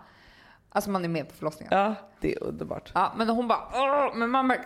Alltså 0.73 0.91
man 0.91 1.05
är 1.05 1.09
med 1.09 1.29
på 1.29 1.35
förlossningen. 1.35 1.79
Ja, 1.79 1.95
det 2.21 2.33
är 2.35 2.43
underbart. 2.43 2.91
Ja, 2.95 3.13
men 3.17 3.29
hon 3.29 3.49
bara, 3.49 4.15
men 4.15 4.31
mamma, 4.31 4.57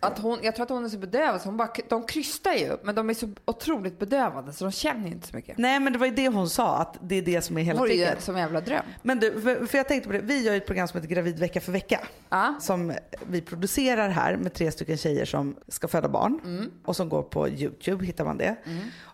att 0.00 0.18
hon, 0.18 0.38
jag 0.42 0.54
tror 0.54 0.64
att 0.64 0.70
hon 0.70 0.84
är 0.84 0.88
så 0.88 0.98
bedövad 0.98 1.40
så 1.40 1.48
hon 1.48 1.56
bara, 1.56 1.70
de 1.88 2.06
krystar 2.06 2.52
ju, 2.52 2.76
men 2.82 2.94
de 2.94 3.10
är 3.10 3.14
så 3.14 3.28
otroligt 3.44 3.98
bedövade 3.98 4.52
så 4.52 4.64
de 4.64 4.72
känner 4.72 5.08
inte 5.08 5.28
så 5.28 5.36
mycket. 5.36 5.58
Nej 5.58 5.80
men 5.80 5.92
det 5.92 5.98
var 5.98 6.06
ju 6.06 6.12
det 6.12 6.28
hon 6.28 6.50
sa, 6.50 6.76
att 6.76 6.96
det 7.00 7.14
är 7.14 7.22
det 7.22 7.42
som 7.42 7.58
är 7.58 7.62
hela 7.62 7.78
vore 7.80 7.94
ju 7.94 8.06
som 8.18 8.34
en 8.34 8.40
jävla 8.40 8.60
dröm. 8.60 8.84
Men 9.02 9.18
du, 9.18 9.40
för, 9.40 9.66
för 9.66 9.78
jag 9.78 9.88
tänkte 9.88 10.08
på 10.08 10.12
det, 10.12 10.20
vi 10.20 10.42
gör 10.42 10.52
ju 10.52 10.58
ett 10.58 10.66
program 10.66 10.88
som 10.88 11.00
heter 11.00 11.14
Gravid 11.14 11.38
vecka 11.38 11.60
för 11.60 11.72
vecka. 11.72 12.00
Ja. 12.28 12.54
Som 12.60 12.92
vi 13.26 13.40
producerar 13.40 14.08
här 14.08 14.36
med 14.36 14.54
tre 14.54 14.70
stycken 14.72 14.96
tjejer 14.96 15.24
som 15.24 15.56
ska 15.68 15.88
föda 15.88 16.08
barn. 16.08 16.40
Mm. 16.44 16.70
Och 16.84 16.96
som 16.96 17.08
går 17.08 17.22
på 17.22 17.48
YouTube, 17.48 18.06
hittar 18.06 18.24
man 18.24 18.38
det. 18.38 18.56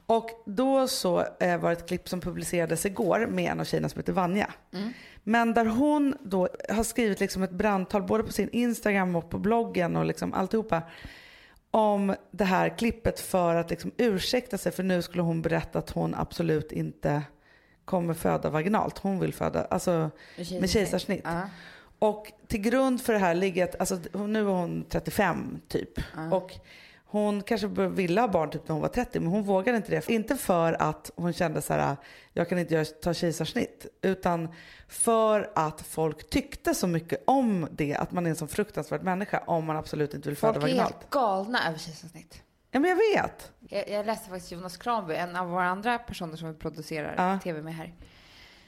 Och 0.07 0.31
då 0.47 0.89
så 0.89 1.25
eh, 1.41 1.59
var 1.59 1.71
det 1.71 1.77
ett 1.77 1.89
klipp 1.89 2.09
som 2.09 2.21
publicerades 2.21 2.87
igår 2.87 3.27
med 3.31 3.53
en 3.53 3.61
av 3.61 3.65
tjejerna 3.65 3.89
som 3.89 3.99
heter 3.99 4.13
Vanja. 4.13 4.53
Mm. 4.73 4.93
Men 5.25 5.55
där 5.55 5.65
hon 5.65 6.17
då 6.23 6.49
har 6.69 6.85
skrivit 6.85 7.21
liksom 7.21 7.43
ett 7.43 7.51
brandtal 7.51 8.03
både 8.03 8.25
på 8.25 8.33
sin 8.33 8.49
Instagram 8.51 9.17
och 9.17 9.31
på 9.31 9.39
bloggen 9.39 9.97
och 9.97 10.05
liksom 10.05 10.35
alltihopa. 10.35 10.83
Om 11.71 12.15
det 12.31 12.45
här 12.45 12.79
klippet 12.79 13.21
för 13.21 13.55
att 13.55 13.71
liksom 13.71 13.91
ursäkta 13.97 14.59
sig 14.59 14.73
för 14.73 14.83
nu 14.83 15.03
skulle 15.03 15.23
hon 15.23 15.43
berätta 15.43 15.79
att 15.79 15.91
hon 15.91 16.15
absolut 16.15 16.73
inte 16.73 17.23
kommer 17.85 18.15
föda 18.15 18.51
vaginalt. 18.51 18.99
Hon 18.99 19.21
vill 19.21 19.35
föda 19.35 19.65
alltså, 19.65 20.11
med 20.61 20.71
kejsarsnitt. 20.71 21.23
Ja. 21.25 21.49
Och 21.99 22.33
till 22.47 22.61
grund 22.61 23.03
för 23.03 23.13
det 23.13 23.19
här 23.19 23.35
ligger 23.35 23.65
att, 23.65 23.81
alltså, 23.81 23.99
nu 24.27 24.41
är 24.41 24.53
hon 24.53 24.85
35 24.89 25.61
typ. 25.69 26.01
Och 26.31 26.53
hon 27.23 27.43
kanske 27.43 27.67
ville 27.67 28.21
ha 28.21 28.29
barn 28.29 28.51
typ 28.51 28.69
när 28.69 28.73
hon 28.73 28.83
var 28.83 28.89
30 28.89 29.21
men 29.21 29.29
hon 29.31 29.43
vågade 29.43 29.77
inte 29.77 29.91
det. 29.91 30.09
Inte 30.09 30.37
för 30.37 30.83
att 30.83 31.11
hon 31.17 31.33
kände 31.33 31.63
så 31.63 31.73
här, 31.73 31.97
jag 32.33 32.49
kan 32.49 32.59
inte 32.59 32.85
ta 32.85 33.15
kejsarsnitt. 33.15 33.87
Utan 34.03 34.49
för 34.89 35.51
att 35.55 35.81
folk 35.81 36.31
tyckte 36.31 36.75
så 36.75 36.87
mycket 36.87 37.23
om 37.27 37.69
det, 37.71 37.95
att 37.97 38.13
man 38.13 38.27
är 38.27 38.31
en 38.31 38.37
så 38.37 38.47
fruktansvärd 38.47 39.03
människa 39.03 39.43
om 39.47 39.65
man 39.65 39.77
absolut 39.77 40.15
inte 40.15 40.29
vill 40.29 40.37
föda 40.39 40.53
Folk 40.53 40.65
är 40.65 40.69
vaginalt. 40.69 40.95
helt 40.95 41.11
galna 41.11 41.69
över 41.69 41.79
kejsarsnitt. 41.79 42.43
Ja 42.71 42.81
men 42.81 42.91
jag 42.91 42.97
vet. 42.97 43.53
Jag, 43.69 43.89
jag 43.89 44.07
läste 44.07 44.29
faktiskt 44.31 44.53
Jonas 44.53 44.77
Kranby, 44.77 45.15
en 45.15 45.37
av 45.37 45.49
våra 45.49 45.65
andra 45.69 45.99
personer 45.99 46.37
som 46.37 46.49
vi 46.49 46.55
producerar 46.55 47.15
Ja. 47.33 47.39
tv 47.43 47.63
med 47.63 47.75
här. 47.75 47.95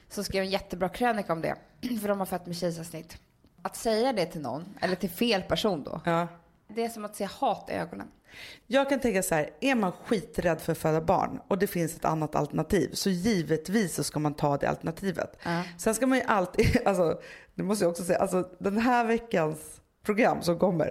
Som 0.09 0.25
skrev 0.25 0.43
en 0.43 0.51
jättebra 0.51 0.89
krönika 0.89 1.33
om 1.33 1.41
det. 1.41 1.55
För 2.01 2.09
de 2.09 2.19
har 2.19 2.27
fött 2.27 2.47
med 2.47 2.57
kejsarsnitt. 2.57 3.19
Att 3.63 3.77
säga 3.77 4.13
det 4.13 4.27
till 4.27 4.41
någon, 4.41 4.65
eller 4.81 4.97
till 4.97 5.11
fel 5.11 5.43
person 5.43 5.83
då. 5.85 6.01
Ja. 6.05 6.29
Det 6.69 6.85
är 6.85 6.89
som 6.89 7.05
att 7.05 7.17
se 7.17 7.25
hat 7.25 7.71
i 7.71 7.73
ögonen. 7.73 8.09
Jag 8.67 8.89
kan 8.89 9.01
tänka 9.01 9.23
så 9.23 9.35
här, 9.35 9.51
är 9.61 9.75
man 9.75 9.93
skiträdd 9.93 10.61
för 10.61 10.73
att 10.73 10.79
föda 10.79 11.01
barn 11.01 11.41
och 11.49 11.59
det 11.59 11.67
finns 11.67 11.97
ett 11.97 12.05
annat 12.05 12.35
alternativ 12.35 12.91
så 12.93 13.11
givetvis 13.11 13.95
så 13.95 14.05
ska 14.05 14.19
man 14.19 14.35
ta 14.35 14.57
det 14.57 14.69
alternativet. 14.69 15.39
Ja. 15.43 15.63
Sen 15.79 15.95
ska 15.95 16.07
man 16.07 16.19
ju 16.19 16.25
alltid, 16.25 16.79
alltså 16.85 17.21
det 17.55 17.63
måste 17.63 17.85
jag 17.85 17.91
också 17.91 18.05
säga, 18.05 18.19
alltså 18.19 18.49
den 18.59 18.79
här 18.79 19.05
veckans 19.05 19.81
program 20.05 20.43
som 20.43 20.59
kommer 20.59 20.91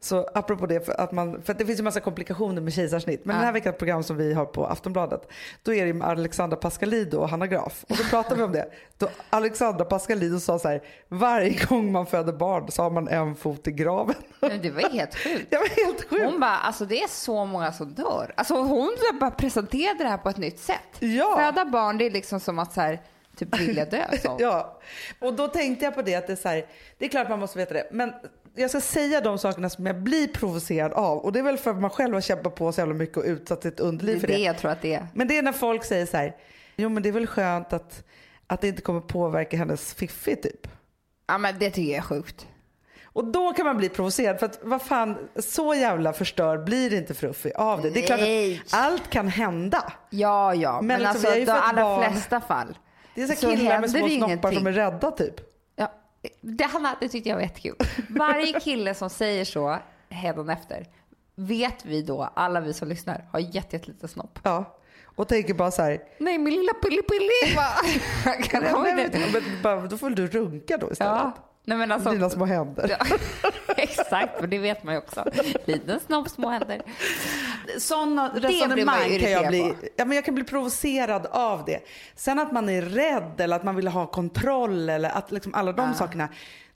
så 0.00 0.28
apropå 0.34 0.66
det, 0.66 0.86
för 0.86 1.00
att, 1.00 1.12
man, 1.12 1.42
för 1.42 1.52
att 1.52 1.58
det 1.58 1.66
finns 1.66 1.78
ju 1.78 1.82
massa 1.82 2.00
komplikationer 2.00 2.60
med 2.62 2.72
kejsarsnitt. 2.72 3.24
Men 3.24 3.34
Ja. 3.34 3.38
den 3.38 3.46
här 3.46 3.52
veckans 3.52 3.76
program 3.76 4.02
som 4.02 4.16
vi 4.16 4.34
har 4.34 4.44
på 4.46 4.66
Aftonbladet, 4.66 5.28
då 5.62 5.74
är 5.74 5.86
det 5.86 5.92
med 5.92 6.08
Alexandra 6.08 6.56
Pascalido 6.56 7.18
och 7.18 7.28
Hanna 7.28 7.46
Graf. 7.46 7.84
Och 7.88 7.96
då 7.96 8.04
pratar 8.04 8.36
vi 8.36 8.42
om 8.42 8.52
det. 8.52 8.68
Då 8.98 9.08
Alexandra 9.30 9.84
Pascalido 9.84 10.40
sa 10.40 10.58
så 10.58 10.68
här, 10.68 10.82
varje 11.08 11.64
gång 11.64 11.92
man 11.92 12.06
föder 12.06 12.32
barn 12.32 12.70
så 12.70 12.82
har 12.82 12.90
man 12.90 13.08
en 13.08 13.34
fot 13.34 13.68
i 13.68 13.72
graven. 13.72 14.14
Men 14.40 14.62
det 14.62 14.70
var 14.70 14.82
helt 14.90 15.14
sjukt. 15.14 15.46
Jag 15.50 15.58
var 15.58 15.84
helt 15.86 16.08
sjuk. 16.08 16.22
Hon 16.24 16.40
bara, 16.40 16.56
alltså 16.56 16.84
det 16.84 17.02
är 17.02 17.08
så 17.08 17.44
många 17.44 17.72
som 17.72 17.94
dör. 17.94 18.32
Alltså 18.36 18.54
hon 18.54 18.96
bara 19.20 19.30
presenterade 19.30 20.04
det 20.04 20.10
här 20.10 20.18
på 20.18 20.28
ett 20.28 20.36
nytt 20.38 20.58
sätt. 20.58 20.78
Ja. 20.98 21.36
Föda 21.38 21.64
barn, 21.64 21.98
det 21.98 22.06
är 22.06 22.10
liksom 22.10 22.40
som 22.40 22.58
att 22.58 22.72
så 22.72 22.80
här, 22.80 23.00
typ 23.36 23.58
vilja 23.60 23.84
dö. 23.84 24.04
Så. 24.22 24.36
Ja, 24.40 24.78
och 25.20 25.34
då 25.34 25.48
tänkte 25.48 25.84
jag 25.84 25.94
på 25.94 26.02
det 26.02 26.14
att 26.14 26.26
det 26.26 26.32
är 26.32 26.36
så 26.36 26.48
här, 26.48 26.66
det 26.98 27.04
är 27.04 27.08
klart 27.08 27.28
man 27.28 27.38
måste 27.38 27.58
veta 27.58 27.74
det. 27.74 27.88
Men 27.92 28.12
jag 28.60 28.70
ska 28.70 28.80
säga 28.80 29.20
de 29.20 29.38
sakerna 29.38 29.70
som 29.70 29.86
jag 29.86 29.96
blir 30.02 30.28
provocerad 30.28 30.92
av. 30.92 31.18
Och 31.18 31.32
det 31.32 31.38
är 31.38 31.42
väl 31.42 31.56
för 31.58 31.70
att 31.70 31.80
man 31.80 31.90
själv 31.90 32.14
har 32.14 32.20
kämpat 32.20 32.54
på 32.54 32.72
så 32.72 32.80
jävla 32.80 32.94
mycket 32.94 33.16
och 33.16 33.24
utsatt 33.24 33.62
sitt 33.62 33.76
Det 33.76 33.82
underliv 33.82 34.16
är 34.16 34.20
för 34.20 34.26
det 34.26 34.32
det. 34.32 34.38
jag 34.40 34.58
tror 34.58 34.70
att 34.70 34.82
det 34.82 34.94
är. 34.94 35.06
Men 35.14 35.28
det 35.28 35.38
är 35.38 35.42
när 35.42 35.52
folk 35.52 35.84
säger 35.84 36.06
så 36.06 36.16
här, 36.16 36.36
jo 36.76 36.88
men 36.88 37.02
det 37.02 37.08
är 37.08 37.12
väl 37.12 37.26
skönt 37.26 37.72
att, 37.72 38.04
att 38.46 38.60
det 38.60 38.68
inte 38.68 38.82
kommer 38.82 39.00
påverka 39.00 39.56
hennes 39.56 39.94
fiffi 39.94 40.36
typ. 40.36 40.68
Ja 41.26 41.38
men 41.38 41.58
det 41.58 41.70
tycker 41.70 41.90
jag 41.92 41.98
är 41.98 42.02
sjukt. 42.02 42.46
Och 43.04 43.24
då 43.24 43.52
kan 43.52 43.66
man 43.66 43.76
bli 43.76 43.88
provocerad 43.88 44.38
för 44.38 44.46
att 44.46 44.58
vad 44.62 44.82
fan, 44.82 45.16
så 45.36 45.74
jävla 45.74 46.12
förstörd 46.12 46.64
blir 46.64 46.94
inte 46.94 47.14
Fruffi 47.14 47.52
av 47.56 47.82
det. 47.82 47.90
Det 47.90 48.02
är 48.02 48.06
klart 48.06 48.20
Nej. 48.20 48.62
att 48.66 48.74
allt 48.74 49.10
kan 49.10 49.28
hända. 49.28 49.92
Ja, 50.10 50.54
ja. 50.54 50.80
Men, 50.82 51.00
liksom, 51.02 51.20
vi 51.22 51.28
alltså 51.40 51.52
fått 51.54 51.62
alla 51.64 51.82
barn. 51.82 52.12
flesta 52.12 52.40
fall. 52.40 52.78
Det 53.14 53.22
är 53.22 53.26
så, 53.26 53.34
Så 53.34 53.40
killar 53.56 53.80
med 53.80 53.90
små 53.90 54.06
det 54.06 54.10
snoppar 54.16 54.28
ingenting. 54.28 54.58
som 54.58 54.66
är 54.66 54.72
rädda 54.72 55.10
typ. 55.10 55.34
Det, 56.40 56.64
Hanna, 56.64 56.96
det 57.00 57.08
tyckte 57.08 57.28
jag 57.28 57.36
var 57.36 57.42
jättekul. 57.42 57.76
Varje 58.08 58.60
kille 58.60 58.94
som 58.94 59.10
säger 59.10 59.44
så 59.44 59.78
hädanefter 60.10 60.86
vet 61.38 61.84
vi 61.84 62.02
då, 62.02 62.30
alla 62.34 62.60
vi 62.60 62.72
som 62.72 62.88
lyssnar, 62.88 63.24
har 63.32 63.40
jätte, 63.40 63.76
jättelite 63.76 64.08
snopp. 64.08 64.38
Ja. 64.42 64.78
Och 65.04 65.28
tänker 65.28 65.54
bara 65.54 65.70
så 65.70 65.82
här, 65.82 66.02
Nej, 66.18 66.38
min 66.38 66.54
lilla 66.54 66.72
pilli-pilli! 66.72 67.54
Kan 68.48 68.62
nej, 68.62 69.10
men, 69.32 69.32
men, 69.62 69.88
då 69.88 69.96
får 69.98 70.10
du 70.10 70.26
runka 70.26 70.76
då 70.76 70.92
istället. 70.92 71.12
Ja, 71.12 71.32
nej 71.64 71.78
men 71.78 71.92
alltså. 71.92 72.10
Dina 72.10 72.30
små 72.30 72.44
händer. 72.44 72.96
Ja, 72.98 73.16
exakt, 73.76 74.40
för 74.40 74.46
det 74.46 74.58
vet 74.58 74.84
man 74.84 74.94
ju 74.94 74.98
också. 74.98 75.24
Liten 75.64 76.00
snopp, 76.00 76.28
små 76.28 76.48
händer. 76.48 76.82
Sådana 77.78 78.30
resonemang 78.34 79.18
kan 79.18 79.30
jag 79.30 79.48
bli, 79.48 79.60
på. 79.80 79.86
ja, 79.96 80.04
men 80.04 80.14
jag 80.16 80.24
kan 80.24 80.34
bli 80.34 80.44
provocerad 80.44 81.26
av 81.26 81.64
det. 81.64 81.80
Sen 82.14 82.38
att 82.38 82.52
man 82.52 82.68
är 82.68 82.82
rädd 82.82 83.40
eller 83.40 83.56
att 83.56 83.64
man 83.64 83.76
vill 83.76 83.88
ha 83.88 84.06
kontroll 84.06 84.88
eller 84.88 85.10
att 85.10 85.32
liksom 85.32 85.54
alla 85.54 85.72
de 85.72 85.94
sakerna. 85.94 86.28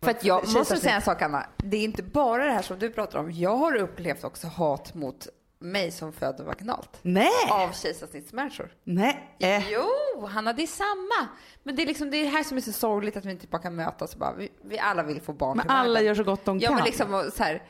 För 0.02 0.10
att 0.10 0.24
jag 0.24 0.48
måste 0.48 0.76
säga 0.76 0.94
en 0.94 1.02
sak 1.02 1.22
Anna. 1.22 1.46
Det 1.56 1.76
är 1.76 1.84
inte 1.84 2.02
bara 2.02 2.44
det 2.44 2.50
här 2.52 2.62
som 2.62 2.78
du 2.78 2.90
pratar 2.90 3.18
om. 3.18 3.32
Jag 3.32 3.56
har 3.56 3.76
upplevt 3.76 4.24
också 4.24 4.46
hat 4.46 4.94
mot 4.94 5.28
mig 5.58 5.90
som 5.90 6.12
föder 6.12 6.44
vaginalt. 6.44 6.98
Nej, 7.02 7.30
Av 7.50 7.72
kejsarsnittsmänniskor. 7.72 8.72
nej. 8.84 9.36
Eh. 9.38 9.70
Jo, 9.72 10.26
Hanna, 10.26 10.52
det 10.52 10.62
är 10.62 10.66
samma. 10.66 11.28
Men 11.62 11.76
det 11.76 11.82
är 11.82 11.86
liksom 11.86 12.10
det, 12.10 12.16
är 12.16 12.22
det 12.24 12.30
här 12.30 12.42
som 12.44 12.56
är 12.56 12.60
så 12.60 12.72
sorgligt 12.72 13.16
att 13.16 13.24
vi 13.24 13.30
inte 13.30 13.46
bara 13.46 13.62
kan 13.62 13.74
mötas 13.74 14.12
och 14.12 14.18
bara, 14.18 14.32
vi, 14.34 14.48
vi 14.64 14.78
alla 14.78 15.02
vill 15.02 15.20
få 15.22 15.32
barn 15.32 15.56
Men 15.56 15.70
alla 15.70 15.88
världen. 15.92 16.06
gör 16.06 16.14
så 16.14 16.24
gott 16.24 16.44
de 16.44 16.58
Ja, 16.58 16.66
kan. 16.68 16.74
men 16.76 16.84
liksom 16.84 17.30
så 17.36 17.42
här, 17.42 17.62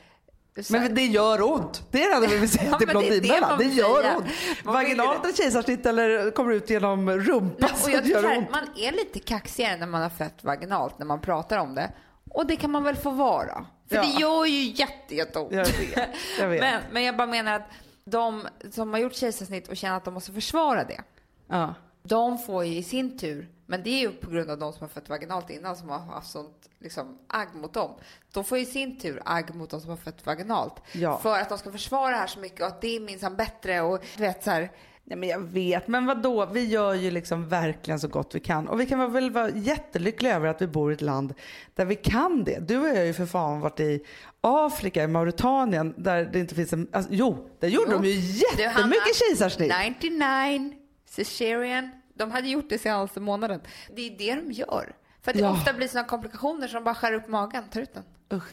Men 0.71 0.95
det 0.95 1.07
gör 1.07 1.43
ont. 1.43 1.83
Det 1.91 2.03
är 2.05 2.09
det 2.11 2.15
enda 2.17 2.29
vi 2.29 2.39
vill 2.39 2.49
säga 2.51 2.65
Ja, 2.73 2.79
till 2.79 2.87
men 2.87 2.97
det 2.97 3.11
det 3.11 3.21
Det, 3.59 3.65
gör 3.65 4.03
säga. 4.03 4.17
ont. 4.17 4.27
Vaginalt 4.65 5.27
ett 5.27 5.37
kejsarsnitt 5.37 5.87
eller 5.87 6.31
kommer 6.31 6.53
ut 6.53 6.71
genom 6.71 7.11
rumpan 7.11 7.69
så 7.77 7.91
jag 7.91 8.07
gör 8.07 8.23
här, 8.23 8.39
ont. 8.39 8.51
man 8.51 8.65
är 8.77 8.93
lite 8.93 9.19
kaxigare 9.19 9.77
när 9.77 9.87
man 9.87 10.03
har 10.03 10.09
fött 10.11 10.45
vaginalt, 10.45 10.99
när 10.99 11.07
man 11.07 11.21
pratar 11.21 11.59
om 11.59 11.75
det. 11.75 11.93
Och 12.31 12.47
det 12.47 12.57
kan 12.57 12.71
man 12.71 12.85
väl 12.85 12.97
få 12.97 13.11
vara. 13.11 13.67
För 13.89 13.97
Ja. 13.97 14.03
det 14.03 14.09
gör 14.21 14.45
ju 14.47 14.63
jätte, 14.63 15.15
jätteont. 15.15 15.53
Jag 15.53 15.65
vet, 15.65 16.09
jag 16.39 16.49
vet. 16.49 16.61
Men, 16.61 16.83
men 16.93 17.03
jag 17.03 17.17
bara 17.17 17.27
menar 17.27 17.53
att 17.57 17.69
de 18.05 18.47
som 18.71 18.93
har 18.93 19.01
gjort 19.01 19.15
kejsarsnitt 19.15 19.69
och 19.69 19.77
känner 19.77 19.97
att 19.97 20.05
de 20.05 20.15
måste 20.15 20.33
försvara 20.33 20.85
det, 20.85 21.01
Ja. 21.49 21.75
de 22.03 22.39
får 22.39 22.65
ju 22.65 22.77
i 22.77 22.83
sin 22.83 23.19
tur, 23.19 23.49
men 23.73 23.83
det 23.83 23.91
är 23.91 24.01
ju 24.01 24.13
på 24.13 24.31
grund 24.31 24.51
av 24.51 24.59
de 24.59 24.73
som 24.73 24.81
har 24.81 24.89
fött 24.89 25.09
vaginalt 25.09 25.51
innan 25.51 25.77
som 25.77 25.89
har 25.89 25.99
haft 25.99 26.31
sånt 26.31 26.69
liksom, 26.79 27.19
agg 27.27 27.49
mot 27.55 27.75
dem. 27.75 27.91
De 28.33 28.45
får 28.45 28.59
i 28.59 28.67
sin 28.67 28.99
tur 28.99 29.23
agg 29.25 29.55
mot 29.55 29.71
de 29.71 29.81
som 29.81 29.91
har 29.91 29.97
fött 29.97 30.27
vaginalt. 30.27 30.83
Ja. 30.93 31.19
För 31.19 31.39
att 31.39 31.49
de 31.49 31.59
ska 31.59 31.73
försvara 31.73 32.11
det 32.11 32.17
här 32.17 32.27
så 32.27 32.39
mycket 32.39 32.61
och 32.61 32.67
att 32.67 32.81
det 32.81 32.97
är 32.97 33.01
minsann 33.01 33.37
bättre 33.37 33.81
och 33.81 34.05
du 34.17 34.23
vet 34.23 34.45
så 34.45 34.51
här. 34.51 34.71
Nej 35.05 35.19
men 35.19 35.29
jag 35.29 35.41
vet, 35.41 35.89
men 35.89 36.07
vad 36.07 36.23
då? 36.23 36.47
Vi 36.47 36.65
gör 36.65 36.95
ju 36.95 37.11
liksom 37.11 37.49
verkligen 37.49 38.01
så 38.01 38.09
gott 38.09 38.35
vi 38.35 38.41
kan. 38.41 38.69
Och 38.69 38.81
vi 38.81 38.87
kan 38.87 39.13
väl 39.13 39.31
vara 39.31 39.51
jättelyckliga 39.51 40.37
över 40.37 40.49
att 40.49 40.63
vi 40.63 40.67
bor 40.67 40.91
i 40.91 40.95
ett 40.95 41.01
land 41.01 41.35
där 41.75 41.85
vi 41.85 41.97
kan 41.97 42.45
det. 42.45 42.69
Du 42.69 42.79
och 42.79 42.89
jag 42.89 42.97
har 42.97 43.03
ju 43.03 43.13
för 43.15 43.27
fan 43.27 43.61
varit 43.61 43.81
i 43.81 44.05
Afrika, 44.41 45.05
i 45.05 45.07
Mauritanien, 45.07 45.95
där 45.97 46.25
det 46.25 46.39
inte 46.39 46.55
finns 46.55 46.73
en... 46.73 46.89
Alltså, 46.93 47.11
jo, 47.15 47.49
där 47.61 47.69
gjorde 47.69 47.93
Jo. 47.93 47.99
de 47.99 48.09
ju 48.09 48.15
jättemycket 48.21 49.17
kejsarsnitt. 49.17 49.73
99 50.01 50.73
cesarean. 51.17 52.02
De 52.15 52.31
hade 52.31 52.49
gjort 52.49 52.69
det 52.69 52.79
senaste 52.79 53.21
månaden. 53.21 53.61
Det 53.97 54.03
är 54.07 54.19
det 54.19 54.35
de 54.35 54.53
gör. 54.53 54.93
För 55.23 55.31
att 55.31 55.37
det 55.37 55.43
Ja. 55.43 55.51
ofta 55.53 55.73
blir 55.73 55.89
sådana 55.89 56.09
komplikationer 56.09 56.69
som 56.69 56.85
bara 56.85 56.95
skär 56.95 57.13
upp 57.13 57.29
magen, 57.29 57.65
tar 57.73 57.81
ut 57.81 57.95
den. 57.95 58.05
Usch, 58.39 58.49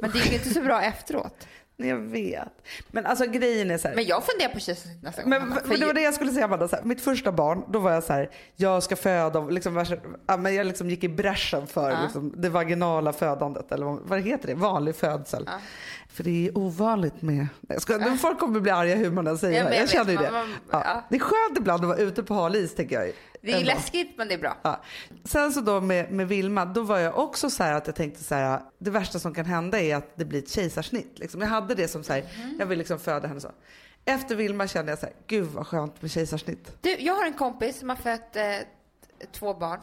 Men 0.00 0.10
det 0.10 0.18
är 0.18 0.26
ju 0.26 0.34
inte 0.34 0.48
så 0.54 0.60
bra 0.62 0.82
efteråt. 0.82 1.46
jag 1.76 1.96
vet. 1.96 2.48
Men 2.90 3.06
alltså 3.06 3.26
grejen 3.26 3.70
är 3.70 3.78
så 3.78 3.88
här. 3.88 3.94
Men 3.94 4.04
jag 4.04 4.24
funderar 4.24 4.52
på 4.52 4.60
kejsarsnitt 4.60 5.02
nästa 5.02 5.22
gång. 5.22 5.30
Men, 5.30 5.48
men 5.48 5.80
det 5.80 5.86
var 5.86 5.94
det 5.94 6.00
jag 6.02 6.14
skulle 6.14 6.32
säga 6.32 6.44
Amanda, 6.44 6.68
så 6.68 6.76
här, 6.76 6.82
mitt 6.82 7.00
första 7.00 7.32
barn, 7.32 7.64
då 7.68 7.78
var 7.78 7.92
jag 7.92 8.04
så 8.04 8.12
här, 8.12 8.30
jag 8.56 8.82
ska 8.82 8.96
föda, 8.96 9.40
liksom, 9.40 9.84
men 10.38 10.54
jag 10.54 10.66
liksom 10.66 10.90
gick 10.90 11.04
i 11.04 11.08
bräschen 11.08 11.66
för 11.66 11.90
Ja. 11.90 12.02
liksom, 12.02 12.34
det 12.36 12.48
vaginala 12.48 13.12
födandet, 13.12 13.72
eller 13.72 13.86
vad, 13.86 14.20
heter 14.20 14.46
det, 14.46 14.54
vanlig 14.54 14.96
födsel. 14.96 15.44
Ja. 15.46 15.58
För 16.16 16.24
det 16.24 16.46
är 16.48 16.58
ovanligt 16.58 17.22
med, 17.22 17.46
jag 17.68 17.82
ska, 17.82 18.16
folk 18.16 18.38
kommer 18.38 18.60
bli 18.60 18.70
arga 18.70 18.94
hur 18.96 19.10
man 19.10 19.26
än 19.26 19.38
säger 19.38 19.64
Ja, 19.64 19.70
Jag, 19.72 19.82
jag 19.82 19.88
känner 19.90 20.10
ju 20.12 20.18
det. 20.18 20.30
man- 20.30 20.54
ja. 20.70 20.82
ja. 20.84 21.04
Det 21.10 21.16
är 21.16 21.20
skönt 21.20 21.58
ibland 21.58 21.82
att 21.82 21.88
vara 21.88 21.98
ute 21.98 22.22
på 22.22 22.34
hal 22.34 22.56
is 22.56 22.74
tänker 22.74 23.00
jag. 23.00 23.12
Det 23.42 23.52
är 23.52 23.56
Ändå. 23.56 23.66
läskigt 23.66 24.14
men 24.18 24.28
det 24.28 24.34
är 24.34 24.38
bra. 24.38 24.56
Ja. 24.62 24.80
Sen 25.24 25.52
så 25.52 25.60
då 25.60 25.80
med, 25.80 26.12
med 26.12 26.28
Vilma, 26.28 26.64
då 26.64 26.82
var 26.82 26.98
jag 26.98 27.18
också 27.18 27.50
så 27.50 27.62
här 27.62 27.72
att 27.72 27.86
jag 27.86 27.96
tänkte 27.96 28.24
så 28.24 28.34
här, 28.34 28.60
det 28.78 28.90
värsta 28.90 29.18
som 29.18 29.34
kan 29.34 29.44
hända 29.44 29.80
är 29.80 29.96
att 29.96 30.16
det 30.16 30.24
blir 30.24 30.38
ett 30.38 30.50
kejsarsnitt. 30.50 31.18
Liksom. 31.18 31.40
Jag 31.40 31.48
hade 31.48 31.74
det 31.74 31.88
som 31.88 32.04
så 32.04 32.12
här, 32.12 32.24
Mm. 32.36 32.56
jag 32.58 32.66
vill 32.66 32.78
liksom 32.78 32.98
föda 32.98 33.28
henne 33.28 33.40
så. 33.40 33.50
Efter 34.04 34.34
Vilma 34.36 34.66
kände 34.66 34.92
jag 34.92 34.98
så 34.98 35.06
här, 35.06 35.14
gud 35.26 35.48
vad 35.48 35.66
skönt 35.66 36.02
med 36.02 36.10
kejsarsnitt. 36.10 36.76
Du, 36.80 36.90
jag 36.98 37.14
har 37.14 37.24
en 37.26 37.32
kompis 37.32 37.78
som 37.78 37.88
har 37.88 37.96
fött 37.96 38.36
eh, 38.36 38.42
två 39.32 39.54
barn 39.54 39.80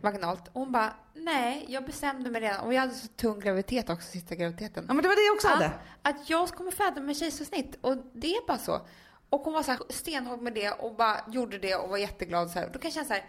vaginalt. 0.00 0.42
Hon 0.52 0.72
bara, 0.72 0.92
nej, 1.24 1.66
jag 1.68 1.84
bestämde 1.84 2.30
mig 2.30 2.40
redan. 2.40 2.60
Och 2.60 2.74
jag 2.74 2.80
hade 2.80 2.94
så 2.94 3.08
tung 3.08 3.40
graviditet 3.40 3.90
också, 3.90 4.10
sista 4.10 4.34
graviditeten. 4.34 4.84
Ja 4.88 4.94
men 4.94 5.02
det 5.02 5.08
var 5.08 5.16
det 5.16 5.26
jag 5.26 5.34
också 5.34 5.48
hade. 5.48 5.66
Att, 5.66 6.20
att 6.20 6.30
jag 6.30 6.48
kommer 6.48 6.70
föda 6.70 7.00
med 7.00 7.16
kejsarsnitt. 7.16 7.78
Och 7.80 7.96
det 8.12 8.34
är 8.34 8.46
bara 8.46 8.58
så. 8.58 8.86
Och 9.28 9.40
hon 9.40 9.52
var 9.54 9.62
så 9.62 9.70
här 9.70 9.80
stenhård 9.88 10.42
med 10.42 10.54
det 10.54 10.70
och 10.70 10.96
bara 10.96 11.20
gjorde 11.28 11.58
det 11.58 11.74
och 11.74 11.88
var 11.88 11.98
jätteglad. 11.98 12.50
Så 12.50 12.58
här. 12.58 12.70
Då 12.72 12.78
kan 12.78 12.88
jag 12.88 12.92
känna 12.92 13.06
så 13.06 13.12
här, 13.12 13.24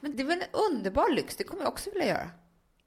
men 0.00 0.16
det 0.16 0.22
är 0.22 0.26
väl 0.26 0.42
en 0.42 0.60
underbar 0.70 1.10
lyx, 1.10 1.36
det 1.36 1.44
kommer 1.44 1.62
jag 1.62 1.72
också 1.72 1.90
vilja 1.90 2.08
göra. 2.08 2.30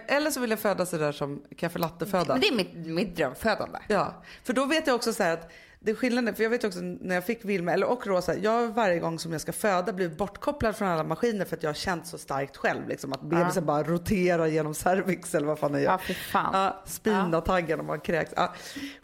Eller 0.08 0.32
så 0.32 0.40
vill 0.40 0.50
jag 0.50 0.60
föda 0.60 0.86
sådär 0.86 1.12
som 1.12 1.44
kaffelatteföda. 1.58 2.34
Men 2.34 2.42
det 2.42 2.48
är 2.48 2.56
mitt, 2.56 2.74
mitt 2.76 3.16
drömfödande. 3.16 3.80
Ja, 3.88 4.24
för 4.44 4.54
då 4.54 4.66
vet 4.66 4.88
jag 4.88 4.96
också 4.96 5.14
så 5.14 5.24
här 5.24 5.34
att 5.34 5.52
det 5.80 5.92
är 5.92 5.96
skillnaden, 5.96 6.36
för 6.36 6.44
jag 6.44 6.50
vet 6.50 6.64
också 6.64 6.80
när 6.82 7.16
jag 7.16 7.26
fick 7.26 7.46
Vilma, 7.46 7.72
eller 7.74 7.88
och 7.88 8.08
Rosa, 8.08 8.36
jag 8.38 8.68
varje 8.68 9.00
gång 9.00 9.20
som 9.20 9.32
jag 9.32 9.42
ska 9.42 9.52
föda 9.52 9.94
blivit 9.94 10.18
bortkopplad 10.18 10.76
från 10.76 10.88
alla 10.88 11.04
maskiner 11.04 11.46
för 11.46 11.56
att 11.58 11.64
jag 11.64 11.70
har 11.70 11.74
känt 11.76 12.08
så 12.08 12.18
starkt 12.18 12.58
själv 12.58 12.88
liksom 12.88 13.14
att 13.14 13.22
bebisen 13.22 13.66
bara 13.66 13.84
roterar 13.84 14.46
genom 14.46 14.74
cervix 14.74 15.36
eller 15.36 15.48
vad 15.48 15.60
fan 15.60 15.72
det 15.72 15.82
gör. 15.82 15.92
Ja, 15.92 15.98
för 15.98 16.14
fan. 16.14 16.50
Ja, 16.54 16.84
spina 16.86 17.42
taggen 17.42 17.80
om 17.80 17.86
man 17.86 18.00
kräks. 18.00 18.32
Ja. 18.36 18.54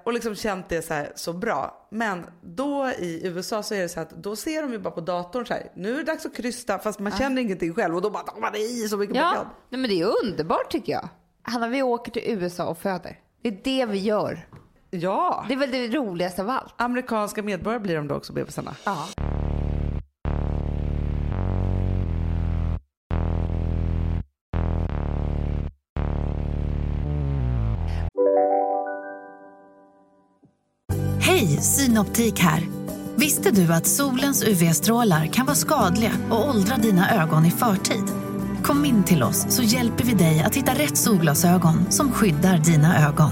Och 0.04 0.14
liksom 0.14 0.36
känt 0.36 0.70
det 0.70 0.82
så, 0.82 0.94
här, 0.94 1.12
så 1.16 1.34
bra. 1.34 1.88
Men 1.92 2.26
då 2.42 2.92
i 3.00 3.28
USA 3.28 3.64
så 3.64 3.74
är 3.76 3.82
det 3.82 3.90
så 3.90 4.00
att 4.00 4.10
då 4.10 4.36
ser 4.36 4.62
de 4.62 4.72
ju 4.72 4.80
bara 4.80 4.92
på 4.94 5.02
datorn 5.02 5.46
så 5.46 5.54
här, 5.54 5.72
nu 5.76 5.94
är 5.94 5.98
det 5.98 6.04
dags 6.04 6.26
att 6.26 6.36
krysta 6.36 6.80
fast 6.80 7.00
man 7.00 7.12
känner 7.12 7.42
ingenting 7.42 7.74
själv 7.74 7.96
och 7.96 8.02
då 8.02 8.10
bara 8.10 8.24
tar 8.24 8.40
man 8.42 8.56
i 8.56 8.88
så 8.90 8.98
mycket 8.98 9.16
man 9.16 9.24
Ja, 9.24 9.34
kan. 9.34 9.48
nej, 9.70 9.80
men 9.82 9.90
det 9.90 10.02
är 10.02 10.24
underbart 10.24 10.72
tycker 10.72 10.94
jag. 10.94 11.10
Hanna, 11.42 11.68
vi 11.68 11.82
åker 11.82 12.12
till 12.12 12.24
USA 12.26 12.66
och 12.66 12.78
föder. 12.78 13.20
Det 13.42 13.50
är 13.50 13.60
det 13.64 13.86
vi 13.86 13.98
gör. 13.98 14.48
Ja, 15.02 15.46
Det 15.48 15.54
är 15.54 15.58
väl 15.58 15.72
det 15.72 15.88
roligaste 15.88 16.42
av 16.42 16.50
allt. 16.50 16.74
amerikanska 16.78 17.44
medborgare 17.44 17.80
blir 17.80 17.96
de 17.96 18.08
då 18.08 18.16
också 18.16 18.34
bebisarna. 18.34 18.76
Ja. 18.84 18.98
Hej, 31.20 31.48
Synoptik 31.62 32.40
här. 32.40 32.68
Visste 33.16 33.52
du 33.52 33.74
att 33.74 33.88
solens 33.88 34.44
UV-strålar 34.44 35.26
kan 35.26 35.46
vara 35.46 35.56
skadliga 35.56 36.12
och 36.32 36.50
åldra 36.50 36.78
dina 36.78 37.22
ögon 37.24 37.46
i 37.46 37.52
förtid? 37.52 38.04
Kom 38.64 38.86
in 38.86 39.04
till 39.04 39.24
oss 39.24 39.46
så 39.50 39.64
hjälper 39.64 40.04
vi 40.04 40.14
dig 40.14 40.44
att 40.44 40.56
hitta 40.56 40.72
rätt 40.74 40.98
solglasögon 40.98 41.92
som 41.92 42.12
skyddar 42.12 42.58
dina 42.58 43.08
ögon. 43.08 43.32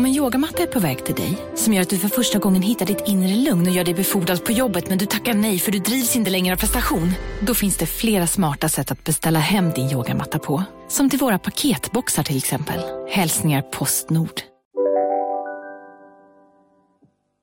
Om 0.00 0.06
en 0.06 0.12
yogamatta 0.12 0.62
är 0.62 0.66
på 0.66 0.78
väg 0.78 1.04
till 1.04 1.14
dig, 1.14 1.38
som 1.54 1.72
gör 1.72 1.82
att 1.82 1.90
du 1.90 1.98
för 1.98 2.08
första 2.08 2.38
gången 2.38 2.62
hittar 2.62 2.86
ditt 2.86 3.08
inre 3.08 3.34
lugn 3.34 3.66
och 3.66 3.72
gör 3.72 3.84
dig 3.84 3.94
befordrad 3.94 4.44
på 4.44 4.52
jobbet 4.52 4.88
men 4.88 4.98
du 4.98 5.06
tackar 5.06 5.34
nej 5.34 5.58
för 5.58 5.72
du 5.72 5.78
drivs 5.78 6.16
inte 6.16 6.30
längre 6.30 6.54
av 6.54 6.58
prestation. 6.58 7.12
Då 7.40 7.54
finns 7.54 7.76
det 7.76 7.86
flera 7.86 8.26
smarta 8.26 8.68
sätt 8.68 8.90
att 8.90 9.04
beställa 9.04 9.38
hem 9.38 9.70
din 9.70 9.90
yogamatta 9.90 10.38
på. 10.38 10.64
Som 10.88 11.10
till 11.10 11.18
våra 11.18 11.38
paketboxar 11.38 12.22
till 12.22 12.36
exempel. 12.36 12.80
Hälsningar 13.10 13.62
Postnord. 13.62 14.40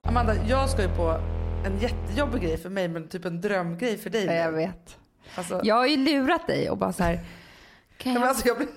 Amanda, 0.08 0.36
jag 0.50 0.70
ska 0.70 0.82
ju 0.82 0.90
på 0.90 1.22
en 1.66 1.80
jättejobbig 1.80 2.42
grej 2.42 2.58
för 2.58 2.70
mig 2.70 2.88
men 2.88 3.08
typ 3.08 3.26
en 3.26 3.42
drömgrej 3.42 3.98
för 3.98 4.10
dig. 4.10 4.26
Ja, 4.26 4.34
jag 4.34 4.52
vet. 4.52 4.98
Alltså, 5.36 5.62
Jag 5.64 5.76
har 5.76 5.88
ju 5.88 5.98
lurat 5.98 6.48
dig 6.48 6.70
och 6.70 6.78
bara 6.78 6.94
så 6.94 7.04
här. 7.04 7.14
Kan 7.98 8.14
Ja, 8.14 8.20
men 8.20 8.22
jag, 8.22 8.30
alltså, 8.30 8.48
jag 8.48 8.58
blir... 8.58 8.68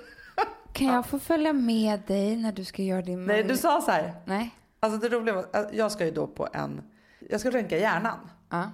kan 0.72 0.86
jag 0.86 1.06
få 1.06 1.18
följa 1.18 1.52
med 1.52 2.00
dig 2.06 2.36
när 2.36 2.52
du 2.52 2.64
ska 2.64 2.82
göra 2.82 3.02
din 3.02 3.26
Nej, 3.26 3.42
du 3.42 3.56
sa 3.56 3.80
så 3.80 3.90
här. 3.90 4.14
Nej. 4.24 4.54
Alltså 4.80 4.98
det 5.08 5.16
roliga 5.16 5.34
var 5.34 5.46
att 5.52 5.74
jag 5.74 5.92
ska 5.92 6.04
ju 6.04 6.10
då 6.10 6.26
på 6.26 6.48
en, 6.52 6.82
jag 7.30 7.40
ska 7.40 7.50
röntga 7.50 7.78
hjärnan. 7.78 8.18
Ja. 8.50 8.70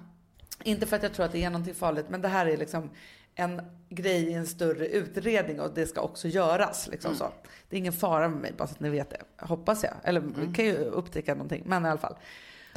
Inte 0.63 0.85
för 0.85 0.95
att 0.95 1.03
jag 1.03 1.13
tror 1.13 1.25
att 1.25 1.31
det 1.31 1.43
är 1.43 1.49
någonting 1.49 1.75
farligt, 1.75 2.05
men 2.09 2.21
det 2.21 2.27
här 2.27 2.45
är 2.45 2.57
liksom 2.57 2.89
en 3.35 3.61
grej 3.89 4.23
i 4.23 4.33
en 4.33 4.47
större 4.47 4.87
utredning 4.87 5.61
och 5.61 5.73
det 5.73 5.87
ska 5.87 6.01
också 6.01 6.27
göras. 6.27 6.87
Liksom 6.87 7.15
så. 7.15 7.31
Det 7.69 7.75
är 7.75 7.77
ingen 7.77 7.93
fara 7.93 8.29
med 8.29 8.41
mig, 8.41 8.53
bara 8.57 8.67
så 8.67 8.73
att 8.73 8.79
ni 8.79 8.89
vet 8.89 9.09
det. 9.09 9.21
Hoppas 9.37 9.83
jag. 9.83 9.93
Eller 10.03 10.21
vi 10.21 10.53
kan 10.53 10.65
ju 10.65 10.75
upptäcka 10.75 11.33
någonting, 11.33 11.63
men 11.65 11.85
i 11.85 11.89
alla 11.89 11.99
fall. 11.99 12.15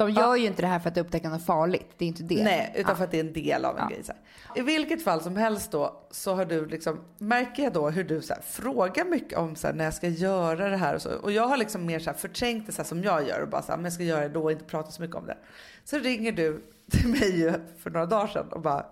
De 0.05 0.11
gör 0.11 0.35
ju 0.35 0.47
inte 0.47 0.61
det 0.61 0.67
här 0.67 0.79
för 0.79 0.89
att 0.89 0.97
upptäcka 0.97 1.29
något 1.29 1.45
farligt. 1.45 1.87
Det 1.97 2.05
är 2.05 2.07
inte 2.07 2.23
det. 2.23 2.43
Nej, 2.43 2.71
utan 2.75 2.89
Ja. 2.91 2.95
för 2.95 3.03
att 3.03 3.11
det 3.11 3.17
är 3.17 3.23
en 3.23 3.33
del 3.33 3.65
av 3.65 3.77
en 3.77 3.83
Ja. 3.89 3.95
grej. 3.95 4.03
Så 4.03 4.11
här. 4.11 4.21
I 4.59 4.61
vilket 4.61 5.03
fall 5.03 5.21
som 5.21 5.35
helst 5.35 5.71
då 5.71 6.07
så 6.11 6.33
har 6.35 6.45
du 6.45 6.65
liksom, 6.65 6.99
märker 7.17 7.63
jag 7.63 7.73
då 7.73 7.89
hur 7.89 8.03
du 8.03 8.21
så 8.21 8.33
här, 8.33 8.41
frågar 8.41 9.05
mycket 9.05 9.37
om 9.37 9.55
så 9.55 9.67
här, 9.67 9.73
när 9.73 9.83
jag 9.83 9.93
ska 9.93 10.07
göra 10.07 10.69
det 10.69 10.77
här 10.77 10.95
och 10.95 11.01
så. 11.01 11.09
Och 11.15 11.31
jag 11.31 11.47
har 11.47 11.57
liksom 11.57 11.85
mer 11.85 11.99
så 11.99 12.09
här, 12.09 12.17
förträngt 12.17 12.65
det 12.65 12.71
så 12.71 12.77
här, 12.81 12.87
som 12.87 13.03
jag 13.03 13.27
gör 13.27 13.41
och 13.41 13.49
bara 13.49 13.61
så 13.61 13.71
här, 13.71 13.77
men 13.77 13.83
jag 13.83 13.93
ska 13.93 14.03
göra 14.03 14.21
det 14.21 14.29
då 14.29 14.43
och 14.43 14.51
inte 14.51 14.63
prata 14.65 14.91
så 14.91 15.01
mycket 15.01 15.15
om 15.17 15.25
det. 15.25 15.37
Så 15.83 15.97
ringer 15.99 16.31
du 16.31 16.61
till 16.91 17.07
mig 17.07 17.53
för 17.79 17.89
några 17.89 18.05
dagar 18.05 18.27
sedan 18.27 18.47
och 18.51 18.61
bara, 18.61 18.85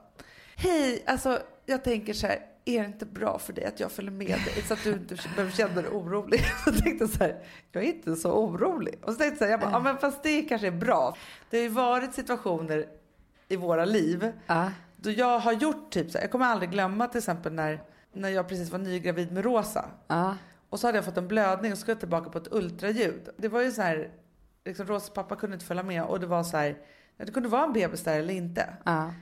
hej, 0.55 1.03
alltså 1.07 1.39
jag 1.65 1.83
tänker 1.83 2.13
så 2.13 2.27
här, 2.27 2.39
är 2.69 2.81
det 2.81 2.87
inte 2.87 3.05
bra 3.05 3.39
för 3.39 3.53
dig 3.53 3.65
att 3.65 3.79
jag 3.79 3.91
följer 3.91 4.11
med 4.11 4.27
dig 4.27 4.63
så 4.67 4.73
att 4.73 4.83
du 4.83 4.93
inte 4.93 5.15
behöver 5.15 5.51
känna 5.51 5.81
dig 5.81 5.91
orolig? 5.91 6.39
Så 6.65 6.71
tänkte 6.71 7.03
jag 7.03 7.09
så 7.09 7.23
här, 7.23 7.43
jag 7.71 7.83
är 7.83 7.87
inte 7.87 8.15
så 8.15 8.31
orolig. 8.31 8.99
Och 9.03 9.13
så 9.13 9.19
tänkte 9.19 9.33
jag 9.33 9.37
så 9.37 9.43
här, 9.43 9.51
jag 9.51 9.59
bara, 9.59 9.71
ja 9.71 9.79
men 9.79 9.97
fast 9.97 10.23
det 10.23 10.41
kanske 10.41 10.67
är 10.67 10.71
bra. 10.71 11.15
Det 11.49 11.57
har 11.57 11.63
ju 11.63 11.69
varit 11.69 12.13
situationer 12.13 12.85
i 13.47 13.55
våra 13.55 13.85
liv 13.85 14.31
Ja. 14.47 14.71
då 14.95 15.11
jag 15.11 15.39
har 15.39 15.53
gjort 15.53 15.89
typ 15.91 16.11
så 16.11 16.17
här, 16.17 16.23
jag 16.25 16.31
kommer 16.31 16.45
aldrig 16.45 16.71
glömma 16.71 17.07
till 17.07 17.17
exempel 17.17 17.53
när, 17.53 17.83
när 18.13 18.29
jag 18.29 18.47
precis 18.49 18.69
var 18.71 18.79
nygravid 18.79 19.31
med 19.31 19.43
Rosa. 19.43 19.85
Ja. 20.07 20.35
Och 20.69 20.79
så 20.79 20.87
hade 20.87 20.97
jag 20.97 21.05
fått 21.05 21.17
en 21.17 21.27
blödning 21.27 21.71
och 21.71 21.77
skulle 21.77 21.91
jag 21.93 21.99
tillbaka 21.99 22.29
på 22.29 22.37
ett 22.37 22.47
ultraljud. 22.53 23.29
Det 23.37 23.47
var 23.47 23.61
ju 23.61 23.71
så 23.71 23.81
här, 23.81 24.09
liksom 24.65 24.85
Rosas 24.87 25.09
pappa 25.09 25.35
kunde 25.35 25.53
inte 25.53 25.65
följa 25.65 25.83
med 25.83 26.03
och 26.03 26.19
det 26.19 26.27
var 26.27 26.43
så 26.43 26.57
här, 26.57 26.77
det 27.17 27.31
kunde 27.31 27.49
vara 27.49 27.63
en 27.63 27.73
bebis 27.73 28.03
där 28.03 28.19
eller 28.19 28.33
inte. 28.33 28.69
Ja. 28.83 29.13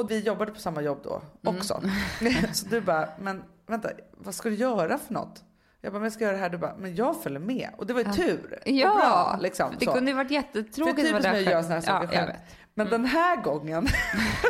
Och 0.00 0.10
vi 0.10 0.20
jobbade 0.20 0.52
på 0.52 0.60
samma 0.60 0.82
jobb 0.82 1.00
då 1.02 1.22
också. 1.44 1.82
så 2.52 2.66
du 2.68 2.80
bara, 2.80 3.08
men 3.18 3.42
vänta, 3.66 3.90
vad 4.12 4.34
ska 4.34 4.48
du 4.48 4.54
göra 4.54 4.98
för 4.98 5.14
något? 5.14 5.44
Jag 5.80 5.92
bara, 5.92 5.98
men 5.98 6.04
jag 6.04 6.12
ska 6.12 6.24
göra 6.24 6.36
det 6.36 6.42
här. 6.42 6.50
Du 6.50 6.58
bara, 6.58 6.76
men 6.78 6.94
jag 6.94 7.22
följer 7.22 7.40
med. 7.40 7.70
Och 7.76 7.86
det 7.86 7.92
var 7.92 8.00
ju 8.00 8.12
tur. 8.12 8.58
Ja, 8.64 8.90
och 8.90 8.98
bra, 8.98 9.38
liksom, 9.40 9.74
det 9.78 9.84
så. 9.84 9.92
kunde 9.92 10.10
ju 10.10 10.16
varit 10.16 10.30
jättetråkigt 10.30 10.96
typiskt 10.96 11.16
att 11.16 11.22
vara 11.22 11.32
när 11.32 11.40
där 11.40 11.44
jag 11.44 11.52
gör 11.52 11.62
själv. 11.62 11.62
såna 11.62 11.74
här 11.74 11.80
saker 11.80 12.18
ja, 12.18 12.26
själv. 12.26 12.32
Men 12.74 12.90
den 12.90 13.04
här 13.04 13.42
gången 13.42 13.88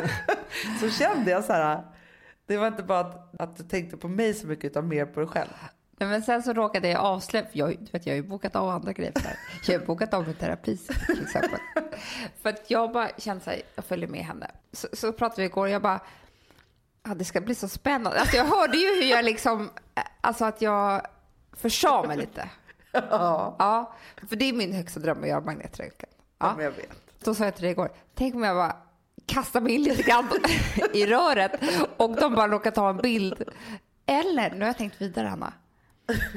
så 0.79 0.89
kände 0.89 1.31
jag 1.31 1.43
så 1.43 1.53
här. 1.53 1.83
Det 2.45 2.57
var 2.57 2.67
inte 2.67 2.83
bara 2.83 2.99
att, 2.99 3.41
att 3.41 3.57
du 3.57 3.63
tänkte 3.63 3.97
på 3.97 4.07
mig 4.07 4.33
så 4.33 4.47
mycket 4.47 4.65
utan 4.65 4.87
mer 4.87 5.05
på 5.05 5.19
dig 5.19 5.29
själv. 5.29 5.49
Men 6.07 6.21
sen 6.21 6.43
så 6.43 6.53
råkade 6.53 6.87
jag 6.87 7.01
avslöja, 7.01 7.45
jag, 7.51 7.69
du 7.79 7.91
vet, 7.91 8.05
jag 8.05 8.13
har 8.13 8.17
ju 8.17 8.23
bokat 8.23 8.55
av 8.55 8.69
andra 8.69 8.93
grejer 8.93 9.13
här. 9.23 9.39
Jag 9.67 9.79
har 9.79 9.85
bokat 9.85 10.13
av 10.13 10.27
en 10.27 10.33
terapi 10.33 10.77
till 10.77 11.23
exempel. 11.23 11.59
för 12.41 12.49
att 12.49 12.71
jag 12.71 12.91
bara 12.91 13.09
kände 13.17 13.43
så 13.43 13.49
här, 13.49 13.61
jag 13.75 13.85
följer 13.85 14.07
med 14.07 14.21
henne. 14.25 14.51
Så, 14.71 14.87
så 14.93 15.13
pratade 15.13 15.41
vi 15.41 15.47
igår 15.47 15.61
och 15.61 15.69
jag 15.69 15.81
bara, 15.81 15.99
ja, 17.03 17.13
det 17.15 17.25
ska 17.25 17.41
bli 17.41 17.55
så 17.55 17.67
spännande. 17.67 18.19
Alltså 18.19 18.37
jag 18.37 18.45
hörde 18.45 18.77
ju 18.77 18.87
hur 18.87 19.11
jag 19.11 19.25
liksom, 19.25 19.69
alltså 20.21 20.45
att 20.45 20.61
jag 20.61 21.01
Försade 21.53 22.07
mig 22.07 22.17
lite. 22.17 22.49
Ja, 22.91 23.55
Ja, 23.59 23.93
för 24.29 24.35
det 24.35 24.49
är 24.49 24.53
min 24.53 24.73
högsta 24.73 24.99
dröm 24.99 25.23
att 25.23 25.29
göra 25.29 25.41
magnetröntgen. 25.41 26.09
Ja. 26.39 26.53
men 26.55 26.65
jag 26.65 26.71
vet. 26.71 27.23
Då 27.23 27.35
sa 27.35 27.45
jag 27.45 27.55
till 27.55 27.63
dig 27.63 27.71
igår, 27.71 27.89
tänk 28.15 28.35
om 28.35 28.43
jag 28.43 28.55
bara 28.55 28.75
kastar 29.25 29.61
mig 29.61 29.73
in 29.73 29.83
lite 29.83 30.03
grann 30.03 30.29
i 30.93 31.05
röret 31.05 31.51
och 31.97 32.15
de 32.15 32.35
bara 32.35 32.47
råkar 32.47 32.71
ta 32.71 32.89
en 32.89 32.97
bild. 32.97 33.43
Eller, 34.05 34.51
nu 34.51 34.59
har 34.59 34.67
jag 34.67 34.77
tänkt 34.77 35.01
vidare 35.01 35.29
Anna, 35.29 35.53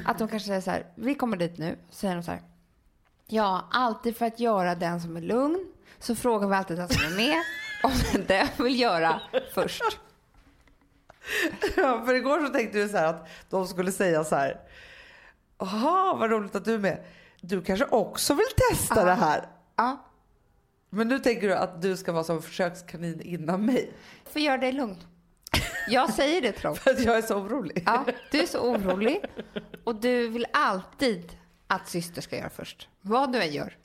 att 0.05 0.17
de 0.19 0.27
kanske 0.27 0.47
säger 0.47 0.61
så 0.61 0.71
här, 0.71 0.85
vi 0.95 1.15
kommer 1.15 1.37
dit 1.37 1.57
nu, 1.57 1.77
säger 1.89 2.15
de 2.15 2.23
så 2.23 2.31
här, 2.31 2.41
ja, 3.27 3.67
alltid 3.71 4.17
för 4.17 4.25
att 4.25 4.39
göra 4.39 4.75
den 4.75 5.01
som 5.01 5.17
är 5.17 5.21
lugn 5.21 5.67
så 5.99 6.15
frågar 6.15 6.47
vi 6.47 6.55
alltid 6.55 6.77
den 6.77 6.89
som 6.89 7.03
är 7.13 7.15
med 7.17 7.41
om 7.83 8.23
den 8.27 8.47
vill 8.57 8.79
göra 8.79 9.21
först. 9.53 9.99
Ja, 11.77 12.03
för 12.05 12.13
igår 12.13 12.45
så 12.45 12.53
tänkte 12.53 12.77
du 12.77 12.89
så 12.89 12.97
här 12.97 13.07
att 13.07 13.27
de 13.49 13.67
skulle 13.67 13.91
säga 13.91 14.23
så 14.23 14.35
här. 14.35 14.59
Jaha, 15.57 16.15
vad 16.15 16.31
roligt 16.31 16.55
att 16.55 16.65
du 16.65 16.73
är 16.73 16.79
med. 16.79 17.03
Du 17.41 17.61
kanske 17.61 17.85
också 17.85 18.33
vill 18.33 18.45
testa 18.71 19.05
det 19.05 19.13
här. 19.13 19.47
Ja, 19.75 20.05
Men 20.89 21.07
nu 21.07 21.19
tänker 21.19 21.47
du 21.47 21.55
att 21.55 21.81
du 21.81 21.97
ska 21.97 22.11
vara 22.11 22.23
som 22.23 22.41
försökskanin 22.41 23.21
innan 23.21 23.65
mig. 23.65 23.91
för 24.25 24.39
gör 24.39 24.57
dig 24.57 24.71
lugn. 24.71 24.97
Jag 25.87 26.13
säger 26.13 26.41
det 26.41 26.61
dem. 26.61 26.75
För 26.83 26.91
att 26.91 26.99
jag 26.99 27.17
är 27.17 27.21
så 27.21 27.35
orolig. 27.35 27.83
Ja, 27.85 28.05
du 28.31 28.39
är 28.39 28.45
så 28.45 28.59
orolig 28.59 29.21
och 29.83 29.95
du 29.95 30.27
vill 30.27 30.45
alltid 30.53 31.37
att 31.67 31.89
syster 31.89 32.21
ska 32.21 32.37
göra 32.37 32.49
först. 32.49 32.89
Vad 33.01 33.33
du 33.33 33.41
än 33.41 33.51
gör. 33.51 33.77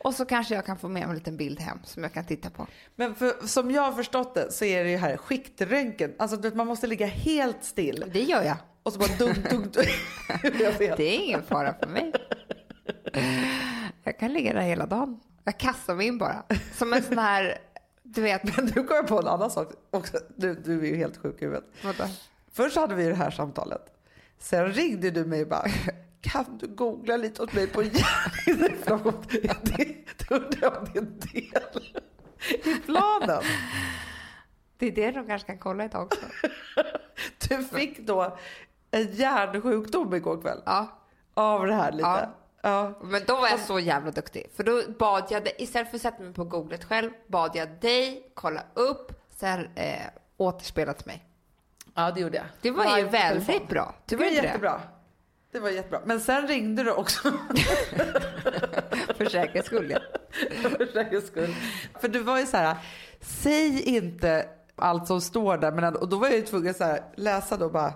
Och 0.00 0.14
så 0.14 0.24
kanske 0.24 0.54
jag 0.54 0.66
kan 0.66 0.78
få 0.78 0.88
med 0.88 1.02
mig 1.02 1.10
en 1.10 1.14
liten 1.14 1.36
bild 1.36 1.60
hem 1.60 1.78
som 1.84 2.02
jag 2.02 2.12
kan 2.12 2.24
titta 2.24 2.50
på. 2.50 2.66
Men 2.96 3.14
för, 3.14 3.46
som 3.46 3.70
jag 3.70 3.82
har 3.82 3.92
förstått 3.92 4.34
det 4.34 4.52
så 4.52 4.64
är 4.64 4.84
det 4.84 4.90
ju 4.90 4.96
här 4.96 5.16
skiktröntgen. 5.16 6.14
Alltså 6.18 6.36
du 6.36 6.42
vet, 6.42 6.56
man 6.56 6.66
måste 6.66 6.86
ligga 6.86 7.06
helt 7.06 7.64
still. 7.64 8.04
Det 8.12 8.22
gör 8.22 8.42
jag. 8.42 8.56
Och 8.82 8.92
så 8.92 8.98
bara 8.98 9.16
dunk, 9.18 9.50
dunk, 9.50 9.72
dunk. 9.72 9.88
Det 10.96 11.00
är 11.00 11.24
ingen 11.24 11.42
fara 11.42 11.74
för 11.80 11.88
mig. 11.88 12.12
Jag 14.04 14.18
kan 14.18 14.32
ligga 14.32 14.52
där 14.52 14.60
hela 14.60 14.86
dagen. 14.86 15.20
Jag 15.44 15.58
kastar 15.58 15.94
mig 15.94 16.06
in 16.06 16.18
bara. 16.18 16.42
Som 16.74 16.92
en 16.92 17.02
sån 17.02 17.18
här, 17.18 17.58
du 18.14 18.22
vet, 18.22 18.56
Men 18.56 18.66
du 18.66 18.84
kom 18.84 19.06
på 19.06 19.18
en 19.18 19.26
annan 19.26 19.50
sak 19.50 19.68
också. 19.90 20.18
Du, 20.36 20.54
du 20.54 20.80
är 20.80 20.86
ju 20.86 20.96
helt 20.96 21.16
sjuk 21.16 21.42
i 21.42 21.44
huvudet. 21.44 21.64
vadå? 21.84 22.04
Först 22.52 22.76
hade 22.76 22.94
vi 22.94 23.04
det 23.04 23.14
här 23.14 23.30
samtalet. 23.30 23.82
Sen 24.38 24.72
ringde 24.72 25.10
du 25.10 25.24
mig 25.24 25.42
och 25.42 25.48
bara, 25.48 25.64
kan 26.20 26.58
du 26.58 26.66
googla 26.66 27.16
lite 27.16 27.42
åt 27.42 27.52
mig 27.52 27.66
på 27.66 27.82
hjärninflammation? 27.82 29.22
Det 29.62 30.30
undrar 30.34 30.58
jag 30.62 30.76
om 30.78 30.84
det 30.92 30.98
är 30.98 31.02
en 31.02 31.18
del 31.18 31.94
i 32.64 32.74
planen. 32.74 33.42
Det 34.78 34.86
är 34.86 34.92
det 34.92 35.10
de 35.10 35.26
kanske 35.26 35.46
kan 35.46 35.58
kolla 35.58 35.84
idag 35.84 36.02
också. 36.02 36.20
Du 37.48 37.62
fick 37.64 37.98
då 37.98 38.38
en 38.90 39.12
hjärnsjukdom 39.12 40.14
igår 40.14 40.40
kväll 40.42 40.62
Ja. 40.66 40.98
av 41.34 41.66
det 41.66 41.74
här 41.74 41.92
lite. 41.92 42.08
Ja. 42.08 42.34
Ja. 42.68 42.98
Men 43.02 43.22
då 43.26 43.36
var 43.36 43.48
jag 43.48 43.60
så 43.60 43.78
jävla 43.78 44.10
duktig. 44.10 44.50
För 44.56 44.64
då 44.64 44.82
bad 44.98 45.26
jag 45.30 45.44
dig, 45.44 45.54
istället 45.58 45.90
för 45.90 45.96
att 45.96 46.02
sätta 46.02 46.22
mig 46.22 46.32
på 46.32 46.44
googlet 46.44 46.84
själv, 46.84 47.10
bad 47.26 47.50
jag 47.54 47.68
dig 47.80 48.30
kolla 48.34 48.62
upp, 48.74 49.12
sen 49.36 49.68
eh, 49.74 50.00
återspela 50.36 50.92
till 50.92 51.06
mig. 51.06 51.24
ja, 51.94 52.10
det 52.10 52.20
gjorde 52.20 52.36
jag. 52.36 52.46
Det 52.60 52.70
var 52.70 52.84
ju 52.84 52.90
Live 52.96 53.04
på 53.04 53.12
väldigt 53.12 53.46
telefon. 53.46 53.66
bra. 53.68 53.94
Det 54.06 54.16
var 54.16 54.24
jättebra. 54.24 54.80
Det 55.52 55.60
var 55.60 55.70
jättebra. 55.70 56.00
Men 56.04 56.20
sen 56.20 56.48
ringde 56.48 56.82
du 56.82 56.92
också. 56.92 57.22
För 59.16 59.24
säkerhets 59.28 59.66
skull, 59.66 59.90
ja. 59.90 59.98
För 60.62 60.86
säkerhets 60.92 61.26
skull. 61.26 61.54
För 62.00 62.08
du 62.08 62.22
var 62.22 62.38
ju 62.38 62.46
så 62.46 62.56
här, 62.56 62.76
säg 63.20 63.82
inte 63.82 64.46
allt 64.76 65.06
som 65.06 65.20
står 65.20 65.58
där. 65.58 65.72
Men 65.72 65.96
och 65.96 66.08
då 66.08 66.18
var 66.18 66.26
jag 66.28 66.36
ju 66.36 66.42
tvungen 66.42 66.74
här, 66.80 67.02
läsa 67.16 67.56
då 67.56 67.68
bara, 67.68 67.92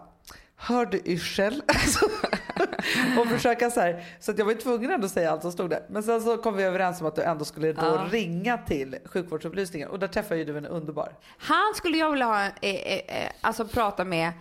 hör 0.56 0.86
du 0.86 1.02
yrsel? 1.04 1.62
Alltså, 2.62 3.20
och 3.20 3.26
försöka 3.26 3.70
så 3.70 3.80
här, 3.80 4.04
så 4.20 4.30
att 4.30 4.38
jag 4.38 4.44
var 4.44 4.52
ju 4.52 4.58
tvungen 4.58 4.90
ändå 4.90 5.06
att 5.06 5.12
säga 5.12 5.30
allt 5.30 5.42
som 5.42 5.52
stod 5.52 5.70
där. 5.70 5.86
Men 5.90 6.02
sen 6.02 6.20
så 6.22 6.36
kom 6.36 6.56
vi 6.56 6.62
överens 6.62 7.00
om 7.00 7.06
att 7.06 7.16
du 7.16 7.22
ändå 7.22 7.44
skulle 7.44 7.72
då 7.72 7.82
Ja. 7.86 8.06
ringa 8.10 8.58
till 8.58 8.96
sjukvårdsupplysningen. 9.04 9.88
Och 9.88 9.98
där 9.98 10.08
träffade 10.08 10.40
ju 10.40 10.44
du 10.44 10.58
en 10.58 10.66
underbar. 10.66 11.12
Han 11.38 11.74
skulle 11.74 11.98
jag 11.98 12.10
vilja 12.10 12.26
ha, 12.26 12.42
eh, 12.44 12.50
eh, 12.62 13.22
eh, 13.24 13.30
alltså 13.40 13.64
prata 13.66 14.04
med 14.04 14.32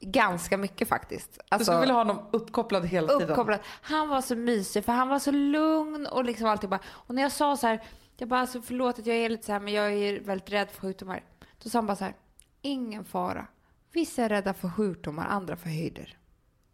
ganska 0.00 0.56
mycket 0.56 0.88
faktiskt. 0.88 1.32
Du 1.34 1.40
Alltså, 1.48 1.64
skulle 1.64 1.80
vilja 1.80 1.94
ha 1.94 2.00
honom 2.00 2.18
uppkopplad 2.32 2.86
hela 2.86 3.08
tiden. 3.08 3.28
uppkopplad. 3.30 3.58
Han 3.82 4.08
var 4.08 4.20
så 4.20 4.36
mysig 4.36 4.84
för 4.84 4.92
han 4.92 5.08
var 5.08 5.18
så 5.18 5.30
lugn 5.30 6.06
och 6.06 6.24
liksom 6.24 6.46
alltid 6.46 6.70
bara. 6.70 6.80
Och 6.88 7.14
när 7.14 7.22
jag 7.22 7.32
sa 7.32 7.56
så 7.56 7.66
här, 7.66 7.82
jag 8.16 8.28
bara 8.28 8.40
alltså 8.40 8.62
förlåt 8.62 8.98
att 8.98 9.06
jag 9.06 9.16
är 9.16 9.28
lite 9.28 9.46
så 9.46 9.52
här 9.52 9.60
men 9.60 9.72
jag 9.72 9.92
är 9.92 10.20
väldigt 10.20 10.50
rädd 10.52 10.68
för 10.70 10.80
sjukdomar. 10.80 11.22
Då 11.62 11.70
sa 11.70 11.78
han 11.78 11.86
bara 11.86 11.96
så 11.96 12.04
här, 12.04 12.14
ingen 12.62 13.04
fara. 13.04 13.46
Vissa 13.92 14.22
är 14.22 14.28
rädda 14.28 14.54
för 14.54 14.68
sjukdomar, 14.70 15.26
andra 15.26 15.56
för 15.56 15.68
höjder. 15.68 16.16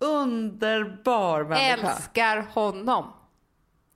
Underbar 0.00 1.44
människa. 1.44 1.90
Älskar 1.92 2.36
honom. 2.36 3.12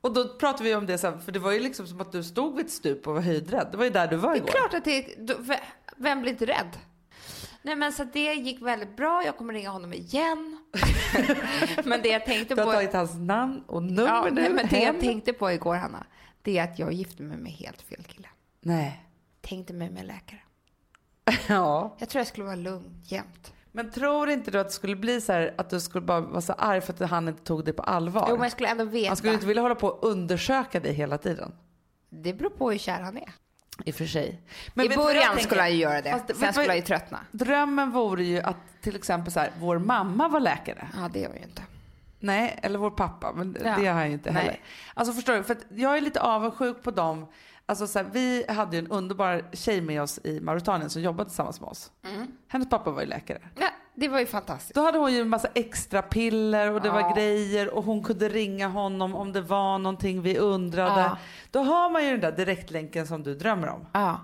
Och 0.01 0.13
då 0.15 0.29
pratade 0.39 0.65
vi 0.65 0.75
om 0.75 0.87
det 0.87 0.99
sen, 0.99 1.21
för 1.21 1.33
det 1.33 1.39
var 1.39 1.53
ju 1.53 1.61
liksom 1.61 1.87
som 1.87 2.01
att 2.01 2.13
du 2.13 2.25
stod 2.25 2.57
vid 2.57 2.67
ett 2.67 2.73
stup 2.73 3.07
och 3.07 3.15
var 3.15 3.21
höjdrädd. 3.21 3.69
Det 3.71 3.77
var 3.77 3.85
ju 3.85 3.91
där 3.91 4.07
du 4.07 4.17
var 4.17 4.31
Det 4.31 4.37
igår. 4.37 4.49
är 4.49 4.53
klart 4.53 4.75
att 4.75 4.85
det 4.85 5.61
Vem 5.97 6.21
blir 6.23 6.33
inte 6.33 6.47
rädd? 6.47 6.79
Nej 7.63 7.77
men 7.77 7.93
så 7.93 8.05
det 8.05 8.35
gick 8.35 8.63
väldigt 8.63 8.97
bra. 8.97 9.23
Jag 9.25 9.37
kommer 9.37 9.53
ringa 9.53 9.71
honom 9.71 9.93
igen. 9.93 10.59
men 11.85 12.03
det 12.03 12.09
jag 12.09 12.25
tänkte 12.25 12.55
Du 12.55 12.61
har 12.61 12.67
på... 12.67 12.73
tagit 12.73 12.93
hans 12.93 13.15
namn 13.15 13.63
och 13.67 13.83
nummer 13.83 14.07
Ja, 14.09 14.25
nu. 14.25 14.31
nej, 14.41 14.51
men 14.51 14.67
det 14.71 14.81
jag 14.83 15.01
tänkte 15.01 15.33
på 15.33 15.51
igår 15.53 15.75
Hanna, 15.75 16.07
det 16.43 16.59
är 16.59 16.65
att 16.65 16.79
jag 16.79 16.93
gifte 16.93 17.23
mig 17.23 17.37
med 17.37 17.53
helt 17.53 17.83
fel 17.83 18.03
kille. 18.05 18.29
Nej. 18.61 19.05
Tänkte 19.41 19.73
mig 19.73 19.91
med 19.91 20.07
läkare. 20.07 20.41
Ja. 21.49 21.97
Jag 21.99 22.09
tror 22.09 22.21
jag 22.21 22.27
skulle 22.27 22.45
vara 22.45 22.57
lugn 22.57 23.01
jämt. 23.05 23.53
Men 23.77 23.91
tror 23.91 24.31
inte 24.31 24.51
du 24.51 24.59
att 24.59 24.67
det 24.67 24.73
skulle 24.73 24.97
bli 24.97 25.21
så 25.21 25.33
här 25.33 25.55
att 25.59 25.71
du 25.71 25.81
skulle 25.81 26.07
bara 26.07 26.21
vara 26.21 26.41
så 26.41 26.53
arg 26.53 26.81
för 26.81 26.93
att 26.93 27.11
han 27.11 27.29
inte 27.29 27.43
tog 27.43 27.65
det 27.65 27.73
på 27.73 27.83
allvar? 27.83 28.27
Jo 28.29 28.35
men 28.37 28.43
jag 28.43 28.53
skulle 28.53 28.69
ändå 28.69 28.85
veta. 28.85 29.09
han 29.09 29.17
skulle 29.17 29.35
inte 29.35 29.47
vilja 29.47 29.63
hålla 29.63 29.75
på 29.75 29.89
och 29.89 30.09
undersöka 30.11 30.81
dig 30.81 30.93
hela 30.93 31.19
tiden. 31.19 31.53
Det 32.11 32.33
beror 32.35 32.51
på 32.51 32.71
hur 32.71 32.79
kär 32.79 33.01
han 33.01 33.17
är. 33.17 33.33
I 33.85 33.91
och 33.91 33.95
för 33.95 34.05
sig. 34.07 34.29
I 34.29 34.71
vad 34.75 34.87
jag 34.87 34.97
början 34.97 35.39
skulle 35.39 35.61
han 35.61 35.71
ju 35.73 35.77
göra 35.79 36.03
det. 36.03 36.11
Fast 36.11 36.37
Sen 36.41 36.53
skulle 36.53 36.69
han 36.69 36.77
ju 36.77 36.83
tröttna. 36.83 37.21
Drömmen 37.33 37.91
vore 37.91 38.25
ju 38.25 38.41
att 38.41 38.57
till 38.81 38.97
exempel 38.97 39.33
så 39.33 39.41
här, 39.41 39.51
vår 39.61 39.79
mamma 39.79 40.29
var 40.29 40.41
läkare. 40.41 40.89
Ja 40.97 41.11
det 41.13 41.19
gör 41.19 41.29
jag 41.29 41.39
ju 41.39 41.45
inte. 41.45 41.63
Nej, 42.19 42.59
eller 42.63 42.79
vår 42.79 42.91
pappa, 42.91 43.33
men 43.33 43.57
Ja. 43.65 43.77
det 43.79 43.87
har 43.87 43.95
han 43.95 44.07
ju 44.07 44.13
inte 44.13 44.31
Nej. 44.33 44.43
heller. 44.43 44.61
Alltså 44.95 45.15
förstår 45.15 45.33
du, 45.33 45.43
för 45.43 45.57
jag 45.69 45.97
är 45.97 46.01
lite 46.01 46.21
avundsjuk 46.21 46.83
på 46.83 46.91
dem. 46.91 47.27
Alltså 47.67 47.87
så 47.87 47.99
här, 47.99 48.07
vi 48.13 48.45
hade 48.49 48.77
ju 48.77 48.79
en 48.79 48.91
underbar 48.91 49.51
tjej 49.53 49.81
med 49.81 50.03
oss 50.03 50.21
i 50.25 50.41
Mauritanien 50.41 50.91
som 50.91 51.03
jobbade 51.03 51.31
tillsammans 51.31 51.61
med 51.61 51.69
oss. 51.71 51.93
Mm. 52.07 52.27
Hennes 52.49 52.69
pappa 52.69 52.91
var 52.91 53.01
ju 53.01 53.07
läkare. 53.07 53.49
Ja, 53.61 53.69
det 53.95 54.09
var 54.09 54.19
ju 54.21 54.27
fantastiskt. 54.27 54.75
Då 54.75 54.81
hade 54.81 54.99
hon 54.99 55.13
ju 55.13 55.21
en 55.21 55.29
massa 55.29 55.49
extra 55.55 56.03
piller 56.03 56.71
och 56.73 56.81
det 56.81 56.89
Ja. 56.89 56.95
var 56.95 57.15
grejer 57.15 57.75
och 57.75 57.85
hon 57.85 58.03
kunde 58.03 58.29
ringa 58.29 58.69
honom 58.69 59.15
om 59.15 59.33
det 59.33 59.41
var 59.41 59.79
någonting 59.79 60.23
vi 60.23 60.39
undrade. 60.39 61.01
Ja. 61.01 61.19
Då 61.51 61.63
har 61.63 61.91
man 61.91 62.05
ju 62.05 62.11
den 62.11 62.21
där 62.21 62.33
direktlänken 62.33 63.07
som 63.07 63.23
du 63.23 63.35
drömmer 63.35 63.69
om. 63.69 63.87
Ja. 63.93 64.21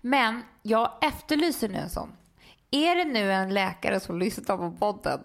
Men 0.00 0.42
jag 0.62 0.90
efterlyser 1.02 1.68
nu 1.68 1.78
en 1.78 1.90
sån. 1.90 2.12
Är 2.70 2.96
det 2.96 3.04
nu 3.04 3.32
en 3.32 3.54
läkare 3.54 4.00
som 4.00 4.18
lyssnar 4.18 4.56
på 4.56 4.70
podden 4.78 5.20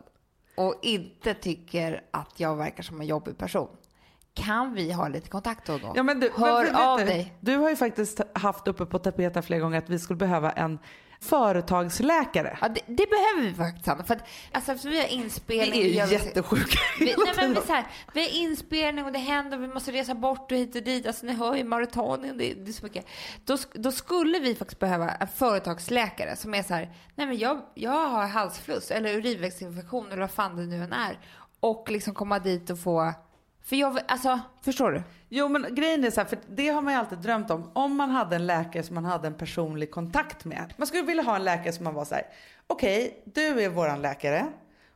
och 0.57 0.75
inte 0.81 1.33
tycker 1.33 2.03
att 2.11 2.39
jag 2.39 2.55
verkar 2.55 2.83
som 2.83 3.01
en 3.01 3.07
jobbig 3.07 3.37
person? 3.37 3.67
Kan 4.37 4.73
vi 4.73 4.91
ha 4.91 5.07
lite 5.07 5.29
kontakt 5.29 5.65
då 5.65 5.73
och 5.73 5.79
då? 5.79 5.93
Ja, 5.95 6.03
men 6.03 6.19
du, 6.19 6.31
Hör 6.35 6.63
men 6.63 6.75
av 6.75 6.99
du, 6.99 7.05
dig. 7.05 7.33
Du 7.39 7.57
har 7.57 7.69
ju 7.69 7.75
faktiskt 7.75 8.21
haft 8.33 8.67
uppe 8.67 8.85
på 8.85 8.99
tapeten 8.99 9.43
flera 9.43 9.59
gånger 9.59 9.77
att 9.77 9.89
vi 9.89 9.99
skulle 9.99 10.17
behöva 10.17 10.51
en 10.51 10.79
företagsläkare. 11.19 12.57
Ja, 12.61 12.67
det, 12.69 12.81
det 12.85 13.05
behöver 13.09 13.41
vi 13.41 13.53
faktiskt 13.53 13.87
Hanna. 13.87 14.03
För 14.03 14.15
att, 14.15 14.27
alltså, 14.51 14.71
eftersom 14.71 14.91
vi 14.91 14.99
har 14.99 15.07
inspelning. 15.07 15.81
Vi 15.81 15.99
är 15.99 16.07
ju 16.07 16.13
jättesjuka 16.13 16.77
Vi, 16.99 17.05
nej, 17.25 17.33
men 17.35 17.53
vi, 17.53 17.61
så 17.61 17.73
här, 17.73 17.87
vi 18.13 18.21
har 18.21 18.29
inspelning 18.29 19.05
och 19.05 19.11
det 19.11 19.19
händer 19.19 19.57
och 19.57 19.63
vi 19.63 19.67
måste 19.67 19.91
resa 19.91 20.15
bort 20.15 20.51
och 20.51 20.57
hit 20.57 20.75
och 20.75 20.83
dit. 20.83 21.07
Alltså 21.07 21.25
ni 21.25 21.33
hör 21.33 21.55
ju 21.55 21.63
Mauritanien, 21.63 22.37
det, 22.37 22.53
det 22.53 22.71
är 22.71 22.73
så 22.73 22.85
mycket. 22.85 23.05
Då, 23.45 23.57
då 23.73 23.91
skulle 23.91 24.39
vi 24.39 24.55
faktiskt 24.55 24.79
behöva 24.79 25.09
en 25.09 25.27
företagsläkare 25.27 26.35
som 26.35 26.53
är 26.53 26.63
så 26.63 26.73
här, 26.73 26.91
nej 27.15 27.27
men 27.27 27.37
jag, 27.37 27.61
jag 27.73 28.07
har 28.07 28.27
halsfluss 28.27 28.91
eller 28.91 29.13
urinvägsinfektion 29.13 30.07
eller 30.07 30.21
vad 30.21 30.31
fan 30.31 30.55
det 30.55 30.65
nu 30.65 30.83
än 30.83 30.93
är. 30.93 31.19
Och 31.59 31.91
liksom 31.91 32.13
komma 32.13 32.39
dit 32.39 32.69
och 32.69 32.79
få, 32.79 33.13
för 33.69 33.75
jag, 33.75 33.99
alltså 34.07 34.39
förstår 34.61 34.91
du? 34.91 35.03
Jo 35.29 35.47
men 35.47 35.75
grejen 35.75 36.03
är 36.03 36.11
så 36.11 36.21
här, 36.21 36.27
för 36.27 36.39
det 36.49 36.67
har 36.69 36.81
man 36.81 36.93
ju 36.93 36.99
alltid 36.99 37.17
drömt 37.19 37.51
om. 37.51 37.71
Om 37.73 37.95
man 37.95 38.09
hade 38.09 38.35
en 38.35 38.47
läkare 38.47 38.83
som 38.83 38.95
man 38.95 39.05
hade 39.05 39.27
en 39.27 39.33
personlig 39.33 39.91
kontakt 39.91 40.45
med. 40.45 40.73
Man 40.77 40.87
skulle 40.87 41.03
vilja 41.03 41.23
ha 41.23 41.35
en 41.35 41.43
läkare 41.43 41.73
som 41.73 41.83
man 41.83 41.93
var 41.93 42.05
så 42.05 42.15
här, 42.15 42.23
okej 42.67 43.21
du 43.25 43.61
är 43.63 43.69
våran 43.69 44.01
läkare 44.01 44.45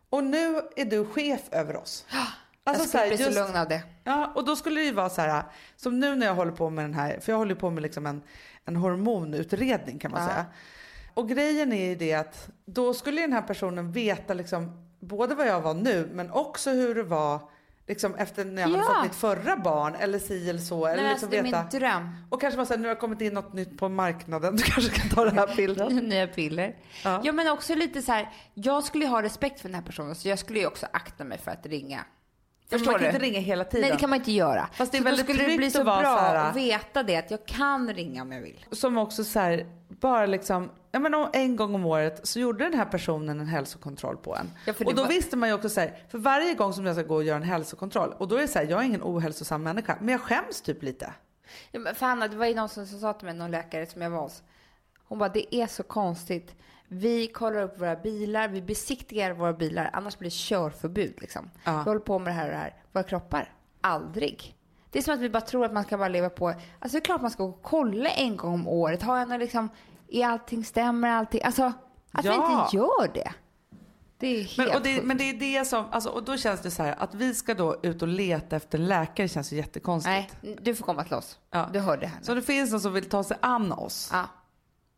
och 0.10 0.24
nu 0.24 0.62
är 0.76 0.86
du 0.86 1.06
chef 1.06 1.42
över 1.52 1.76
oss. 1.76 2.06
jag 2.64 2.78
så 2.78 2.84
skulle 2.84 3.02
här, 3.04 3.08
bli 3.10 3.18
så 3.18 3.24
just- 3.24 3.38
lugn 3.38 3.56
av 3.56 3.68
det. 3.68 3.82
Ja, 4.04 4.32
och 4.36 4.46
då 4.46 4.56
skulle 4.56 4.80
det 4.80 4.86
ju 4.86 4.92
vara 4.94 5.10
så 5.10 5.22
här, 5.22 5.44
som 5.76 6.00
nu 6.00 6.16
när 6.16 6.26
jag 6.28 6.36
håller 6.36 6.52
på 6.52 6.70
med 6.70 6.86
den 6.86 6.94
här, 6.94 7.20
för 7.20 7.32
jag 7.32 7.38
håller 7.38 7.56
på 7.56 7.70
med 7.70 7.84
liksom 7.84 8.06
en, 8.06 8.22
en 8.66 8.76
hormonutredning 8.76 10.00
kan 10.00 10.12
man 10.12 10.22
Ja. 10.24 10.30
säga. 10.30 10.46
Och 11.14 11.30
grejen 11.30 11.74
är 11.74 11.90
ju 11.90 11.96
det 11.96 12.14
att 12.14 12.50
då 12.66 12.94
skulle 12.94 13.22
den 13.22 13.34
här 13.34 13.42
personen 13.42 13.92
veta 13.92 14.34
liksom 14.34 14.88
både 15.00 15.36
vad 15.36 15.48
jag 15.48 15.62
var 15.62 15.74
nu 15.74 16.10
men 16.14 16.32
också 16.32 16.70
hur 16.70 16.96
det 16.96 17.04
var 17.04 17.40
liksom 17.92 18.16
efter 18.16 18.46
när 18.46 18.62
jag 18.62 18.70
hade 18.70 18.84
Ja. 18.84 18.94
fått 18.94 19.04
mitt 19.04 19.16
förra 19.16 19.58
barn 19.58 19.96
eller 19.96 20.20
si 20.20 20.50
eller 20.50 20.60
så. 20.60 20.86
Eller 20.86 21.04
Nej, 21.04 21.12
liksom 21.12 21.28
alltså, 21.28 21.28
det 21.28 21.58
är 21.58 21.62
min 21.62 21.70
dröm. 21.82 22.10
Och 22.30 22.42
kanske 22.42 22.58
man 22.58 22.66
säger 22.66 22.82
nu 22.82 22.88
har 22.88 22.96
kommit 22.96 23.22
in 23.22 23.34
något 23.34 23.54
nytt 23.54 23.78
på 23.78 23.90
marknaden, 23.90 24.56
du 24.56 24.64
kanske 24.64 25.00
kan 25.00 25.10
ta 25.10 25.26
det 25.26 25.32
här 25.32 25.56
pillret. 25.56 25.92
Nya 26.04 26.28
piller. 26.28 26.76
Ja. 27.04 27.22
Ja. 27.24 27.32
men 27.32 27.48
också 27.48 27.76
lite 27.76 28.02
så 28.02 28.12
här, 28.12 28.30
jag 28.54 28.84
skulle 28.84 29.06
ju 29.06 29.12
ha 29.12 29.22
respekt 29.22 29.62
för 29.62 29.70
den 29.70 29.76
här 29.76 29.82
personen 29.82 30.16
så 30.16 30.28
jag 30.30 30.40
skulle 30.40 30.60
ju 30.60 30.68
också 30.68 30.88
akta 30.94 31.24
mig 31.24 31.38
för 31.38 31.52
att 31.52 31.66
ringa. 31.66 32.06
Förstår 32.72 32.92
man 32.92 33.00
kan 33.00 33.10
du? 33.10 33.16
inte 33.16 33.26
ringa 33.26 33.40
hela 33.40 33.64
tiden. 33.64 33.82
Nej 33.82 33.92
det 33.92 33.98
kan 33.98 34.10
man 34.10 34.20
inte 34.20 34.32
göra. 34.32 34.70
Fast 34.74 34.92
det 34.92 34.98
är 34.98 35.00
så 35.00 35.04
väldigt 35.04 35.28
då 35.28 35.34
skulle 35.34 35.50
det 35.50 35.58
bli 35.58 35.72
så 35.72 35.84
bra 35.84 36.02
så 36.02 36.08
här- 36.08 36.50
att 36.50 36.56
veta 36.56 37.04
det, 37.04 37.16
att 37.18 37.32
jag 37.32 37.46
kan 37.46 37.94
ringa 37.94 38.22
om 38.22 38.32
jag 38.32 38.42
vill. 38.42 38.66
Som 38.72 38.98
också 38.98 39.24
så 39.24 39.40
här, 39.40 39.66
bara 39.90 40.26
liksom, 40.26 40.70
ja 40.92 41.00
men 41.00 41.14
om- 41.14 41.30
en 41.34 41.56
gång 41.56 41.76
om 41.76 41.86
året 41.86 42.28
så 42.28 42.40
gjorde 42.40 42.64
den 42.64 42.74
här 42.74 42.86
personen 42.86 43.40
en 43.40 43.48
hälsokontroll 43.48 44.18
på 44.18 44.36
en. 44.36 44.52
Ja, 44.66 44.74
och 44.86 44.96
då 44.96 45.02
var- 45.02 45.10
visste 45.10 45.38
man 45.38 45.50
ju 45.50 45.56
också 45.56 45.70
så 45.70 45.80
här, 45.80 46.04
för 46.10 46.18
varje 46.18 46.54
gång 46.54 46.74
som 46.74 46.86
jag 46.86 46.96
ska 46.96 47.04
gå 47.04 47.16
och 47.16 47.24
göra 47.24 47.38
en 47.38 47.44
hälsokontroll 47.44 48.14
och 48.18 48.28
då 48.28 48.36
är 48.36 48.42
det 48.42 48.48
så 48.48 48.60
här, 48.60 48.66
jag 48.70 48.80
är 48.82 48.84
ingen 48.86 49.02
ohälsosam 49.04 49.64
människa 49.64 49.98
men 50.00 50.10
jag 50.10 50.22
skäms 50.22 50.62
typ 50.62 50.84
lite. 50.84 51.14
Ja, 51.72 51.80
men 51.80 51.96
för 51.96 52.06
Hanna, 52.06 52.28
det 52.28 52.36
var 52.38 52.46
ju 52.46 52.56
någon 52.56 52.70
som, 52.70 52.88
som 52.88 53.00
sa 53.00 53.14
till 53.14 53.26
mig, 53.26 53.36
någon 53.36 53.52
läkare 53.52 53.86
som 53.86 54.02
jag 54.02 54.10
var 54.10 54.22
hos. 54.22 54.44
Hon 55.12 55.18
bara, 55.20 55.30
det 55.30 55.56
är 55.56 55.68
så 55.68 55.84
konstigt. 55.84 56.56
Vi 56.88 57.28
kollar 57.28 57.62
upp 57.62 57.82
våra 57.82 57.96
bilar, 57.96 58.48
vi 58.48 58.62
besiktigar 58.62 59.32
våra 59.34 59.54
bilar, 59.54 59.90
annars 59.94 60.18
blir 60.18 60.30
det 60.30 60.34
körförbud 60.36 61.14
liksom. 61.22 61.50
Ja. 61.64 61.72
Vi 61.78 61.84
håller 61.84 62.00
på 62.00 62.20
med 62.20 62.28
det 62.28 62.36
här 62.36 62.46
och 62.46 62.52
det 62.52 62.58
här. 62.58 62.76
Våra 62.92 63.04
kroppar, 63.04 63.54
aldrig. 63.82 64.56
Det 64.92 65.00
är 65.00 65.04
som 65.04 65.14
att 65.14 65.20
vi 65.20 65.30
bara 65.30 65.42
tror 65.42 65.66
att 65.66 65.74
man 65.74 65.84
ska 65.84 65.98
bara 65.98 66.08
leva 66.08 66.30
på, 66.30 66.48
alltså 66.48 66.62
det 66.92 66.98
är 66.98 67.02
klart 67.02 67.22
man 67.22 67.32
ska 67.32 67.44
gå 67.44 67.50
och 67.50 67.62
kolla 67.64 68.10
en 68.10 68.38
gång 68.38 68.54
om 68.54 68.68
året. 68.68 69.02
Har 69.02 69.18
jag 69.18 69.30
något 69.30 69.40
liksom, 69.40 69.70
är 70.08 70.26
allting 70.28 70.66
stämmer 70.66 71.10
allting? 71.10 71.42
Alltså, 71.44 71.74
att 72.12 72.26
vi 72.26 72.30
Ja. 72.30 72.62
inte 72.64 72.76
gör 72.78 73.14
det. 73.14 73.32
Det 74.18 74.28
är 74.28 74.44
helt 74.44 74.58
Men, 74.58 74.76
och 74.78 74.82
det, 74.84 75.04
men 75.04 75.18
det 75.18 75.24
är 75.30 75.34
det 75.34 75.66
som, 75.66 75.86
alltså, 75.92 76.10
och 76.10 76.24
då 76.24 76.38
känns 76.38 76.62
det 76.62 76.72
så 76.72 76.84
här 76.84 76.96
att 77.00 77.16
vi 77.16 77.34
ska 77.36 77.54
då 77.54 77.80
ut 77.84 78.02
och 78.02 78.08
leta 78.08 78.56
efter 78.56 78.78
läkare 78.78 79.28
känns 79.28 79.54
ju 79.54 79.58
jättekonstigt. 79.58 80.36
Nej, 80.42 80.58
du 80.62 80.76
får 80.76 80.86
komma 80.86 81.04
till 81.04 81.14
oss. 81.14 81.40
Ja. 81.52 81.70
Du 81.74 81.80
hörde 81.80 82.08
här. 82.08 82.20
Så 82.22 82.34
det 82.34 82.42
finns 82.42 82.72
någon 82.72 82.82
som 82.82 82.94
vill 82.94 83.10
ta 83.10 83.24
sig 83.24 83.38
an 83.42 83.72
oss 83.72 84.10
Ja. 84.14 84.26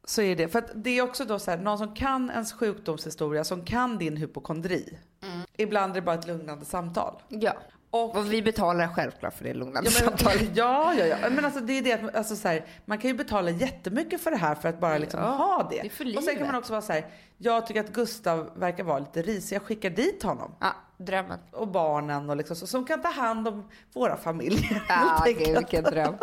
Så 0.06 0.22
är 0.22 0.36
det, 0.36 0.48
för 0.48 0.60
att 0.60 0.72
det 0.76 0.90
är 0.98 1.02
också 1.02 1.26
då 1.26 1.40
så 1.40 1.52
här, 1.52 1.58
någon 1.58 1.78
som 1.78 1.96
kan 1.96 2.30
ens 2.30 2.54
sjukdomshistoria, 2.54 3.44
som 3.44 3.66
kan 3.66 3.98
din 3.98 4.18
hypokondri. 4.18 5.00
Mm. 5.24 5.40
Ibland 5.58 5.92
är 5.92 5.96
det 5.96 6.02
bara 6.02 6.16
ett 6.16 6.28
lugnande 6.28 6.66
samtal. 6.66 7.22
ja. 7.30 7.54
Och 7.90 8.16
Och 8.18 8.34
vi 8.34 8.42
betalar 8.42 8.88
självklart 8.88 9.34
för 9.34 9.44
det 9.44 9.54
lugnande 9.54 9.90
Ja, 9.90 10.00
men, 10.02 10.10
samtalet. 10.18 10.50
ja, 10.58 10.94
ja, 10.94 11.06
ja. 11.06 11.18
Men 11.30 11.46
alltså, 11.46 11.60
det 11.60 11.74
är 11.78 11.82
det 11.82 11.94
att 11.94 12.16
alltså, 12.16 12.36
så 12.36 12.48
här, 12.48 12.66
man 12.86 12.98
kan 12.98 13.12
ju 13.12 13.18
betala 13.18 13.50
jättemycket 13.50 14.22
för 14.22 14.32
det 14.32 14.38
här 14.38 14.56
för 14.56 14.70
att 14.70 14.80
bara 14.80 14.98
liksom 14.98 15.20
Ja, 15.20 15.26
ha 15.30 15.68
det. 15.70 15.82
det 15.82 15.86
är 15.88 15.90
för 15.90 16.06
och 16.18 16.24
sen 16.24 16.24
kan 16.24 16.34
livet. 16.34 16.48
man 16.48 16.56
också 16.56 16.72
vara 16.74 16.82
så 16.82 16.94
här, 16.94 17.06
jag 17.38 17.68
tycker 17.68 17.80
att 17.82 17.94
Gustav 17.94 18.50
verkar 18.56 18.84
vara 18.84 19.00
lite 19.00 19.22
risig, 19.22 19.56
jag 19.56 19.64
skickar 19.64 19.90
dit 19.90 20.24
honom. 20.24 20.56
Ja, 20.60 20.74
drömmen. 20.98 21.40
Och 21.52 21.68
barnen 21.68 22.30
och 22.30 22.38
liksom 22.38 22.56
så, 22.56 22.68
som 22.68 22.86
kan 22.86 23.02
ta 23.02 23.10
hand 23.12 23.48
om 23.48 23.70
våra 23.94 24.18
familjer. 24.18 24.84
Ja, 24.90 25.24
gud, 25.26 25.38
enkelt. 25.38 25.58
vilken 25.60 25.84
dröm. 25.84 26.16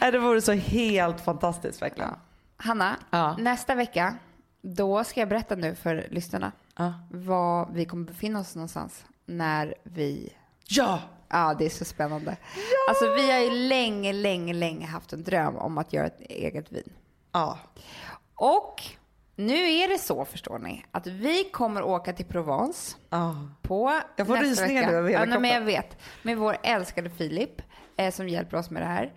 Det 0.12 0.18
vore 0.18 0.42
så 0.42 0.52
helt 0.52 1.20
fantastiskt 1.20 1.82
verkligen. 1.82 2.10
Ja. 2.10 2.16
Hanna, 2.60 2.96
Ja. 3.10 3.36
nästa 3.38 3.74
vecka, 3.74 4.16
då 4.62 5.04
ska 5.04 5.20
jag 5.20 5.28
berätta 5.28 5.54
nu 5.54 5.74
för 5.74 6.06
lyssnarna 6.10 6.52
Ja. 6.76 6.92
var 7.10 7.68
vi 7.72 7.84
kommer 7.84 8.06
befinna 8.06 8.40
oss 8.40 8.54
någonstans 8.54 9.04
när 9.26 9.74
vi... 9.82 10.32
ja. 10.68 11.00
Ja, 11.30 11.54
det 11.58 11.64
är 11.66 11.70
så 11.70 11.84
spännande. 11.84 12.36
Alltså 12.88 13.14
vi 13.14 13.32
har 13.32 13.38
ju 13.38 13.50
länge, 13.68 14.12
länge, 14.12 14.52
länge 14.54 14.86
haft 14.86 15.12
en 15.12 15.24
dröm 15.24 15.56
om 15.56 15.78
att 15.78 15.92
göra 15.92 16.06
ett 16.06 16.20
eget 16.20 16.72
vin. 16.72 16.92
Ja. 17.32 17.58
Och 18.34 18.82
nu 19.36 19.54
är 19.72 19.88
det 19.88 19.98
så, 19.98 20.24
förstår 20.24 20.58
ni, 20.58 20.84
att 20.90 21.06
vi 21.06 21.44
kommer 21.44 21.82
åka 21.82 22.12
till 22.12 22.26
Provence 22.26 22.96
Ja. 23.10 23.36
på 23.62 24.00
Jag 24.16 24.26
får 24.26 24.36
rysningar 24.36 24.86
nu 24.86 24.92
över 24.96 25.10
hela 25.10 25.34
ja, 25.34 25.40
men 25.40 25.50
jag 25.50 25.60
vet. 25.60 25.96
Med 26.22 26.36
vår 26.38 26.56
älskade 26.62 27.10
Filip 27.10 27.62
eh, 27.96 28.12
som 28.12 28.28
hjälper 28.28 28.56
oss 28.56 28.70
med 28.70 28.82
det 28.82 28.86
här. 28.86 29.12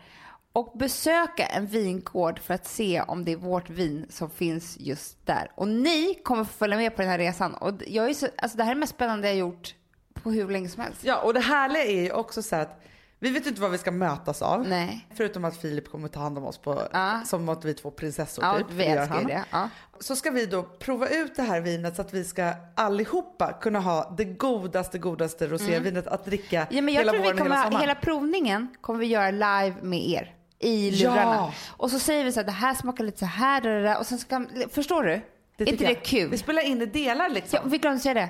Och 0.53 0.77
besöka 0.77 1.45
en 1.45 1.65
vingård 1.65 2.39
för 2.39 2.53
att 2.53 2.67
se 2.67 3.01
om 3.01 3.25
det 3.25 3.31
är 3.31 3.35
vårt 3.35 3.69
vin 3.69 4.05
som 4.09 4.29
finns 4.29 4.77
just 4.79 5.25
där. 5.25 5.51
Och 5.55 5.67
ni 5.67 6.13
kommer 6.23 6.43
få 6.43 6.53
följa 6.53 6.77
med 6.77 6.95
på 6.95 7.01
den 7.01 7.11
här 7.11 7.17
resan. 7.17 7.53
Och 7.53 7.73
jag 7.87 8.09
är 8.09 8.13
så, 8.13 8.27
alltså 8.37 8.57
det 8.57 8.63
här 8.63 8.71
är 8.71 8.75
det 8.75 8.79
mest 8.79 8.93
spännande 8.93 9.27
jag 9.27 9.37
gjort 9.37 9.75
på 10.13 10.31
hur 10.31 10.49
länge 10.49 10.69
som 10.69 10.83
helst. 10.83 11.03
ja, 11.03 11.21
och 11.21 11.33
det 11.33 11.39
härliga 11.39 11.83
är 11.85 12.01
ju 12.01 12.11
också 12.11 12.41
så 12.41 12.55
att 12.55 12.81
vi 13.19 13.29
vet 13.29 13.47
inte 13.47 13.61
vad 13.61 13.71
vi 13.71 13.77
ska 13.77 13.91
mötas 13.91 14.41
av. 14.41 14.67
Nej. 14.67 15.07
Förutom 15.15 15.45
att 15.45 15.57
Filip 15.57 15.91
kommer 15.91 16.07
ta 16.07 16.19
hand 16.19 16.37
om 16.37 16.45
oss 16.45 16.57
på, 16.57 16.81
Ja. 16.93 17.21
som 17.25 17.49
att 17.49 17.65
vi 17.65 17.73
två 17.73 17.91
prinsessor 17.91 18.43
Ja, 18.45 18.57
typ. 18.57 18.67
vi 18.71 18.83
älskar 18.85 19.23
det. 19.23 19.43
Ja. 19.51 19.69
Så 19.99 20.15
ska 20.15 20.31
vi 20.31 20.45
då 20.45 20.63
prova 20.63 21.07
ut 21.09 21.35
det 21.35 21.43
här 21.43 21.61
vinet 21.61 21.95
så 21.95 22.01
att 22.01 22.13
vi 22.13 22.23
ska 22.23 22.53
allihopa 22.75 23.53
kunna 23.61 23.79
ha 23.79 24.13
det 24.17 24.25
godaste, 24.25 24.97
godaste 24.99 25.47
rosévinet 25.47 26.07
att 26.07 26.25
dricka 26.25 26.57
Mm. 26.61 26.75
Ja, 26.75 26.81
men 26.81 26.93
jag 26.93 27.01
hela 27.01 27.11
tror 27.11 27.21
vi 27.21 27.27
våren 27.27 27.37
och 27.41 27.43
kommer, 27.43 27.55
hela 27.55 27.69
hela, 27.69 27.79
sommaren. 27.79 27.97
provningen 28.01 28.67
kommer 28.81 28.99
vi 28.99 29.05
göra 29.05 29.31
live 29.31 29.75
med 29.81 30.09
er. 30.09 30.35
I 30.62 30.89
Ja. 30.89 31.09
lurarna. 31.14 31.53
Och 31.70 31.91
så 31.91 31.99
säger 31.99 32.24
vi 32.24 32.32
så 32.32 32.39
här, 32.39 32.45
det 32.45 32.51
här 32.51 32.74
smakar 32.74 33.03
lite 33.03 33.18
så 33.20 33.26
här, 33.26 33.62
det 33.62 33.82
där. 33.84 33.99
Och 33.99 34.05
sen 34.05 34.18
ska, 34.18 34.45
förstår 34.72 35.03
du? 35.03 35.22
Det 35.57 35.70
inte 35.70 35.84
det 35.86 35.91
jag. 35.91 36.03
kul? 36.03 36.30
Vi 36.30 36.38
spelar 36.38 36.62
in 36.62 36.82
i 36.82 36.86
delar 36.86 37.30
liksom. 37.30 37.59
Ja, 37.64 37.70
vi 37.70 37.78
glömde 37.78 37.99
säga 37.99 38.14
det. 38.14 38.30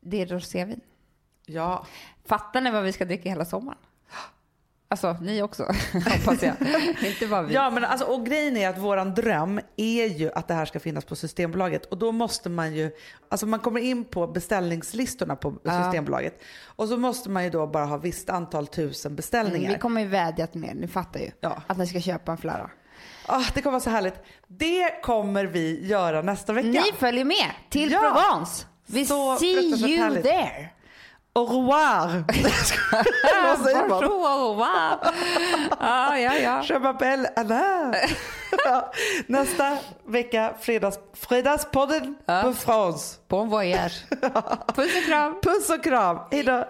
Det 0.00 0.22
är 0.22 0.26
rosévin. 0.26 0.80
Ja. 1.46 1.86
Fattar 2.26 2.60
ni 2.60 2.70
vad 2.70 2.82
vi 2.82 2.92
ska 2.92 3.04
dricka 3.04 3.28
hela 3.28 3.44
sommaren? 3.44 3.78
Alltså, 4.92 5.16
ni 5.20 5.42
också, 5.42 5.62
hoppas 5.92 6.42
jag. 6.42 6.54
Inte 7.02 7.26
bara 7.26 7.42
vi. 7.42 7.54
Ja, 7.54 7.70
men 7.70 7.84
alltså, 7.84 8.06
och 8.06 8.26
grejen 8.26 8.56
är 8.56 8.68
att 8.68 8.78
våran 8.78 9.14
dröm 9.14 9.60
är 9.76 10.06
ju 10.06 10.32
att 10.32 10.48
det 10.48 10.54
här 10.54 10.64
ska 10.64 10.80
finnas 10.80 11.04
på 11.04 11.16
Systembolaget 11.16 11.84
och 11.86 11.98
då 11.98 12.12
måste 12.12 12.48
man 12.48 12.74
ju, 12.74 12.90
alltså 13.28 13.46
man 13.46 13.60
kommer 13.60 13.80
in 13.80 14.04
på 14.04 14.26
beställningslistorna 14.26 15.36
på 15.36 15.54
Systembolaget 15.84 16.40
och 16.64 16.88
så 16.88 16.96
måste 16.96 17.30
man 17.30 17.44
ju 17.44 17.50
då 17.50 17.66
bara 17.66 17.84
ha 17.84 17.96
visst 17.96 18.30
antal 18.30 18.66
tusen 18.66 19.16
beställningar. 19.16 19.58
Mm, 19.58 19.72
vi 19.72 19.78
kommer 19.78 20.00
ju 20.00 20.06
vädja 20.06 20.46
till 20.46 20.64
er, 20.64 20.74
ni 20.74 20.88
fattar 20.88 21.20
ju. 21.20 21.30
Ja. 21.40 21.62
Att 21.66 21.78
ni 21.78 21.86
ska 21.86 22.00
köpa 22.00 22.32
en 22.32 22.38
flarra. 22.38 22.70
Ah, 23.26 23.42
det 23.54 23.62
kommer 23.62 23.72
vara 23.72 23.80
så 23.80 23.90
härligt. 23.90 24.14
Det 24.46 25.02
kommer 25.02 25.44
vi 25.44 25.86
göra 25.86 26.22
nästa 26.22 26.52
vecka. 26.52 26.68
Ni 26.68 26.92
följer 26.98 27.24
med 27.24 27.50
till 27.70 27.92
Ja. 27.92 27.98
Provence. 28.00 28.66
Vi 28.86 29.06
Så 29.06 29.36
see 29.36 29.46
you 29.90 29.98
härligt. 30.02 30.22
there. 30.22 30.68
Au 31.34 31.44
revoir! 31.46 32.24
Vad 33.48 33.58
säger 33.64 33.88
man? 33.88 34.00
Bonjour, 34.00 34.54
wow. 34.54 34.98
Ja, 35.80 36.18
ja, 36.18 36.34
ja. 36.38 36.62
Je 36.62 36.74
m'appelle 36.78 37.28
Anna. 37.36 37.94
Ja, 38.64 38.92
Nästa 39.26 39.78
vecka, 40.06 40.54
fredags, 40.60 40.98
fredagspodden 41.14 42.16
på 42.42 42.52
France. 42.54 43.18
Bon 43.28 43.48
voyage. 43.48 44.04
Puss 44.74 44.96
och 44.96 45.04
kram. 45.06 45.40
Puss 45.42 45.70
och 45.70 45.84
kram. 45.84 46.18
Hejdå. 46.30 46.64